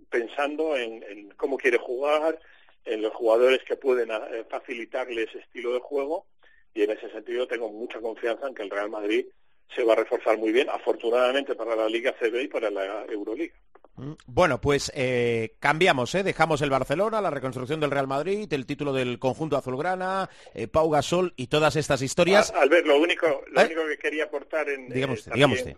pensando 0.09 0.77
en, 0.77 1.29
cómo 1.37 1.57
quiere 1.57 1.77
jugar, 1.77 2.39
en 2.83 3.01
los 3.01 3.13
jugadores 3.13 3.63
que 3.63 3.75
pueden 3.75 4.09
facilitarle 4.47 5.23
ese 5.23 5.39
estilo 5.39 5.73
de 5.73 5.79
juego, 5.79 6.27
y 6.75 6.83
en 6.83 6.91
ese 6.91 7.09
sentido 7.09 7.47
tengo 7.47 7.71
mucha 7.71 7.99
confianza 7.99 8.47
en 8.47 8.53
que 8.53 8.61
el 8.61 8.69
Real 8.69 8.89
Madrid 8.89 9.25
se 9.73 9.83
va 9.83 9.93
a 9.93 9.95
reforzar 9.95 10.37
muy 10.37 10.51
bien, 10.51 10.69
afortunadamente 10.69 11.55
para 11.55 11.75
la 11.75 11.89
Liga 11.89 12.13
CB 12.19 12.43
y 12.43 12.47
para 12.47 12.69
la 12.69 13.05
Euroliga. 13.05 13.55
Mm, 13.95 14.11
bueno, 14.27 14.59
pues 14.59 14.91
eh, 14.93 15.55
cambiamos, 15.59 16.13
¿eh? 16.15 16.23
dejamos 16.23 16.61
el 16.61 16.69
Barcelona, 16.69 17.21
la 17.21 17.29
reconstrucción 17.29 17.79
del 17.79 17.91
Real 17.91 18.07
Madrid, 18.07 18.51
el 18.51 18.65
título 18.65 18.91
del 18.91 19.19
conjunto 19.19 19.55
azulgrana, 19.55 20.29
eh, 20.53 20.67
Pau 20.67 20.89
Gasol 20.89 21.33
y 21.37 21.47
todas 21.47 21.77
estas 21.77 22.01
historias. 22.01 22.51
Al 22.51 22.69
ver, 22.69 22.85
lo 22.85 22.99
único, 22.99 23.43
lo 23.47 23.61
¿Eh? 23.61 23.65
único 23.65 23.87
que 23.87 23.97
quería 23.97 24.25
aportar 24.25 24.69
en 24.69 24.89
digamos 24.89 25.23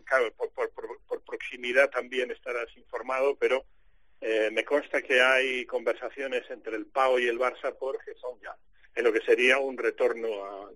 Claro, 0.03 0.33
por, 0.35 1.21
proximidad 1.25 1.89
también 1.89 2.31
estarás 2.31 2.75
informado, 2.75 3.35
pero 3.35 3.65
me 4.51 4.65
consta 4.65 5.01
que 5.01 5.21
hay 5.21 5.65
conversaciones 5.65 6.49
entre 6.49 6.75
el 6.75 6.87
Pau 6.87 7.19
y 7.19 7.27
el 7.27 7.37
Barça 7.37 7.77
por 7.77 7.99
son 8.19 8.39
ya 8.41 8.55
en 8.97 9.03
lo 9.03 9.13
que 9.13 9.21
sería 9.21 9.59
un 9.59 9.77
retorno 9.77 10.43
a, 10.43 10.71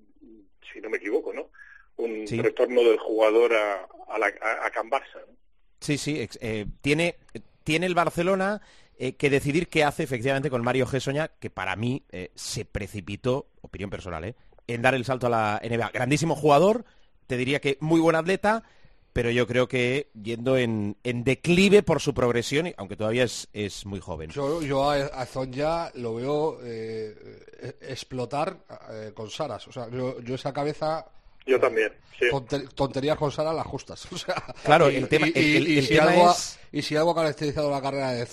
si 0.71 0.81
no 0.81 0.89
me 0.89 0.97
equivoco, 0.97 1.33
¿no? 1.33 1.49
Un 1.97 2.25
retorno 2.27 2.81
del 2.81 2.97
jugador 2.97 3.53
a, 3.53 3.87
a, 4.09 4.17
la, 4.17 4.27
a, 4.27 4.69
Can 4.71 4.89
Barça. 4.89 5.19
¿no? 5.27 5.35
Sí, 5.79 5.97
sí, 5.97 6.27
eh, 6.39 6.65
tiene, 6.81 7.15
tiene 7.63 7.85
el 7.85 7.95
Barcelona 7.95 8.61
eh, 8.97 9.13
que 9.13 9.29
decidir 9.29 9.67
qué 9.67 9.83
hace 9.83 10.03
efectivamente 10.03 10.49
con 10.49 10.63
Mario 10.63 10.85
Gessoña, 10.85 11.29
que 11.39 11.49
para 11.49 11.75
mí 11.75 12.03
eh, 12.11 12.31
se 12.35 12.65
precipitó, 12.65 13.47
opinión 13.61 13.89
personal, 13.89 14.35
en 14.67 14.81
dar 14.81 14.95
el 14.95 15.05
salto 15.05 15.27
a 15.27 15.29
la 15.29 15.61
NBA. 15.63 15.89
Grandísimo 15.91 16.35
jugador, 16.35 16.85
te 17.27 17.37
diría 17.37 17.59
que 17.59 17.77
muy 17.81 17.99
buen 17.99 18.15
atleta, 18.15 18.63
pero 19.13 19.29
yo 19.29 19.47
creo 19.47 19.67
que 19.67 20.09
yendo 20.21 20.57
en, 20.57 20.95
declive 21.03 21.83
por 21.83 22.01
su 22.01 22.13
progresión, 22.13 22.73
aunque 22.77 22.95
todavía 22.95 23.23
es, 23.23 23.85
muy 23.85 23.99
joven. 23.99 24.29
Yo, 24.29 24.61
yo 24.61 24.89
a, 24.89 25.25
Zonja 25.25 25.91
lo 25.95 26.15
veo 26.15 26.59
explotar 27.81 28.57
con 29.13 29.29
Saras. 29.29 29.67
O 29.67 29.71
sea, 29.71 29.89
yo, 29.89 30.19
yo 30.21 30.35
esa 30.35 30.53
cabeza 30.53 31.05
yo 31.45 31.59
también. 31.59 31.91
Sí. 32.19 32.27
tonterías 32.75 33.17
con 33.17 33.31
Sara 33.31 33.51
las 33.51 33.65
justas. 33.65 34.07
claro, 34.63 34.87
el 34.87 35.07
tema, 35.07 35.27
y, 35.27 35.81
si 35.81 35.97
algo, 35.97 36.29
ha, 36.29 36.35
y 36.71 36.81
si 36.83 36.95
algo 36.95 37.11
ha 37.11 37.15
caracterizado 37.15 37.71
la 37.71 37.81
carrera 37.81 38.11
de 38.11 38.23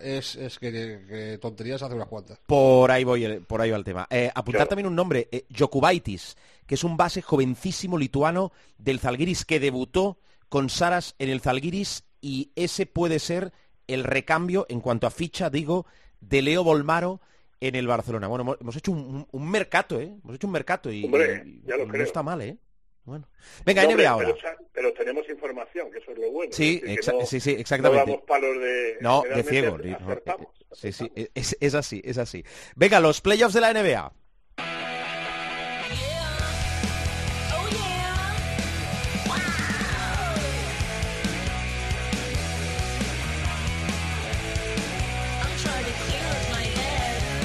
es, 0.00 0.34
es 0.36 0.58
que, 0.58 1.38
tonterías 1.40 1.82
hace 1.82 1.94
unas 1.94 2.08
cuantas. 2.08 2.38
Por 2.46 2.90
ahí 2.90 3.04
voy, 3.04 3.40
por 3.40 3.60
ahí 3.60 3.70
va 3.70 3.76
el 3.76 3.84
tema. 3.84 4.06
Eh, 4.08 4.30
apuntar 4.34 4.66
también 4.66 4.86
un 4.86 4.96
nombre, 4.96 5.28
eh, 5.30 5.44
Jokubaitis, 5.56 6.36
que 6.66 6.74
es 6.76 6.84
un 6.84 6.96
base 6.96 7.20
jovencísimo 7.20 7.98
lituano 7.98 8.52
del 8.78 8.98
Zalgiris 8.98 9.44
que 9.44 9.60
debutó 9.60 10.18
con 10.48 10.70
Saras 10.70 11.14
en 11.18 11.28
el 11.28 11.40
Zalgiris 11.40 12.04
y 12.22 12.50
ese 12.56 12.86
puede 12.86 13.18
ser 13.18 13.52
el 13.86 14.04
recambio 14.04 14.64
en 14.70 14.80
cuanto 14.80 15.06
a 15.06 15.10
ficha, 15.10 15.50
digo, 15.50 15.84
de 16.20 16.40
Leo 16.40 16.64
Bolmaro 16.64 17.20
en 17.60 17.74
el 17.74 17.86
Barcelona. 17.86 18.26
Bueno, 18.28 18.56
hemos 18.60 18.76
hecho 18.76 18.92
un, 18.92 19.50
mercado, 19.50 20.00
¿eh? 20.00 20.14
Hemos 20.22 20.36
hecho 20.36 20.46
un 20.46 20.52
mercado 20.52 20.92
y, 20.92 21.08
no 21.08 21.94
está 22.02 22.22
mal, 22.22 22.42
¿eh? 22.42 22.58
Bueno. 23.04 23.28
Venga, 23.66 23.84
NBA 23.84 24.08
ahora. 24.08 24.34
Pero, 24.72 24.92
tenemos 24.94 25.28
información, 25.28 25.90
que 25.90 25.98
eso 25.98 26.12
es 26.12 26.18
lo 26.18 26.30
bueno. 26.30 26.52
Sí, 26.52 26.82
sí, 27.26 27.40
sí, 27.40 27.50
exactamente. 27.50 28.06
No 28.06 28.12
damos 28.12 28.26
palos 28.26 28.58
de... 28.58 28.96
No, 29.00 29.22
de 29.22 29.42
ciego. 29.42 29.78
sí, 30.72 30.92
sí, 30.92 31.10
es, 31.34 31.56
es 31.60 31.74
así, 31.74 32.00
es 32.04 32.16
así. 32.16 32.44
Venga, 32.76 33.00
los 33.00 33.20
playoffs 33.20 33.54
de 33.54 33.60
la 33.60 33.72
NBA. 33.74 34.12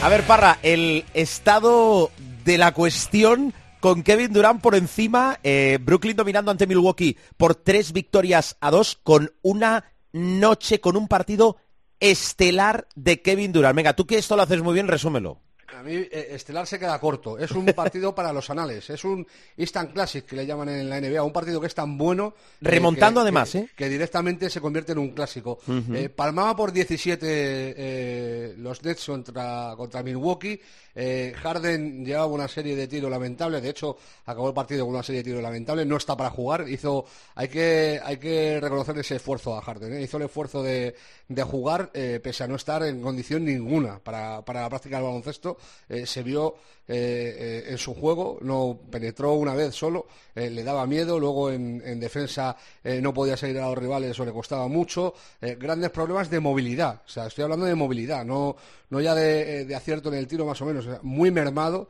A 0.02 0.08
ver, 0.08 0.24
Parra, 0.24 0.60
el 0.64 1.04
estado 1.14 2.10
de 2.46 2.58
la 2.58 2.74
cuestión 2.74 3.54
con 3.82 4.02
Kevin 4.02 4.32
Durant 4.32 4.62
por 4.62 4.76
encima, 4.76 5.40
eh, 5.44 5.78
Brooklyn 5.82 6.16
dominando 6.16 6.52
ante 6.52 6.68
Milwaukee 6.68 7.18
por 7.36 7.54
tres 7.54 7.92
victorias 7.92 8.56
a 8.62 8.72
dos, 8.72 8.98
con 9.04 9.34
una 9.42 9.84
noche, 10.14 10.80
con 10.80 10.96
un 10.96 11.10
partido 11.10 11.58
estelar 12.00 12.88
de 12.96 13.22
Kevin 13.22 13.52
Durant. 13.52 13.76
Venga, 13.76 13.94
tú 13.94 14.08
que 14.08 14.18
esto 14.18 14.38
lo 14.38 14.44
haces 14.44 14.62
muy 14.62 14.74
bien, 14.74 14.88
resúmelo. 14.88 15.42
A 15.78 15.84
mí 15.84 15.94
eh, 15.94 16.30
Estelar 16.32 16.66
se 16.66 16.80
queda 16.80 17.00
corto. 17.00 17.38
Es 17.38 17.52
un 17.52 17.66
partido 17.68 18.14
para 18.16 18.34
los 18.34 18.50
anales. 18.50 18.90
Es 18.90 19.04
un 19.04 19.26
Instant 19.58 19.94
Classic 19.94 20.26
que 20.26 20.36
le 20.36 20.46
llaman 20.46 20.70
en 20.70 20.90
la 20.90 21.00
NBA. 21.00 21.24
Un 21.24 21.32
partido 21.32 21.62
que 21.62 21.68
es 21.68 21.76
tan 21.76 21.98
bueno. 21.98 22.34
Remontando 22.62 23.22
además, 23.22 23.54
¿eh? 23.56 23.70
Que 23.76 23.90
directamente 23.90 24.50
se 24.50 24.62
convierte 24.62 24.94
en 24.94 25.00
un 25.00 25.10
clásico. 25.12 25.60
Eh, 25.94 26.10
palmaba 26.10 26.56
por 26.56 26.72
17 26.72 28.56
los 28.58 28.84
Nets 28.84 29.06
contra, 29.06 29.74
contra 29.78 30.04
Milwaukee. 30.04 30.60
Harden 30.96 32.04
llevaba 32.04 32.26
una 32.26 32.48
serie 32.48 32.76
de 32.76 32.88
tiros 32.88 33.10
lamentables. 33.10 33.62
De 33.62 33.70
hecho, 33.70 33.98
acabó 34.26 34.50
el 34.50 34.54
partido 34.54 34.86
con 34.86 34.96
una 34.96 35.04
serie 35.04 35.20
de 35.20 35.30
tiros 35.30 35.44
lamentables. 35.44 35.86
No 35.86 35.98
está 35.98 36.18
para 36.18 36.30
jugar. 36.30 36.68
Hizo, 36.68 37.06
hay 37.36 37.48
que, 37.48 38.00
hay 38.04 38.18
que 38.18 38.60
reconocer 38.60 38.98
ese 38.98 39.16
esfuerzo 39.16 39.56
a 39.56 39.62
Harden. 39.62 40.02
Hizo 40.02 40.18
el 40.18 40.24
esfuerzo 40.24 40.64
de, 40.64 40.96
de 41.28 41.44
jugar 41.44 41.92
pese 41.92 42.44
a 42.44 42.48
no 42.48 42.56
estar 42.56 42.84
en 42.84 43.02
condición 43.02 43.46
ninguna 43.46 44.00
para, 44.00 44.44
para 44.44 44.62
la 44.62 44.70
práctica 44.70 44.98
del 44.98 45.06
baloncesto 45.06 45.59
eh, 45.88 46.06
se 46.06 46.24
vio 46.24 46.56
eh, 46.88 47.36
eh, 47.38 47.64
en 47.70 47.78
su 47.78 47.94
juego, 47.94 48.40
no 48.42 48.80
penetró 48.90 49.34
una 49.34 49.54
vez 49.54 49.76
solo, 49.76 50.08
le 50.36 50.64
daba 50.64 50.88
miedo, 50.88 51.20
luego 51.20 51.52
en, 51.52 52.00
defensa 52.00 52.56
no 53.02 53.14
podía 53.14 53.36
seguir 53.36 53.60
a 53.60 53.68
los 53.68 53.78
rivales, 53.78 54.12
eso 54.12 54.24
le 54.24 54.32
costaba 54.32 54.68
mucho, 54.70 55.14
grandes 55.42 55.90
problemas 55.90 56.30
de 56.30 56.40
movilidad, 56.40 57.02
o 57.06 57.10
sea, 57.10 57.28
estoy 57.28 57.44
hablando 57.44 57.66
de 57.66 57.76
movilidad, 57.76 58.24
no, 58.24 58.56
no 58.90 59.02
ya 59.02 59.14
de, 59.14 59.76
acierto 59.76 60.10
en 60.10 60.16
el 60.16 60.28
tiro 60.28 60.46
más 60.46 60.62
o 60.62 60.66
menos, 60.66 60.88
muy 61.04 61.30
mermado. 61.30 61.90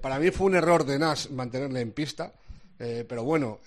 para 0.00 0.20
mí 0.20 0.30
fue 0.30 0.46
un 0.46 0.54
error 0.54 0.86
de 0.86 1.00
Nash 1.00 1.30
mantenerle 1.30 1.80
en 1.80 1.90
pista. 1.90 2.32
pero 2.78 3.24
bueno, 3.24 3.58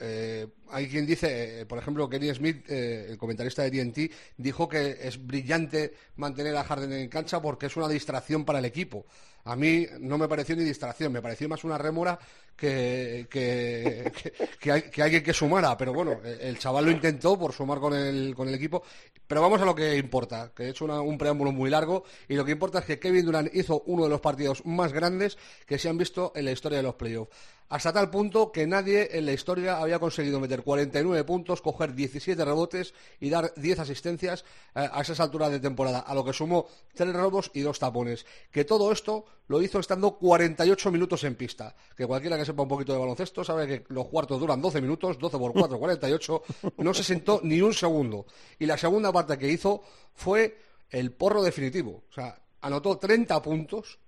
hay 0.70 0.88
quien 0.88 1.06
dice, 1.06 1.66
por 1.68 1.78
ejemplo, 1.78 2.10
Kenny 2.10 2.34
Smith, 2.34 2.70
el 2.70 3.18
comentarista 3.18 3.64
de 3.64 3.72
TNT, 3.72 4.14
dijo 4.38 4.68
que 4.68 4.98
es 5.02 5.26
brillante 5.26 5.94
mantener 6.16 6.56
a 6.56 6.64
Harden 6.64 6.94
en 6.94 7.10
cancha 7.10 7.42
porque 7.42 7.68
es 7.68 7.76
una 7.78 7.88
distracción 7.88 8.46
para 8.46 8.60
el 8.60 8.66
equipo 8.66 9.06
a 9.46 9.56
mí 9.56 9.86
no 10.00 10.18
me 10.18 10.28
pareció 10.28 10.56
ni 10.56 10.64
distracción, 10.64 11.12
me 11.12 11.22
pareció 11.22 11.50
más 11.50 11.64
una 11.64 11.78
rémora 11.78 12.18
que, 12.56 13.28
que, 13.30 14.12
que, 14.60 15.02
alguien 15.02 15.24
que 15.24 15.34
sumara. 15.34 15.78
Pero 15.78 15.94
bueno, 15.94 16.20
el 16.24 16.58
chaval 16.58 16.86
lo 16.86 16.92
intentó 16.92 17.38
por 17.38 17.52
sumar 17.52 17.80
con 17.80 17.94
el, 17.94 18.34
con 18.36 18.48
el 18.48 18.56
equipo. 18.56 18.84
Pero 19.28 19.42
vamos 19.42 19.62
a 19.62 19.66
lo 19.66 19.76
que 19.76 19.98
importa, 19.98 20.52
que 20.56 20.64
he 20.64 20.70
hecho 20.70 20.86
un 20.86 21.18
preámbulo 21.18 21.52
muy 21.52 21.70
largo. 21.70 22.04
Y 22.30 22.36
lo 22.36 22.46
que 22.46 22.54
importa 22.54 22.80
es 22.80 22.86
que 22.86 23.00
Kevin 23.00 23.26
Durant 23.26 23.54
hizo 23.54 23.84
uno 23.86 24.04
de 24.04 24.10
los 24.10 24.22
partidos 24.22 24.66
más 24.66 24.94
grandes 24.94 25.38
que 25.66 25.78
se 25.78 25.90
han 25.90 25.98
visto 25.98 26.32
en 26.36 26.46
la 26.46 26.52
historia 26.52 26.78
de 26.78 26.84
los 26.84 26.96
playoffs 26.96 27.36
hasta 27.70 27.92
tal 27.92 28.12
punto 28.12 28.52
que 28.52 28.68
nadie 28.68 29.18
en 29.18 29.26
la 29.26 29.34
historia 29.34 29.80
había 29.80 29.98
conseguido 29.98 30.40
meter 30.40 30.53
49 30.62 31.24
puntos, 31.24 31.62
coger 31.62 31.96
17 31.96 32.46
rebotes 32.46 32.94
y 33.20 33.30
dar 33.30 33.54
10 33.56 33.80
asistencias 33.80 34.46
eh, 34.76 34.88
a 34.92 35.02
esas 35.02 35.20
alturas 35.20 35.52
de 35.52 35.60
temporada, 35.60 36.00
a 36.00 36.14
lo 36.14 36.24
que 36.24 36.34
sumó 36.34 36.68
3 36.94 37.14
robos 37.14 37.50
y 37.54 37.62
2 37.62 37.80
tapones. 37.80 38.26
Que 38.52 38.66
todo 38.66 38.92
esto 38.92 39.26
lo 39.48 39.62
hizo 39.62 39.80
estando 39.80 40.18
48 40.18 40.92
minutos 40.92 41.24
en 41.24 41.36
pista. 41.36 41.76
Que 41.98 42.06
cualquiera 42.06 42.38
que 42.38 42.46
sepa 42.46 42.64
un 42.64 42.70
poquito 42.70 42.94
de 42.94 43.00
baloncesto 43.00 43.44
sabe 43.44 43.68
que 43.68 43.84
los 43.90 44.08
cuartos 44.08 44.40
duran 44.40 44.62
12 44.62 44.82
minutos, 44.82 45.18
12 45.18 45.38
por 45.38 45.54
4, 45.54 45.80
48. 45.80 46.44
No 46.78 46.94
se 46.94 47.04
sentó 47.04 47.40
ni 47.44 47.62
un 47.62 47.74
segundo. 47.74 48.26
Y 48.60 48.66
la 48.66 48.78
segunda 48.78 49.12
parte 49.12 49.38
que 49.38 49.50
hizo 49.50 49.82
fue 50.14 50.58
el 50.90 51.12
porro 51.12 51.42
definitivo. 51.42 52.04
O 52.10 52.14
sea, 52.14 52.40
anotó 52.62 52.98
30 52.98 53.42
puntos, 53.42 54.00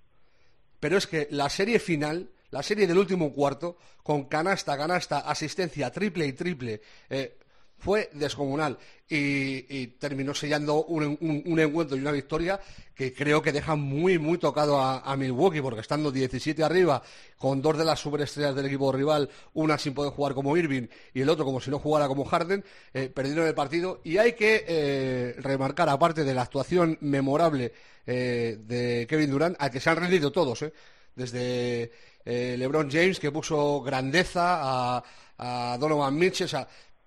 pero 0.79 0.97
es 0.97 1.07
que 1.07 1.27
la 1.31 1.49
serie 1.49 1.79
final 1.79 2.29
la 2.51 2.63
serie 2.63 2.87
del 2.87 2.97
último 2.97 3.31
cuarto, 3.33 3.77
con 4.03 4.25
canasta, 4.25 4.77
canasta, 4.77 5.19
asistencia 5.19 5.91
triple 5.91 6.25
y 6.27 6.33
triple, 6.33 6.81
eh, 7.09 7.37
fue 7.77 8.09
descomunal 8.13 8.77
y, 9.07 9.87
terminó 9.99 10.33
sellando 10.33 10.85
un, 10.85 11.59
encuentro 11.59 11.95
y 11.95 11.99
una 11.99 12.11
victoria 12.11 12.59
que 12.95 13.13
creo 13.13 13.41
que 13.41 13.51
deja 13.51 13.75
muy, 13.75 14.17
muy 14.17 14.37
tocado 14.37 14.79
a, 14.79 15.15
Milwaukee, 15.15 15.61
porque 15.61 15.81
estando 15.81 16.11
17 16.11 16.63
arriba, 16.63 17.03
con 17.37 17.61
dos 17.61 17.77
de 17.77 17.85
las 17.85 17.99
superestrellas 17.99 18.55
del 18.55 18.65
equipo 18.67 18.91
rival, 18.91 19.29
una 19.53 19.77
sin 19.77 19.93
poder 19.93 20.13
jugar 20.13 20.33
como 20.33 20.57
Irving 20.57 20.87
y 21.13 21.21
el 21.21 21.29
otro 21.29 21.45
como 21.45 21.59
si 21.59 21.69
no 21.69 21.77
jugara 21.77 22.07
como 22.07 22.25
Harden, 22.25 22.63
eh, 22.93 23.11
perdieron 23.13 23.45
el 23.45 23.53
partido. 23.53 24.01
Y 24.03 24.17
hay 24.17 24.33
que 24.33 24.65
eh, 24.67 25.35
remarcar, 25.39 25.89
aparte 25.89 26.23
de 26.23 26.33
la 26.33 26.43
actuación 26.43 26.97
memorable 27.01 27.73
de 28.05 29.07
Kevin 29.09 29.31
Durant, 29.31 29.57
a 29.59 29.69
que 29.71 29.79
se 29.79 29.89
han 29.89 29.97
rendido 29.97 30.31
todos, 30.31 30.63
desde 31.15 31.91
eh, 32.25 32.55
LeBron 32.57 32.89
James, 32.89 33.19
que 33.19 33.31
puso 33.31 33.81
grandeza 33.81 34.97
a, 34.97 35.77
Donovan 35.79 36.15
Mitchell. 36.15 36.49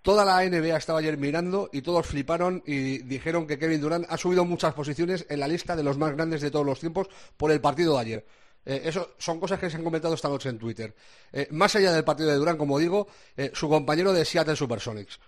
Toda 0.02 0.24
la 0.24 0.44
NBA 0.48 0.76
estaba 0.76 1.00
ayer 1.00 1.16
mirando 1.18 1.68
y 1.72 1.82
todos 1.82 2.06
fliparon 2.06 2.62
y 2.66 2.98
dijeron 2.98 3.46
que 3.46 3.58
Kevin 3.58 3.80
Durant 3.80 4.06
ha 4.08 4.16
subido 4.16 4.44
muchas 4.44 4.74
posiciones 4.74 5.26
en 5.28 5.40
la 5.40 5.48
lista 5.48 5.74
de 5.74 5.82
los 5.82 5.98
más 5.98 6.14
grandes 6.14 6.40
de 6.40 6.50
todos 6.50 6.64
los 6.64 6.78
tiempos 6.78 7.08
por 7.36 7.50
el 7.50 7.60
partido 7.60 7.94
de 7.94 8.00
ayer. 8.00 8.26
Eh, 8.64 8.82
eso 8.84 9.14
son 9.18 9.40
cosas 9.40 9.58
que 9.58 9.70
se 9.70 9.76
han 9.76 9.84
comentado 9.84 10.14
esta 10.14 10.28
noche 10.28 10.50
en 10.50 10.58
Twitter. 10.58 10.94
Eh, 11.32 11.48
más 11.50 11.74
allá 11.74 11.92
del 11.92 12.04
partido 12.04 12.28
de 12.30 12.36
Durant, 12.36 12.58
como 12.58 12.78
digo, 12.78 13.08
su 13.54 13.68
compañero 13.68 14.12
de 14.12 14.24
Seattle 14.24 14.56
Supersonics. 14.56 15.18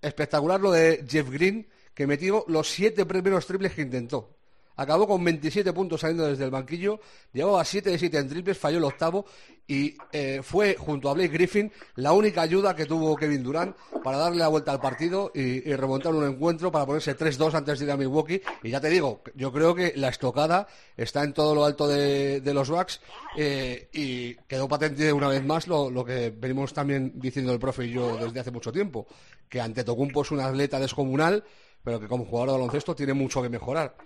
Espectacular 0.00 0.60
lo 0.60 0.72
de 0.72 1.04
Jeff 1.08 1.30
Green, 1.30 1.68
que 1.94 2.06
metió 2.06 2.44
los 2.48 2.68
siete 2.68 3.06
primeros 3.06 3.46
triples 3.46 3.74
que 3.74 3.82
intentó. 3.82 4.35
Acabó 4.76 5.06
con 5.06 5.24
27 5.24 5.72
puntos 5.72 6.00
saliendo 6.00 6.26
desde 6.26 6.44
el 6.44 6.50
banquillo, 6.50 7.00
llevaba 7.32 7.64
7 7.64 7.90
de 7.90 7.98
7 7.98 8.18
en 8.18 8.28
triples, 8.28 8.58
falló 8.58 8.78
el 8.78 8.84
octavo 8.84 9.24
y 9.66 9.96
eh, 10.12 10.40
fue, 10.42 10.76
junto 10.78 11.10
a 11.10 11.14
Blake 11.14 11.32
Griffin, 11.32 11.72
la 11.96 12.12
única 12.12 12.42
ayuda 12.42 12.76
que 12.76 12.86
tuvo 12.86 13.16
Kevin 13.16 13.42
Durant 13.42 13.76
para 14.04 14.18
darle 14.18 14.38
la 14.38 14.48
vuelta 14.48 14.70
al 14.72 14.80
partido 14.80 15.32
y, 15.34 15.60
remontar 15.74 16.14
un 16.14 16.24
encuentro 16.24 16.70
para 16.70 16.86
ponerse 16.86 17.16
3-2 17.16 17.54
antes 17.54 17.78
de 17.78 17.86
ir 17.86 17.90
a 17.90 17.96
Milwaukee. 17.96 18.40
Y 18.62 18.70
ya 18.70 18.80
te 18.80 18.88
digo, 18.88 19.22
yo 19.34 19.52
creo 19.52 19.74
que 19.74 19.92
la 19.96 20.08
estocada 20.08 20.68
está 20.96 21.24
en 21.24 21.32
todo 21.32 21.54
lo 21.54 21.64
alto 21.64 21.88
de, 21.88 22.40
los 22.54 22.70
Bucks 22.70 23.00
eh, 23.36 23.88
y 23.92 24.34
quedó 24.46 24.68
patente 24.68 25.12
una 25.12 25.28
vez 25.28 25.44
más 25.44 25.66
lo, 25.66 26.04
que 26.04 26.30
venimos 26.30 26.72
también 26.72 27.12
diciendo 27.16 27.52
el 27.52 27.58
profe 27.58 27.86
y 27.86 27.90
yo 27.90 28.16
desde 28.16 28.40
hace 28.40 28.50
mucho 28.50 28.70
tiempo, 28.70 29.06
que 29.48 29.60
ante 29.60 29.84
Tocumpo 29.84 30.22
es 30.22 30.30
un 30.30 30.40
atleta 30.40 30.78
descomunal, 30.78 31.42
pero 31.82 31.98
que 31.98 32.06
como 32.06 32.24
jugador 32.24 32.50
de 32.50 32.58
baloncesto 32.58 32.94
tiene 32.94 33.14
mucho 33.14 33.42
que 33.42 33.48
mejorar. 33.48 33.96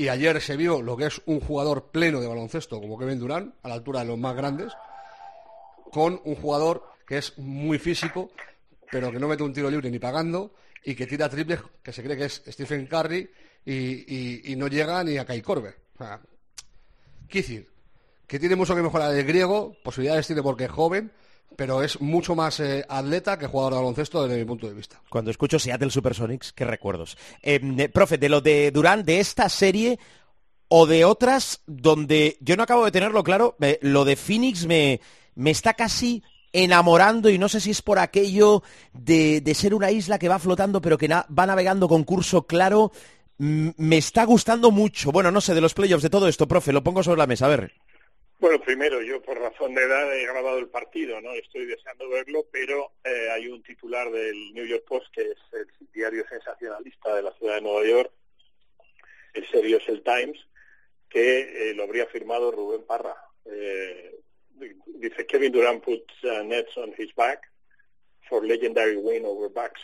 Y 0.00 0.08
ayer 0.08 0.40
se 0.40 0.56
vio 0.56 0.80
lo 0.80 0.96
que 0.96 1.04
es 1.04 1.20
un 1.26 1.40
jugador 1.40 1.90
pleno 1.90 2.22
de 2.22 2.26
baloncesto 2.26 2.80
como 2.80 2.98
Kevin 2.98 3.18
Durant, 3.18 3.54
a 3.62 3.68
la 3.68 3.74
altura 3.74 4.00
de 4.00 4.06
los 4.06 4.16
más 4.16 4.34
grandes, 4.34 4.72
con 5.92 6.18
un 6.24 6.36
jugador 6.36 6.82
que 7.06 7.18
es 7.18 7.36
muy 7.36 7.78
físico, 7.78 8.30
pero 8.90 9.12
que 9.12 9.18
no 9.18 9.28
mete 9.28 9.42
un 9.42 9.52
tiro 9.52 9.68
libre 9.68 9.90
ni 9.90 9.98
pagando, 9.98 10.54
y 10.82 10.94
que 10.94 11.06
tira 11.06 11.28
triples 11.28 11.60
que 11.82 11.92
se 11.92 12.02
cree 12.02 12.16
que 12.16 12.24
es 12.24 12.42
Stephen 12.48 12.86
Curry 12.86 13.30
y, 13.66 14.54
no 14.56 14.68
llega 14.68 15.04
ni 15.04 15.18
a 15.18 15.26
Kai 15.26 15.42
Korver. 15.42 15.76
O 15.98 16.18
que 18.26 18.38
tiene 18.38 18.56
mucho 18.56 18.74
que 18.74 18.80
mejorar 18.80 19.14
el 19.14 19.26
griego, 19.26 19.76
posibilidades 19.84 20.26
tiene 20.26 20.42
porque 20.42 20.64
es 20.64 20.70
joven, 20.70 21.12
pero 21.56 21.82
es 21.82 22.00
mucho 22.00 22.34
más 22.34 22.60
eh, 22.60 22.84
atleta 22.88 23.38
que 23.38 23.46
jugador 23.46 23.74
de 23.74 23.78
baloncesto 23.80 24.22
desde 24.22 24.38
mi 24.38 24.44
punto 24.44 24.66
de 24.66 24.74
vista. 24.74 25.00
Cuando 25.08 25.30
escucho 25.30 25.58
Seattle 25.58 25.90
Supersonics, 25.90 26.52
qué 26.52 26.64
recuerdos. 26.64 27.16
Em, 27.42 27.78
eh, 27.78 27.88
profe, 27.88 28.18
de 28.18 28.28
lo 28.28 28.40
de 28.40 28.70
Durán, 28.70 29.04
de 29.04 29.20
esta 29.20 29.48
serie 29.48 29.98
o 30.68 30.86
de 30.86 31.04
otras 31.04 31.62
donde 31.66 32.38
yo 32.40 32.56
no 32.56 32.62
acabo 32.62 32.84
de 32.84 32.92
tenerlo 32.92 33.24
claro, 33.24 33.56
lo 33.82 34.04
de 34.04 34.16
Phoenix 34.16 34.66
me, 34.66 35.00
me 35.34 35.50
está 35.50 35.74
casi 35.74 36.22
enamorando 36.52 37.30
y 37.30 37.38
no 37.38 37.48
sé 37.48 37.60
si 37.60 37.70
es 37.70 37.82
por 37.82 37.98
aquello 37.98 38.62
de, 38.92 39.42
ser 39.54 39.74
una 39.74 39.90
isla 39.90 40.18
que 40.18 40.28
va 40.28 40.38
flotando 40.38 40.80
pero 40.80 40.98
que 40.98 41.08
va 41.08 41.46
navegando 41.46 41.88
con 41.88 42.04
curso 42.04 42.46
claro. 42.46 42.92
me 43.38 43.96
está 43.96 44.24
gustando 44.24 44.70
mucho. 44.70 45.12
Bueno, 45.12 45.30
no 45.30 45.40
sé, 45.40 45.54
de 45.54 45.60
los 45.60 45.74
playoffs, 45.74 46.02
de 46.02 46.10
todo 46.10 46.28
esto, 46.28 46.46
profe, 46.48 46.72
lo 46.72 46.84
pongo 46.84 47.02
sobre 47.02 47.18
la 47.18 47.26
mesa, 47.26 47.46
a 47.46 47.48
ver. 47.48 47.72
Bueno, 48.40 48.58
primero, 48.58 49.02
yo 49.02 49.20
por 49.20 49.38
razón 49.38 49.74
de 49.74 49.82
edad 49.82 50.16
he 50.16 50.24
grabado 50.24 50.56
el 50.56 50.68
partido, 50.68 51.20
¿no? 51.20 51.30
Estoy 51.32 51.66
deseando 51.66 52.08
verlo, 52.08 52.46
pero 52.50 52.92
eh, 53.04 53.28
hay 53.30 53.48
un 53.48 53.62
titular 53.62 54.10
del 54.10 54.54
New 54.54 54.64
York 54.64 54.84
Post, 54.88 55.08
que 55.12 55.20
es 55.20 55.38
el 55.52 55.66
diario 55.92 56.26
sensacionalista 56.26 57.16
de 57.16 57.22
la 57.22 57.34
ciudad 57.34 57.56
de 57.56 57.60
Nueva 57.60 57.86
York, 57.86 58.10
el 59.34 59.46
serio 59.50 59.76
es 59.76 59.86
el 59.90 60.02
Times, 60.02 60.38
que 61.10 61.70
eh, 61.70 61.74
lo 61.74 61.82
habría 61.82 62.06
firmado 62.06 62.50
Rubén 62.50 62.86
Parra. 62.86 63.14
Eh, 63.44 64.18
dice 64.86 65.26
Kevin 65.26 65.52
Durant 65.52 65.84
puts 65.84 66.24
uh, 66.24 66.42
nets 66.42 66.74
on 66.78 66.94
his 66.96 67.14
back 67.14 67.42
for 68.26 68.42
legendary 68.42 68.96
win 68.96 69.26
over 69.26 69.50
Bucks, 69.50 69.82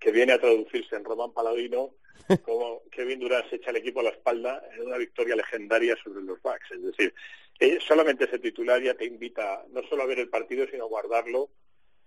que 0.00 0.12
viene 0.12 0.32
a 0.32 0.38
traducirse 0.38 0.94
en 0.94 1.04
Román 1.04 1.32
Paladino 1.32 1.94
como 2.42 2.82
Kevin 2.90 3.18
Durant 3.18 3.48
se 3.48 3.56
echa 3.56 3.70
el 3.70 3.76
equipo 3.76 4.00
a 4.00 4.04
la 4.04 4.10
espalda 4.10 4.62
en 4.74 4.86
una 4.86 4.98
victoria 4.98 5.36
legendaria 5.36 5.96
sobre 6.02 6.22
los 6.22 6.40
Bucks. 6.42 6.70
Es 6.70 6.82
decir, 6.82 7.14
eh, 7.60 7.78
solamente 7.86 8.24
ese 8.24 8.38
titular 8.38 8.82
ya 8.82 8.94
te 8.94 9.04
invita 9.04 9.64
no 9.70 9.82
solo 9.84 10.02
a 10.02 10.06
ver 10.06 10.18
el 10.18 10.28
partido, 10.28 10.66
sino 10.70 10.84
a 10.84 10.88
guardarlo 10.88 11.50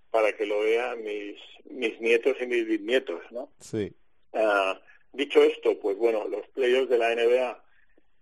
para 0.09 0.35
que 0.35 0.45
lo 0.45 0.59
vean 0.61 1.03
mis, 1.03 1.39
mis 1.65 1.99
nietos 2.01 2.37
y 2.41 2.45
mis 2.45 2.67
bisnietos, 2.67 3.21
¿no? 3.31 3.49
Sí. 3.59 3.91
Ah, 4.33 4.79
dicho 5.11 5.41
esto, 5.43 5.79
pues 5.79 5.97
bueno, 5.97 6.27
los 6.27 6.47
playoffs 6.49 6.89
de 6.89 6.97
la 6.97 7.15
NBA 7.15 7.63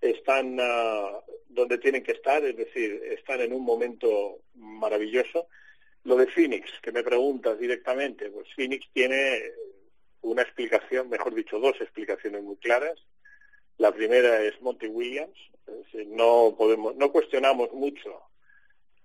están 0.01 0.57
ah, 0.59 1.19
donde 1.49 1.77
tienen 1.77 2.03
que 2.03 2.13
estar, 2.13 2.43
es 2.43 2.55
decir, 2.55 3.01
están 3.05 3.41
en 3.41 3.53
un 3.53 3.63
momento 3.63 4.39
maravilloso. 4.55 5.47
Lo 6.03 6.15
de 6.15 6.27
Phoenix, 6.27 6.71
que 6.81 6.91
me 6.91 7.03
preguntas 7.03 7.59
directamente, 7.59 8.29
pues 8.29 8.47
Phoenix 8.55 8.87
tiene 8.93 9.51
una 10.21 10.41
explicación, 10.41 11.09
mejor 11.09 11.33
dicho, 11.33 11.59
dos 11.59 11.79
explicaciones 11.79 12.43
muy 12.43 12.57
claras. 12.57 12.99
La 13.77 13.91
primera 13.91 14.41
es 14.43 14.59
Monty 14.61 14.87
Williams. 14.87 15.37
No 16.07 16.55
podemos, 16.57 16.95
no 16.95 17.11
cuestionamos 17.11 17.71
mucho 17.73 18.21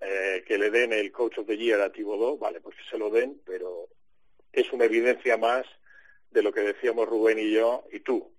eh, 0.01 0.45
que 0.47 0.59
le 0.59 0.71
den 0.71 0.93
el 0.93 1.11
Coach 1.11 1.39
of 1.39 1.47
the 1.47 1.57
Year 1.57 1.81
a 1.81 1.91
Thibodeau, 1.91 2.39
vale, 2.39 2.61
pues 2.61 2.77
que 2.77 2.85
se 2.85 2.99
lo 2.99 3.11
den, 3.11 3.41
pero 3.45 3.89
es 4.53 4.73
una 4.73 4.85
evidencia 4.85 5.37
más 5.37 5.67
de 6.31 6.43
lo 6.43 6.53
que 6.53 6.61
decíamos 6.61 7.09
Rubén 7.09 7.39
y 7.39 7.51
yo 7.51 7.85
y 7.93 8.01
tú, 8.01 8.33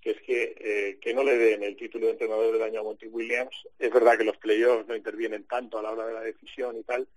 que 0.00 0.10
es 0.10 0.20
que, 0.22 0.54
eh, 0.58 0.98
que 1.00 1.14
no 1.14 1.22
le 1.22 1.36
den 1.38 1.62
el 1.62 1.76
título 1.76 2.06
de 2.06 2.12
entrenador 2.12 2.52
del 2.52 2.62
año 2.62 2.80
a 2.80 2.82
Monty 2.82 3.06
Williams. 3.06 3.56
Es 3.78 3.90
verdad 3.92 4.18
que 4.18 4.24
los 4.24 4.36
playoffs 4.36 4.86
no 4.86 4.96
intervienen 4.96 5.44
tanto 5.44 5.78
a 5.78 5.82
la 5.82 5.92
hora 5.92 6.06
de 6.06 6.14
la 6.14 6.20
decisión 6.20 6.76
y 6.76 6.82
tal, 6.82 7.08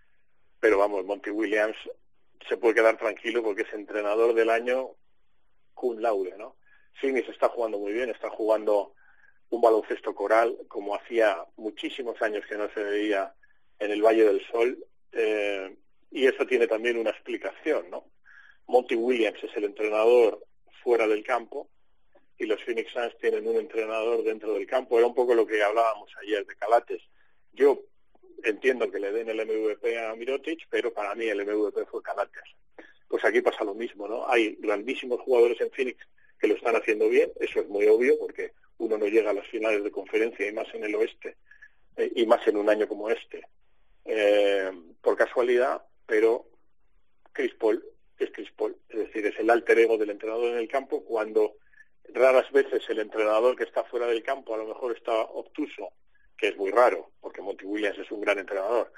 pero 0.59 0.77
vamos, 0.77 1.05
Monty 1.05 1.31
Williams 1.31 1.75
se 2.47 2.57
puede 2.57 2.75
quedar 2.75 2.97
tranquilo 2.97 3.43
porque 3.43 3.63
es 3.63 3.73
entrenador 3.73 4.33
del 4.33 4.49
año 4.49 4.91
cum 5.73 5.99
laude, 5.99 6.37
¿no? 6.37 6.55
Phoenix 6.99 7.29
está 7.29 7.49
jugando 7.49 7.77
muy 7.77 7.93
bien, 7.93 8.09
está 8.09 8.29
jugando 8.29 8.93
un 9.49 9.61
baloncesto 9.61 10.13
coral 10.13 10.57
como 10.67 10.95
hacía 10.95 11.43
muchísimos 11.55 12.21
años 12.21 12.45
que 12.47 12.57
no 12.57 12.69
se 12.73 12.83
veía 12.83 13.33
en 13.79 13.91
el 13.91 14.01
Valle 14.01 14.25
del 14.25 14.45
Sol 14.47 14.77
eh, 15.11 15.75
y 16.11 16.25
eso 16.25 16.45
tiene 16.45 16.67
también 16.67 16.97
una 16.97 17.11
explicación, 17.11 17.89
¿no? 17.89 18.05
Monty 18.67 18.95
Williams 18.95 19.41
es 19.43 19.55
el 19.55 19.65
entrenador 19.65 20.43
fuera 20.83 21.07
del 21.07 21.23
campo 21.23 21.69
y 22.37 22.45
los 22.45 22.61
Phoenix 22.63 22.91
Suns 22.91 23.17
tienen 23.19 23.47
un 23.47 23.55
entrenador 23.55 24.23
dentro 24.23 24.53
del 24.53 24.67
campo. 24.67 24.97
Era 24.97 25.07
un 25.07 25.15
poco 25.15 25.33
lo 25.33 25.45
que 25.45 25.63
hablábamos 25.63 26.11
ayer 26.21 26.45
de 26.45 26.55
Calates. 26.55 27.01
Yo 27.53 27.81
entiendo 28.43 28.91
que 28.91 28.99
le 28.99 29.11
den 29.11 29.29
el 29.29 29.45
MVP 29.45 29.97
a 29.99 30.13
Mirotic, 30.15 30.67
pero 30.69 30.93
para 30.93 31.15
mí 31.15 31.25
el 31.25 31.45
MVP 31.45 31.85
fue 31.85 32.03
Calates. 32.03 32.43
Pues 33.07 33.23
aquí 33.23 33.41
pasa 33.41 33.63
lo 33.63 33.73
mismo, 33.73 34.07
¿no? 34.07 34.27
Hay 34.29 34.55
grandísimos 34.59 35.21
jugadores 35.21 35.59
en 35.61 35.71
Phoenix 35.71 36.05
que 36.39 36.47
lo 36.47 36.55
están 36.55 36.75
haciendo 36.75 37.09
bien, 37.09 37.31
eso 37.39 37.61
es 37.61 37.67
muy 37.67 37.87
obvio 37.87 38.13
porque 38.19 38.51
uno 38.79 38.97
no 38.97 39.07
llega 39.07 39.31
a 39.31 39.33
las 39.33 39.47
finales 39.47 39.83
de 39.83 39.91
conferencia 39.91 40.47
y 40.47 40.53
más 40.53 40.67
en 40.73 40.83
el 40.83 40.95
oeste 40.95 41.37
eh, 41.95 42.11
y 42.15 42.25
más 42.25 42.45
en 42.47 42.57
un 42.57 42.69
año 42.69 42.87
como 42.87 43.09
este 43.09 43.47
eh, 44.05 44.71
por 45.01 45.17
casualidad, 45.17 45.83
pero 46.05 46.47
Chris 47.33 47.53
Paul 47.55 47.83
es 48.17 48.31
Chris 48.31 48.49
Paul, 48.51 48.75
es 48.89 48.99
decir, 48.99 49.25
es 49.25 49.37
el 49.39 49.49
alter 49.49 49.77
ego 49.79 49.97
del 49.97 50.09
entrenador 50.09 50.53
en 50.53 50.57
el 50.57 50.67
campo 50.67 51.03
cuando 51.03 51.55
raras 52.13 52.51
veces 52.51 52.83
el 52.89 52.99
entrenador 52.99 53.55
que 53.55 53.63
está 53.63 53.83
fuera 53.83 54.07
del 54.07 54.23
campo 54.23 54.53
a 54.53 54.57
lo 54.57 54.65
mejor 54.65 54.95
está 54.95 55.13
obtuso, 55.13 55.89
que 56.37 56.49
es 56.49 56.57
muy 56.57 56.71
raro, 56.71 57.11
porque 57.19 57.41
Monty 57.41 57.65
Williams 57.65 57.99
es 57.99 58.11
un 58.11 58.21
gran 58.21 58.39
entrenador. 58.39 58.91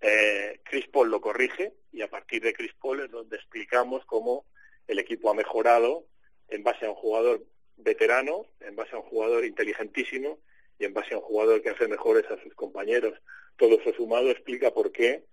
Eh, 0.00 0.60
Chris 0.64 0.88
Paul 0.88 1.10
lo 1.10 1.20
corrige 1.20 1.74
y 1.92 2.02
a 2.02 2.08
partir 2.08 2.42
de 2.42 2.52
Chris 2.52 2.72
Paul 2.80 3.00
es 3.00 3.10
donde 3.10 3.36
explicamos 3.36 4.04
cómo 4.06 4.44
el 4.86 4.98
equipo 4.98 5.30
ha 5.30 5.34
mejorado 5.34 6.06
en 6.48 6.62
base 6.62 6.86
a 6.86 6.90
un 6.90 6.96
jugador 6.96 7.42
veterano, 7.76 8.46
en 8.60 8.76
base 8.76 8.94
a 8.94 8.98
un 8.98 9.04
jugador 9.04 9.44
inteligentísimo 9.44 10.38
y 10.78 10.84
en 10.84 10.94
base 10.94 11.14
a 11.14 11.18
un 11.18 11.24
jugador 11.24 11.62
que 11.62 11.70
hace 11.70 11.88
mejores 11.88 12.24
a 12.30 12.42
sus 12.42 12.54
compañeros. 12.54 13.14
Todo 13.56 13.78
eso 13.80 13.92
sumado 13.94 14.30
explica 14.30 14.72
por 14.72 14.92
qué 14.92 15.24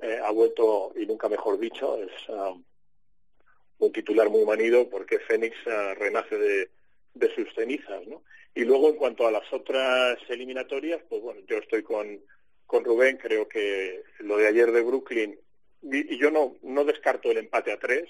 eh, 0.00 0.18
ha 0.22 0.30
vuelto, 0.30 0.92
y 0.96 1.06
nunca 1.06 1.28
mejor 1.28 1.58
dicho, 1.58 1.98
es 2.02 2.28
um, 2.28 2.62
un 3.78 3.92
titular 3.92 4.28
muy 4.30 4.44
manido, 4.44 4.88
porque 4.88 5.18
Fénix 5.18 5.56
uh, 5.66 5.94
renace 5.98 6.36
de, 6.36 6.70
de, 7.14 7.34
sus 7.34 7.52
cenizas. 7.54 8.06
¿no? 8.06 8.22
Y 8.54 8.64
luego, 8.64 8.88
en 8.88 8.96
cuanto 8.96 9.26
a 9.26 9.30
las 9.30 9.50
otras 9.52 10.18
eliminatorias, 10.28 11.02
pues 11.08 11.22
bueno, 11.22 11.40
yo 11.46 11.58
estoy 11.58 11.82
con, 11.82 12.20
con 12.66 12.84
Rubén, 12.84 13.18
creo 13.18 13.48
que 13.48 14.02
lo 14.20 14.36
de 14.36 14.48
ayer 14.48 14.72
de 14.72 14.82
Brooklyn, 14.82 15.38
y, 15.82 16.14
y 16.14 16.18
yo 16.18 16.30
no, 16.30 16.56
no 16.62 16.84
descarto 16.84 17.30
el 17.30 17.38
empate 17.38 17.72
a 17.72 17.78
tres, 17.78 18.08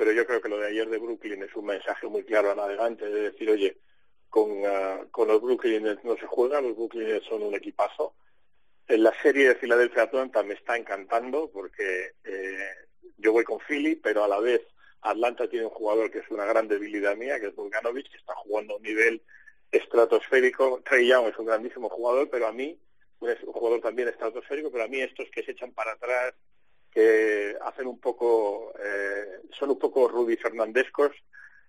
pero 0.00 0.12
yo 0.12 0.26
creo 0.26 0.40
que 0.40 0.48
lo 0.48 0.56
de 0.56 0.68
ayer 0.68 0.88
de 0.88 0.96
Brooklyn 0.96 1.42
es 1.42 1.54
un 1.54 1.66
mensaje 1.66 2.06
muy 2.06 2.24
claro 2.24 2.50
a 2.50 2.54
navegante 2.54 3.04
de 3.04 3.32
decir, 3.32 3.50
oye, 3.50 3.76
con, 4.30 4.64
ah, 4.64 5.06
con 5.10 5.28
los 5.28 5.42
Brooklyn 5.42 5.98
no 6.02 6.16
se 6.16 6.24
juega, 6.26 6.62
los 6.62 6.74
Brooklyn 6.74 7.20
son 7.28 7.42
un 7.42 7.54
equipazo. 7.54 8.14
En 8.88 9.02
la 9.02 9.12
serie 9.20 9.48
de 9.48 9.56
Filadelfia 9.56 10.04
Atlanta 10.04 10.42
me 10.42 10.54
está 10.54 10.78
encantando 10.78 11.50
porque 11.50 12.12
eh, 12.24 12.70
yo 13.18 13.32
voy 13.32 13.44
con 13.44 13.58
Philly, 13.60 13.96
pero 13.96 14.24
a 14.24 14.28
la 14.28 14.40
vez 14.40 14.62
Atlanta 15.02 15.50
tiene 15.50 15.66
un 15.66 15.72
jugador 15.72 16.10
que 16.10 16.20
es 16.20 16.30
una 16.30 16.46
gran 16.46 16.66
debilidad 16.66 17.14
mía, 17.14 17.38
que 17.38 17.48
es 17.48 17.54
Bogdanovich, 17.54 18.10
que 18.10 18.16
está 18.16 18.34
jugando 18.36 18.72
a 18.72 18.76
un 18.78 18.82
nivel 18.82 19.20
estratosférico. 19.70 20.80
Trey 20.82 21.08
Young 21.08 21.28
es 21.28 21.38
un 21.38 21.44
grandísimo 21.44 21.90
jugador, 21.90 22.30
pero 22.30 22.46
a 22.46 22.52
mí 22.52 22.80
un, 23.18 23.36
jugador 23.52 23.82
también 23.82 24.08
estratosférico, 24.08 24.72
pero 24.72 24.84
a 24.84 24.88
mí 24.88 24.98
estos 24.98 25.28
que 25.30 25.42
se 25.42 25.50
echan 25.50 25.72
para 25.74 25.92
atrás, 25.92 26.32
que 26.90 27.56
hacen 27.62 27.86
un 27.86 28.00
poco, 28.00 28.72
eh, 28.78 29.40
son 29.58 29.70
un 29.70 29.78
poco 29.78 30.08
Rudy 30.08 30.36
Fernandescos, 30.36 31.12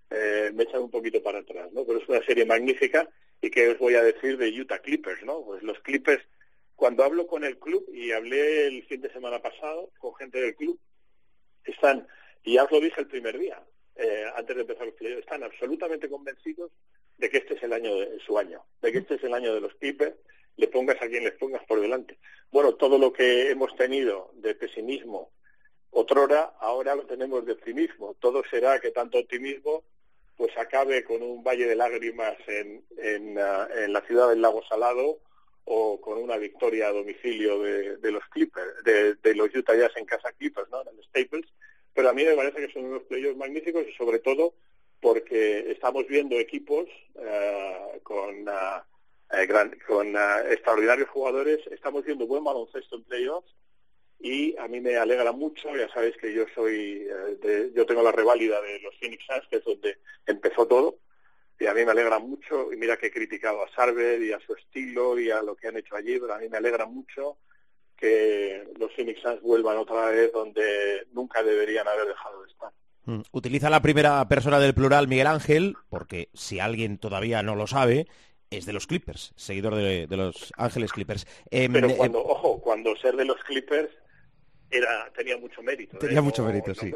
eh, 0.09 0.51
me 0.53 0.63
echan 0.63 0.81
un 0.81 0.91
poquito 0.91 1.21
para 1.21 1.39
atrás, 1.39 1.71
¿no? 1.71 1.85
Pero 1.85 1.99
es 1.99 2.09
una 2.09 2.23
serie 2.23 2.45
magnífica 2.45 3.07
y 3.39 3.49
que 3.49 3.69
os 3.69 3.77
voy 3.77 3.95
a 3.95 4.03
decir 4.03 4.37
de 4.37 4.49
Utah 4.49 4.79
Clippers, 4.79 5.23
¿no? 5.23 5.43
Pues 5.43 5.63
los 5.63 5.79
Clippers, 5.79 6.23
cuando 6.75 7.03
hablo 7.03 7.27
con 7.27 7.43
el 7.43 7.59
club, 7.59 7.87
y 7.93 8.11
hablé 8.11 8.67
el 8.67 8.83
fin 8.85 9.01
de 9.01 9.11
semana 9.11 9.41
pasado 9.41 9.91
con 9.99 10.15
gente 10.15 10.41
del 10.41 10.55
club, 10.55 10.79
están, 11.63 12.07
y 12.43 12.55
ya 12.55 12.63
os 12.63 12.71
lo 12.71 12.79
dije 12.79 12.99
el 12.99 13.07
primer 13.07 13.37
día, 13.37 13.63
eh, 13.95 14.25
antes 14.35 14.55
de 14.55 14.61
empezar 14.63 14.87
los 14.87 14.95
playoffs, 14.95 15.21
están 15.21 15.43
absolutamente 15.43 16.09
convencidos 16.09 16.71
de 17.17 17.29
que 17.29 17.37
este 17.37 17.53
es 17.53 17.63
el 17.63 17.73
año 17.73 17.95
de 17.95 18.19
su 18.19 18.37
año, 18.37 18.63
de 18.81 18.91
que 18.91 18.97
este 18.99 19.15
es 19.15 19.23
el 19.23 19.33
año 19.33 19.53
de 19.53 19.61
los 19.61 19.73
Clippers, 19.75 20.15
le 20.57 20.67
pongas 20.67 21.01
a 21.01 21.07
quien 21.07 21.23
les 21.23 21.33
pongas 21.33 21.63
por 21.65 21.79
delante. 21.81 22.17
Bueno, 22.51 22.75
todo 22.75 22.97
lo 22.97 23.13
que 23.13 23.49
hemos 23.49 23.75
tenido 23.75 24.31
de 24.35 24.55
pesimismo 24.55 25.31
otrora, 25.91 26.53
ahora 26.59 26.95
lo 26.95 27.05
tenemos 27.05 27.45
de 27.45 27.53
optimismo. 27.53 28.15
Todo 28.19 28.43
será 28.49 28.79
que 28.79 28.91
tanto 28.91 29.19
optimismo 29.19 29.83
pues 30.37 30.57
acabe 30.57 31.03
con 31.03 31.21
un 31.21 31.43
valle 31.43 31.67
de 31.67 31.75
lágrimas 31.75 32.35
en, 32.47 32.83
en, 32.97 33.37
ah, 33.37 33.67
la 33.87 34.01
ciudad 34.01 34.29
del 34.29 34.41
lago 34.41 34.63
Salado 34.67 35.19
o 35.65 36.01
con 36.01 36.17
una 36.17 36.37
victoria 36.37 36.87
a 36.87 36.91
domicilio 36.91 37.59
de, 37.61 38.11
los 38.11 38.23
Clippers, 38.29 38.83
de, 38.83 39.35
los 39.35 39.53
Utah 39.53 39.75
Jazz 39.75 39.91
en 39.97 40.05
casa 40.05 40.31
Clippers, 40.31 40.69
¿no? 40.71 40.81
En 40.81 41.03
Staples. 41.03 41.45
Pero 41.93 42.09
a 42.09 42.13
mí 42.13 42.25
me 42.25 42.33
parece 42.33 42.65
que 42.65 42.73
son 42.73 42.85
unos 42.85 43.03
playoffs 43.03 43.37
magníficos 43.37 43.85
y 43.87 43.93
sobre 43.93 44.19
todo 44.19 44.55
porque 44.99 45.71
estamos 45.71 46.07
viendo 46.07 46.39
equipos 46.39 46.87
ah, 47.19 47.89
con, 48.01 48.45
ah, 48.47 48.83
eh, 49.33 49.47
con 49.87 50.15
extraordinarios 50.49 51.09
jugadores, 51.09 51.59
estamos 51.67 52.03
viendo 52.05 52.27
buen 52.27 52.43
baloncesto 52.43 52.95
en 52.95 53.03
playoffs 53.03 53.53
y 54.19 54.55
a 54.57 54.67
mí 54.67 54.79
me 54.79 54.97
alegra 54.97 55.31
mucho, 55.31 55.75
ya 55.75 55.91
sabéis 55.91 56.15
que 56.17 56.33
yo 56.33 56.45
soy, 56.53 57.07
eh, 57.43 57.71
yo 57.75 57.85
tengo 57.85 58.03
la 58.03 58.11
reválida 58.11 58.61
de 58.61 58.79
los 58.79 58.95
Phoenix 58.99 59.25
Suns, 59.25 59.47
que 59.49 59.57
es 59.57 59.63
donde 59.63 59.97
empezó 60.27 60.67
todo, 60.67 60.97
y 61.59 61.65
a 61.65 61.73
mí 61.73 61.83
me 61.83 61.91
alegra 61.91 62.19
mucho, 62.19 62.71
y 62.71 62.77
mira 62.77 62.97
que 62.97 63.07
he 63.07 63.11
criticado 63.11 63.63
a 63.63 63.69
Sarver 63.71 64.21
y 64.21 64.31
a 64.31 64.39
su 64.39 64.53
estilo 64.53 65.19
y 65.19 65.31
a 65.31 65.41
lo 65.41 65.55
que 65.55 65.67
han 65.67 65.77
hecho 65.77 65.95
allí, 65.95 66.19
pero 66.19 66.35
a 66.35 66.37
mí 66.37 66.49
me 66.49 66.57
alegra 66.57 66.85
mucho 66.85 67.37
que 67.97 68.67
los 68.79 68.91
Phoenix 68.93 69.21
Suns 69.21 69.41
vuelvan 69.41 69.77
otra 69.77 70.07
vez 70.09 70.31
donde 70.31 71.07
nunca 71.13 71.41
deberían 71.43 71.87
haber 71.87 72.07
dejado 72.07 72.43
de 72.43 72.49
estar. 72.49 72.71
Mm. 73.05 73.21
Utiliza 73.31 73.69
la 73.69 73.81
primera 73.81 74.27
persona 74.27 74.59
del 74.59 74.73
plural 74.73 75.07
Miguel 75.07 75.27
Ángel, 75.27 75.75
porque 75.89 76.29
si 76.33 76.59
alguien 76.59 76.97
todavía 76.99 77.41
no 77.41 77.55
lo 77.55 77.67
sabe, 77.67 78.07
es 78.51 78.65
de 78.65 78.73
los 78.73 78.85
Clippers, 78.85 79.33
seguidor 79.35 79.75
de, 79.75 80.07
los 80.09 80.53
Ángeles 80.57 80.91
Clippers. 80.91 81.25
Em, 81.49 81.71
pero 81.71 81.95
cuando, 81.95 82.19
eh, 82.19 82.23
ojo, 82.27 82.61
cuando 82.61 82.95
ser 82.97 83.15
de 83.15 83.25
los 83.25 83.41
Clippers 83.43 83.89
era 84.69 85.09
tenía 85.15 85.37
mucho 85.37 85.63
mérito. 85.63 85.97
Tenía 85.97 86.19
¿eh? 86.19 86.21
mucho 86.21 86.43
mérito, 86.43 86.75
sí. 86.75 86.93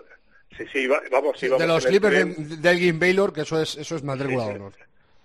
Sí, 0.57 0.65
sí, 0.71 0.87
vamos, 0.87 1.39
De 1.39 1.67
los 1.67 1.85
Clippers 1.85 2.61
de, 2.61 2.69
Elgin 2.69 2.99
Baylor, 2.99 3.33
que 3.33 3.41
eso 3.41 3.61
es, 3.61 3.75
eso 3.77 3.95
es 3.95 4.03
honor. 4.03 4.73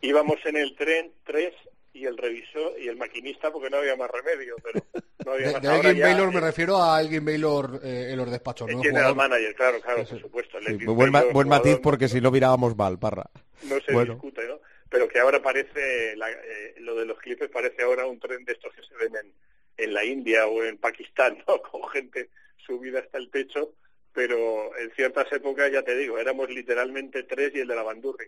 Íbamos 0.00 0.38
en 0.46 0.56
el 0.56 0.74
tren 0.76 1.12
tres 1.24 1.52
y 1.92 2.06
el 2.06 2.16
revisor 2.16 2.72
y 2.80 2.88
el 2.88 2.96
maquinista 2.96 3.52
porque 3.52 3.68
no 3.68 3.78
había 3.78 3.96
más 3.96 4.10
remedio, 4.10 4.56
pero 4.62 4.84
no 5.24 5.32
había 5.32 5.58
de, 5.58 5.68
Elgin 5.68 6.02
Baylor 6.02 6.32
me 6.32 6.40
refiero 6.40 6.82
a 6.82 7.00
Elgin 7.00 7.24
Baylor 7.24 7.80
eh, 7.82 8.08
en 8.10 8.16
los 8.16 8.30
despachos, 8.30 8.70
¿no? 8.70 8.82
General 8.82 9.14
manager, 9.14 9.54
claro, 9.54 9.80
claro, 9.80 10.04
por 10.04 10.20
supuesto. 10.20 10.58
buen, 10.86 11.12
buen 11.32 11.48
matiz 11.48 11.78
porque 11.82 12.08
si 12.08 12.20
no 12.20 12.30
mirábamos 12.30 12.76
mal, 12.76 12.98
Parra. 12.98 13.28
No 13.64 13.80
se 13.80 13.92
discute, 13.92 14.46
¿no? 14.46 14.60
Pero 14.91 15.09
que 15.09 15.20
ahora 15.20 15.41
parece, 15.41 16.12
eh, 16.12 16.74
lo 16.80 16.97
de 16.97 17.07
los 17.07 17.18
Clippers 17.18 17.51
parece 17.51 17.82
ahora 17.82 18.07
un 18.07 18.18
tren 18.18 18.45
de 18.45 18.53
estos 18.53 18.74
que 18.74 18.82
se 18.82 18.95
ven 18.97 19.14
en, 19.16 19.32
en 19.76 19.95
la 19.95 20.05
India 20.05 20.47
o 20.47 20.62
en 20.64 20.76
Pakistán, 20.78 21.38
¿no? 21.49 21.62
Con 21.62 21.88
gente 21.88 22.28
subida 22.66 23.01
hasta 23.01 23.18
el 23.18 23.30
techo, 23.30 23.72
pero 24.12 24.76
en 24.76 24.91
ciertas 24.93 25.30
épocas, 25.32 25.70
ya 25.72 25.82
te 25.82 25.97
digo, 25.97 26.18
éramos 26.18 26.51
literalmente 26.51 27.22
tres 27.22 27.53
y 27.55 27.61
el 27.61 27.68
de 27.68 27.76
la 27.76 27.82
bandurri. 27.82 28.26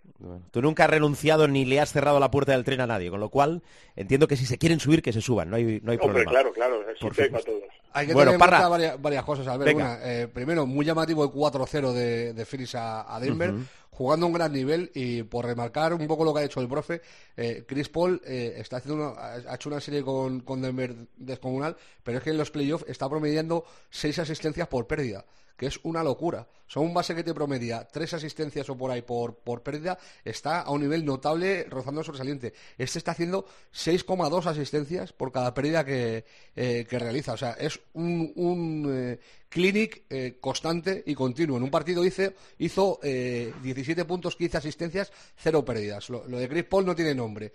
tú 0.51 0.63
nunca 0.63 0.85
has 0.85 0.91
renunciado 0.91 1.49
ni 1.49 1.65
le 1.65 1.81
has 1.81 1.93
cerrado 1.93 2.21
la 2.21 2.31
puerta 2.31 2.53
del 2.53 2.65
tren 2.65 2.81
a 2.81 2.87
nadie, 2.87 3.11
con 3.11 3.21
lo 3.21 3.29
cual 3.29 3.63
entiendo 3.97 4.29
que 4.29 4.37
si 4.37 4.47
se 4.47 4.59
quieren 4.59 4.79
subir, 4.79 5.03
que 5.03 5.13
se 5.13 5.21
suban, 5.21 5.51
no 5.51 5.57
hay, 5.57 5.81
no 5.83 5.91
hay 5.91 5.99
Hombre, 6.01 6.25
problema. 6.25 6.31
claro, 6.31 6.53
claro, 6.53 6.85
hay 6.89 7.31
para 7.31 7.45
todos. 7.45 7.63
Hay 7.95 8.07
que 8.07 8.15
tener 8.15 8.39
varias, 8.39 9.03
varias, 9.03 9.25
cosas. 9.25 9.47
A 9.49 9.57
ver, 9.59 9.77
eh, 9.79 10.29
primero, 10.33 10.67
muy 10.67 10.87
llamativo 10.87 11.25
el 11.25 11.31
4-0 11.31 11.93
de, 11.93 12.33
de 12.33 12.47
Phoenix 12.47 12.75
a, 12.75 13.19
Denver. 13.21 13.53
Jugando 13.93 14.26
a 14.26 14.28
un 14.28 14.32
gran 14.32 14.53
nivel 14.53 14.90
y 14.95 15.22
por 15.22 15.45
remarcar 15.45 15.93
un 15.93 16.07
poco 16.07 16.24
lo 16.24 16.32
que 16.32 16.40
ha 16.40 16.45
hecho 16.45 16.61
el 16.61 16.68
profe, 16.68 17.03
eh, 17.36 17.64
Chris 17.66 17.88
Paul 17.88 18.20
eh, 18.24 18.55
está 18.57 18.78
haciendo 18.78 19.14
ha 19.18 19.55
hecho 19.55 19.68
una 19.68 19.80
serie 19.80 20.03
con, 20.03 20.40
con 20.40 20.62
Denver 20.62 20.95
descomunal, 21.16 21.76
pero 22.03 22.18
es 22.18 22.24
que 22.24 22.30
en 22.30 22.38
los 22.38 22.51
playoffs 22.51 22.86
está 22.88 23.09
promediando 23.09 23.64
seis 23.90 24.18
asistencias 24.18 24.66
por 24.66 24.86
pérdida 24.86 25.24
que 25.57 25.66
es 25.66 25.80
una 25.82 26.03
locura. 26.03 26.46
son 26.66 26.84
un 26.84 26.94
base 26.94 27.14
que 27.14 27.22
te 27.22 27.34
promedia 27.34 27.86
tres 27.86 28.14
asistencias 28.14 28.68
o 28.70 28.76
por 28.76 28.90
ahí 28.90 29.03
por, 29.03 29.36
por 29.36 29.62
pérdida, 29.62 29.98
está 30.24 30.62
a 30.62 30.70
un 30.70 30.80
nivel 30.80 31.05
notable 31.05 31.64
rozando 31.64 32.03
sobresaliente. 32.03 32.55
Este 32.78 32.98
está 32.98 33.12
haciendo 33.12 33.46
6,2 33.74 34.46
asistencias 34.46 35.12
por 35.12 35.32
cada 35.32 35.53
pérdida 35.53 35.84
que, 35.84 36.24
eh, 36.57 36.86
que, 36.88 36.98
realiza. 36.98 37.34
O 37.34 37.36
sea, 37.36 37.53
es 37.53 37.78
un, 37.92 38.32
un 38.36 38.90
eh, 38.90 39.18
clinic 39.48 40.05
eh, 40.09 40.38
constante 40.40 41.03
y 41.07 41.14
continuo. 41.14 41.59
En 41.59 41.62
un 41.62 41.70
partido 41.70 42.05
hizo, 42.05 42.32
hizo 42.59 42.98
17 43.03 44.05
puntos, 44.05 44.36
15 44.36 44.59
asistencias, 44.59 45.12
cero 45.36 45.64
pérdidas. 45.64 46.09
Lo, 46.09 46.26
de 46.26 46.48
Chris 46.48 46.64
Paul 46.64 46.86
no 46.86 46.94
tiene 46.94 47.14
nombre. 47.14 47.53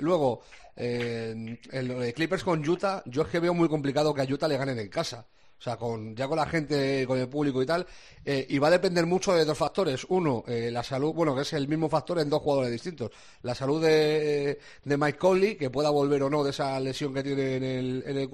luego, 0.00 0.42
el, 0.76 1.58
de 1.70 2.12
Clippers 2.14 2.44
con 2.44 2.66
Utah, 2.66 3.02
yo 3.06 3.22
es 3.22 3.28
que 3.28 3.40
veo 3.40 3.54
muy 3.54 3.68
complicado 3.68 4.14
que 4.14 4.22
a 4.22 4.24
Utah 4.24 4.48
le 4.48 4.56
ganen 4.56 4.78
en 4.78 4.88
casa. 4.88 5.26
O 5.58 5.62
sea, 5.62 5.76
con, 5.76 6.14
ya 6.14 6.28
con 6.28 6.36
la 6.36 6.46
gente, 6.46 7.06
con 7.06 7.18
el 7.18 7.28
público 7.28 7.62
y 7.62 7.66
tal. 7.66 7.86
Eh, 8.24 8.46
y 8.50 8.58
va 8.58 8.68
a 8.68 8.72
depender 8.72 9.06
mucho 9.06 9.32
de 9.32 9.44
dos 9.44 9.56
factores. 9.56 10.04
Uno, 10.08 10.44
eh, 10.46 10.70
la 10.70 10.82
salud, 10.82 11.14
bueno, 11.14 11.34
que 11.34 11.42
es 11.42 11.52
el 11.54 11.66
mismo 11.66 11.88
factor 11.88 12.18
en 12.18 12.28
dos 12.28 12.42
jugadores 12.42 12.70
distintos. 12.72 13.10
La 13.42 13.54
salud 13.54 13.82
de, 13.82 14.58
de 14.84 14.96
Mike 14.96 15.18
Conley, 15.18 15.56
que 15.56 15.70
pueda 15.70 15.90
volver 15.90 16.22
o 16.22 16.30
no 16.30 16.44
de 16.44 16.50
esa 16.50 16.78
lesión 16.78 17.14
que 17.14 17.22
tiene 17.22 17.56
en 17.56 17.64
el, 17.64 18.04
en 18.06 18.18
el. 18.18 18.28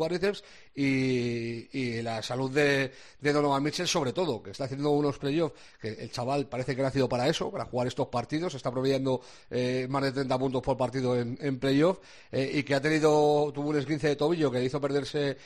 Y, 0.75 1.68
y, 1.79 2.01
la 2.01 2.23
salud 2.23 2.51
de, 2.51 2.91
de, 3.20 3.33
Donovan 3.33 3.62
Mitchell, 3.62 3.87
sobre 3.87 4.12
todo, 4.12 4.43
que 4.43 4.53
está 4.53 4.64
haciendo 4.64 4.91
unos 4.91 5.18
playoffs. 5.18 5.55
Que 5.81 5.89
el 5.89 6.11
chaval 6.11 6.47
parece 6.47 6.75
que 6.75 6.81
ha 6.81 6.85
nacido 6.85 7.09
para 7.09 7.29
eso, 7.29 7.51
para 7.51 7.66
jugar 7.66 7.89
estos 7.89 8.09
partidos. 8.09 8.55
Está 8.55 8.70
proveyendo 8.70 9.20
eh, 9.51 9.87
más 9.91 10.03
de 10.03 10.12
30 10.12 10.39
puntos 10.39 10.62
por 10.62 10.77
partido 10.77 11.18
en, 11.18 11.39
en 11.41 11.59
playoff. 11.59 11.99
y 12.33 12.62
que 12.62 12.75
ha 12.75 12.81
tenido, 12.81 13.53
tuvo 13.53 13.70
un 13.70 13.77
esguince 13.77 14.09
de 14.09 14.16
tobillo 14.16 14.51
que 14.51 14.64
hizo 14.64 14.81
perderse 14.81 15.37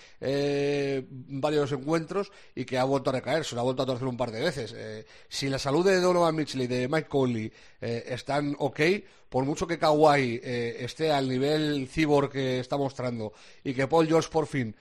varios 1.28 1.72
encuentros 1.72 2.30
y 2.54 2.64
que 2.64 2.78
ha 2.78 2.84
vuelto 2.84 3.10
a 3.10 3.14
recaer, 3.14 3.44
se 3.44 3.54
lo 3.54 3.60
ha 3.60 3.64
vuelto 3.64 3.82
a 3.82 3.86
torcer 3.86 4.06
un 4.06 4.16
par 4.16 4.30
de 4.30 4.40
veces. 4.40 4.74
Eh, 4.76 5.04
si 5.28 5.48
la 5.48 5.58
salud 5.58 5.84
de 5.84 6.00
Donovan 6.00 6.34
Mitchell 6.34 6.62
y 6.62 6.66
de 6.66 6.88
Mike 6.88 7.08
Conley 7.08 7.52
eh, 7.80 8.04
están 8.08 8.54
ok, 8.58 8.80
por 9.28 9.44
mucho 9.44 9.66
que 9.66 9.78
Kawhi 9.78 10.40
eh, 10.42 10.76
esté 10.80 11.10
al 11.10 11.28
nivel 11.28 11.88
cibor 11.88 12.30
que 12.30 12.60
está 12.60 12.76
mostrando 12.76 13.32
y 13.64 13.74
que 13.74 13.86
Paul 13.86 14.06
George 14.06 14.28
por 14.30 14.46
fin 14.46 14.74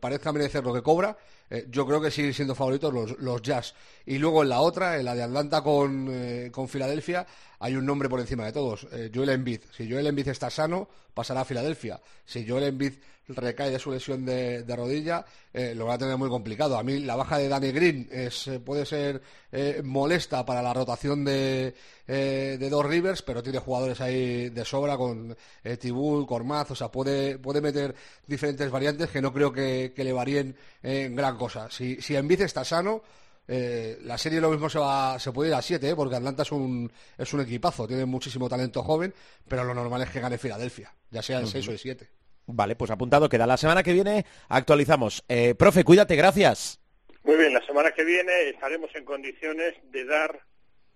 parezca 0.00 0.32
merecer 0.32 0.64
lo 0.64 0.72
que 0.72 0.82
cobra, 0.82 1.16
yo 1.68 1.86
creo 1.86 2.00
que 2.00 2.10
siguen 2.10 2.34
siendo 2.34 2.54
favoritos 2.54 2.92
los, 2.92 3.18
los, 3.18 3.42
Jazz. 3.42 3.74
Y 4.06 4.18
luego 4.18 4.42
en 4.42 4.48
la 4.48 4.60
otra, 4.60 4.98
en 4.98 5.04
la 5.04 5.14
de 5.14 5.22
Atlanta 5.22 5.62
con, 5.62 6.50
con 6.50 6.68
Filadelfia, 6.68 7.26
hay 7.58 7.76
un 7.76 7.86
nombre 7.86 8.08
por 8.08 8.20
encima 8.20 8.46
de 8.46 8.52
todos, 8.52 8.86
Joel 9.14 9.28
Embiid. 9.28 9.60
Si 9.76 9.90
Joel 9.90 10.06
Embiid 10.06 10.28
está 10.28 10.50
sano, 10.50 10.88
pasará 11.14 11.42
a 11.42 11.44
Filadelfia. 11.44 12.00
Si 12.24 12.48
Joel 12.48 12.64
Embiid 12.64 12.94
recae 13.28 13.70
de 13.70 13.78
su 13.78 13.90
lesión 13.90 14.24
de, 14.24 14.64
rodilla, 14.76 15.24
eh, 15.52 15.74
lo 15.74 15.86
va 15.86 15.94
a 15.94 15.98
tener 15.98 16.16
muy 16.16 16.28
complicado. 16.28 16.76
A 16.76 16.82
mí 16.82 17.00
la 17.00 17.16
baja 17.16 17.38
de 17.38 17.48
Danny 17.48 17.72
Green 17.72 18.08
es, 18.10 18.48
eh, 18.48 18.60
puede 18.60 18.84
ser 18.84 19.22
eh, 19.50 19.80
molesta 19.84 20.44
para 20.44 20.62
la 20.62 20.74
rotación 20.74 21.24
de, 21.24 21.74
de 22.06 22.70
dos 22.70 22.84
Rivers, 22.84 23.22
pero 23.22 23.42
tiene 23.42 23.58
jugadores 23.58 24.00
ahí 24.00 24.50
de 24.50 24.64
sobra 24.64 24.96
con 24.96 25.36
Tibul, 25.78 26.26
Cormaz, 26.26 26.70
o 26.72 26.74
sea, 26.74 26.90
puede, 26.90 27.38
puede 27.38 27.60
meter 27.60 27.94
diferentes 28.26 28.70
variantes 28.70 29.08
que 29.08 29.22
no 29.22 29.32
creo 29.32 29.52
que, 29.52 29.92
le 29.96 30.12
varíen 30.12 30.56
en 30.82 31.14
gran 31.14 31.36
cosa. 31.42 31.70
Si, 31.70 32.00
si 32.00 32.14
Embiid 32.16 32.42
está 32.42 32.64
sano, 32.64 33.02
la 33.46 34.16
serie 34.16 34.40
lo 34.40 34.50
mismo 34.50 34.70
se 34.70 34.78
va 34.78 35.18
se 35.18 35.32
puede 35.32 35.50
ir 35.50 35.54
a 35.54 35.60
7 35.60 35.94
porque 35.96 36.14
Atlanta 36.14 36.42
es 36.42 36.52
un 36.52 36.90
es 37.18 37.34
un 37.34 37.40
equipazo 37.40 37.88
tiene 37.88 38.06
muchísimo 38.06 38.48
talento 38.48 38.82
joven 38.84 39.12
pero 39.48 39.64
lo 39.64 39.74
normal 39.74 40.00
es 40.02 40.10
que 40.10 40.20
gane 40.20 40.38
Filadelfia 40.38 40.94
ya 41.10 41.20
sea 41.22 41.40
el 41.40 41.48
6 41.48 41.68
o 41.68 41.72
el 41.72 41.78
7 41.78 42.08
Vale, 42.46 42.76
pues 42.76 42.90
apuntado 42.90 43.28
queda. 43.28 43.46
La 43.46 43.56
semana 43.56 43.82
que 43.82 43.92
viene 43.92 44.26
actualizamos. 44.48 45.24
Eh, 45.28 45.54
profe, 45.54 45.84
cuídate, 45.84 46.16
gracias. 46.16 46.80
Muy 47.24 47.36
bien, 47.36 47.52
la 47.54 47.64
semana 47.64 47.92
que 47.92 48.04
viene 48.04 48.50
estaremos 48.50 48.90
en 48.94 49.04
condiciones 49.04 49.74
de 49.92 50.04
dar 50.04 50.40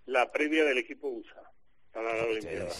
la 0.07 0.31
previa 0.33 0.65
del 0.65 0.79
equipo 0.79 1.09
USA 1.09 1.53
para 1.93 2.17
la 2.17 2.25
Olimpiada. 2.25 2.73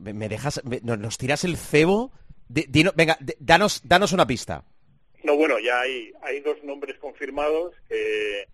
Me 0.00 0.28
dejas, 0.28 0.60
nos 0.64 1.16
tiras 1.16 1.44
el 1.44 1.56
cebo. 1.56 2.12
venga, 2.48 3.16
danos, 3.38 3.82
danos 3.84 4.12
una 4.12 4.26
pista. 4.26 4.64
No, 5.22 5.36
bueno, 5.36 5.58
ya 5.58 5.80
hay, 5.80 6.12
hay 6.22 6.40
dos 6.40 6.62
nombres 6.64 6.98
confirmados 6.98 7.74
que, 7.88 8.46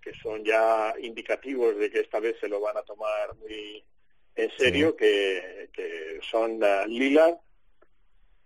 que 0.00 0.12
son 0.22 0.44
ya 0.44 0.94
indicativos 1.00 1.76
de 1.76 1.90
que 1.90 2.00
esta 2.00 2.18
vez 2.20 2.36
se 2.40 2.48
lo 2.48 2.60
van 2.60 2.76
a 2.76 2.82
tomar 2.82 3.34
muy 3.36 3.84
en 4.36 4.50
serio, 4.56 4.96
que, 4.96 5.68
que 5.72 6.20
son 6.30 6.62
uh, 6.62 6.86
Lillard 6.86 7.36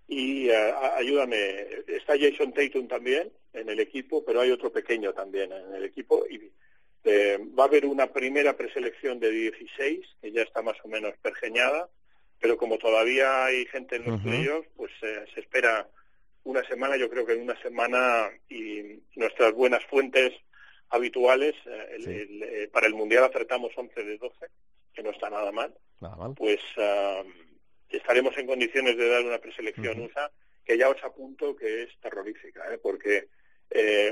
y 0.09 0.51
ayúdame, 0.51 1.85
está 1.87 2.19
Jason 2.19 2.53
Tatum 2.53 2.89
también 2.89 3.33
en 3.53 3.69
el 3.69 3.81
equipo, 3.81 4.25
pero 4.25 4.41
hay 4.41 4.51
otro 4.51 4.73
pequeño 4.73 5.13
también 5.13 5.53
en 5.53 5.75
el 5.75 5.85
equipo 5.85 6.25
y 6.29 6.51
va 7.59 7.65
a 7.65 7.67
haber 7.67 7.87
una 7.87 8.07
primera 8.13 8.57
preselección 8.57 9.21
de 9.21 9.31
16 9.31 10.07
que 10.21 10.33
ya 10.33 10.43
está 10.43 10.63
más 10.63 10.77
o 10.85 10.89
menos 10.89 11.15
pergeñada, 11.23 11.89
pero 12.41 12.57
como 12.57 12.79
todavía 12.79 13.45
hay 13.47 13.65
gente 13.67 13.97
en 13.97 14.05
los 14.05 14.25
uh 14.25 14.65
pues 14.77 14.93
se 15.01 15.41
espera 15.41 15.89
una 16.45 16.65
semana, 16.65 16.97
yo 16.97 17.09
creo 17.09 17.25
que 17.25 17.35
en 17.35 17.43
una 17.43 17.61
semana 17.61 18.31
y 18.49 19.01
nuestras 19.15 19.53
buenas 19.53 19.85
fuentes 19.87 20.33
habituales, 20.91 21.55
eh, 21.67 21.97
eh, 21.99 22.69
para 22.73 22.87
el 22.87 22.95
Mundial 22.95 23.25
acertamos 23.25 23.73
11 23.77 24.03
de 24.03 24.19
12, 24.19 24.47
que 24.93 25.03
no 25.03 25.11
está 25.11 25.31
nada 25.31 25.53
mal, 25.53 25.73
pues 26.37 26.61
estaremos 27.89 28.37
en 28.37 28.47
condiciones 28.47 28.97
de 28.97 29.09
dar 29.09 29.25
una 29.25 29.39
preselección 29.39 30.01
USA 30.01 30.31
que 30.65 30.77
ya 30.77 30.89
os 30.89 31.03
apunto 31.03 31.57
que 31.57 31.85
es 31.85 31.91
terrorífica, 32.01 32.73
¿eh? 32.73 32.79
porque 32.79 33.29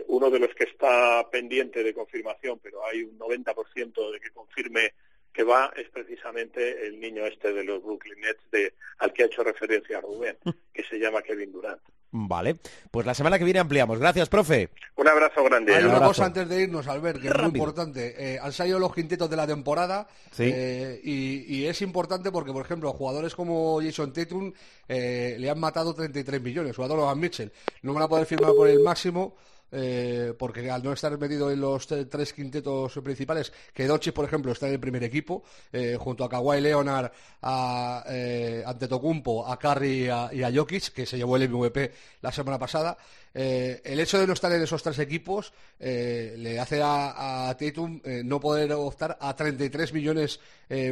uno 0.06 0.30
de 0.30 0.38
los 0.38 0.54
que 0.54 0.64
está 0.64 1.28
pendiente 1.30 1.82
de 1.82 1.92
confirmación, 1.92 2.58
pero 2.60 2.86
hay 2.86 3.02
un 3.02 3.18
90% 3.18 4.12
de 4.12 4.20
que 4.20 4.30
confirme 4.30 4.92
que 5.32 5.44
va 5.44 5.72
es 5.76 5.88
precisamente 5.90 6.86
el 6.86 6.98
niño 6.98 7.26
este 7.26 7.52
de 7.52 7.64
los 7.64 7.82
Brooklyn 7.82 8.20
Nets 8.20 8.50
de, 8.50 8.74
al 8.98 9.12
que 9.12 9.22
ha 9.22 9.26
hecho 9.26 9.44
referencia 9.44 10.00
Rubén, 10.00 10.38
que 10.72 10.82
se 10.84 10.98
llama 10.98 11.22
Kevin 11.22 11.52
Durant. 11.52 11.80
Vale, 12.12 12.56
pues 12.90 13.06
la 13.06 13.14
semana 13.14 13.38
que 13.38 13.44
viene 13.44 13.60
ampliamos. 13.60 13.98
Gracias, 13.98 14.28
profe. 14.28 14.70
Un 14.96 15.06
abrazo 15.06 15.44
grande. 15.44 15.76
Hay 15.76 15.84
una 15.84 16.00
cosa 16.00 16.26
antes 16.26 16.48
de 16.48 16.62
irnos, 16.62 16.88
Albert, 16.88 17.20
que 17.20 17.28
es 17.28 17.34
muy 17.34 17.46
importante. 17.46 18.14
Eh, 18.18 18.38
han 18.40 18.52
salido 18.52 18.80
los 18.80 18.92
quintetos 18.92 19.30
de 19.30 19.36
la 19.36 19.46
temporada 19.46 20.08
eh, 20.38 21.00
y, 21.04 21.64
es 21.64 21.82
importante 21.82 22.32
porque, 22.32 22.52
por 22.52 22.64
ejemplo, 22.64 22.92
jugadores 22.92 23.34
como 23.36 23.80
Jason 23.80 24.12
Tatum 24.12 24.52
eh, 24.88 25.36
le 25.38 25.50
han 25.50 25.60
matado 25.60 25.94
33 25.94 26.42
millones, 26.42 26.74
jugador 26.74 27.00
Van 27.00 27.18
Mitchell. 27.18 27.52
No 27.82 27.94
van 27.94 28.02
a 28.02 28.08
poder 28.08 28.26
firmar 28.26 28.52
por 28.54 28.66
el 28.68 28.80
máximo 28.80 29.36
eh, 29.72 30.34
porque 30.38 30.70
al 30.70 30.82
no 30.82 30.92
estar 30.92 31.16
metido 31.18 31.50
en 31.50 31.60
los 31.60 31.86
tres 31.86 32.32
quintetos 32.32 32.92
principales, 33.02 33.52
que 33.72 33.86
Doncic, 33.86 34.12
por 34.12 34.24
ejemplo, 34.24 34.52
está 34.52 34.66
en 34.66 34.74
el 34.74 34.80
primer 34.80 35.04
equipo, 35.04 35.42
eh, 35.72 35.96
junto 35.98 36.24
a 36.24 36.28
Kawhi 36.28 36.60
Leonard, 36.60 37.12
a 37.42 38.04
eh, 38.08 38.62
Antetokounmpo, 38.66 39.46
a 39.46 39.58
Curry 39.58 40.04
y 40.32 40.42
a, 40.42 40.52
Jokic, 40.54 40.92
que 40.92 41.06
se 41.06 41.16
llevó 41.16 41.36
el 41.36 41.48
MVP 41.48 41.92
la 42.22 42.32
semana 42.32 42.58
pasada, 42.58 42.96
el 43.32 44.00
hecho 44.00 44.18
de 44.18 44.26
no 44.26 44.32
estar 44.32 44.50
en 44.50 44.62
esos 44.62 44.82
tres 44.82 44.98
equipos 44.98 45.52
le 45.78 46.58
hace 46.58 46.82
a, 46.82 47.48
a 47.48 47.56
Tatum 47.56 48.00
no 48.24 48.40
poder 48.40 48.72
optar 48.72 49.16
a 49.20 49.36
33 49.36 49.92
millones 49.92 50.40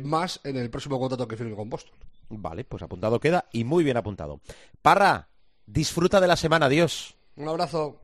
más 0.04 0.40
en 0.44 0.56
el 0.56 0.70
próximo 0.70 1.00
contrato 1.00 1.26
que 1.26 1.36
firme 1.36 1.56
con 1.56 1.68
Boston. 1.68 1.96
Vale, 2.28 2.64
pues 2.64 2.82
apuntado 2.82 3.18
queda 3.18 3.46
y 3.52 3.64
muy 3.64 3.82
bien 3.82 3.96
apuntado. 3.96 4.40
Parra, 4.82 5.28
disfruta 5.66 6.20
de 6.20 6.28
la 6.28 6.36
semana, 6.36 6.66
adiós. 6.66 7.16
Un 7.36 7.48
abrazo. 7.48 8.02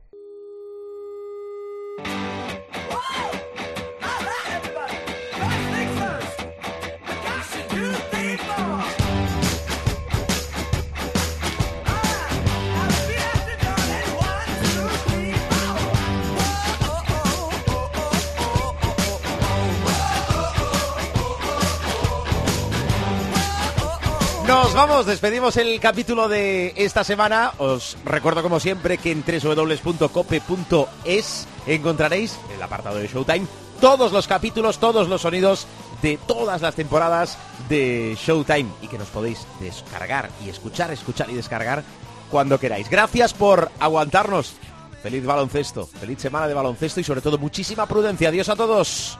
Vamos, 24.75 25.05
despedimos 25.05 25.55
el 25.57 25.79
capítulo 25.79 26.27
de 26.27 26.73
esta 26.75 27.05
semana. 27.05 27.53
Os 27.57 27.97
recuerdo 28.03 28.43
como 28.43 28.59
siempre 28.59 28.97
que 28.97 29.11
en 29.11 29.23
www.cope.es 29.25 30.67
encontraréis 31.65 32.37
en 32.49 32.55
el 32.55 32.61
apartado 32.61 32.97
de 32.97 33.07
Showtime 33.07 33.47
todos 33.79 34.11
los 34.11 34.27
capítulos, 34.27 34.77
todos 34.77 35.07
los 35.07 35.21
sonidos 35.21 35.65
de 36.01 36.19
todas 36.27 36.61
las 36.61 36.75
temporadas 36.75 37.37
de 37.69 38.17
Showtime 38.19 38.69
y 38.81 38.87
que 38.87 38.97
nos 38.97 39.07
podéis 39.07 39.47
descargar 39.59 40.29
y 40.45 40.49
escuchar, 40.49 40.91
escuchar 40.91 41.29
y 41.29 41.35
descargar 41.35 41.83
cuando 42.29 42.59
queráis. 42.59 42.89
Gracias 42.89 43.33
por 43.33 43.71
aguantarnos. 43.79 44.55
Feliz 45.01 45.25
baloncesto, 45.25 45.87
feliz 45.87 46.19
semana 46.19 46.47
de 46.47 46.53
baloncesto 46.53 46.99
y 46.99 47.03
sobre 47.03 47.21
todo 47.21 47.37
muchísima 47.37 47.85
prudencia. 47.85 48.27
Adiós 48.29 48.49
a 48.49 48.55
todos. 48.55 49.17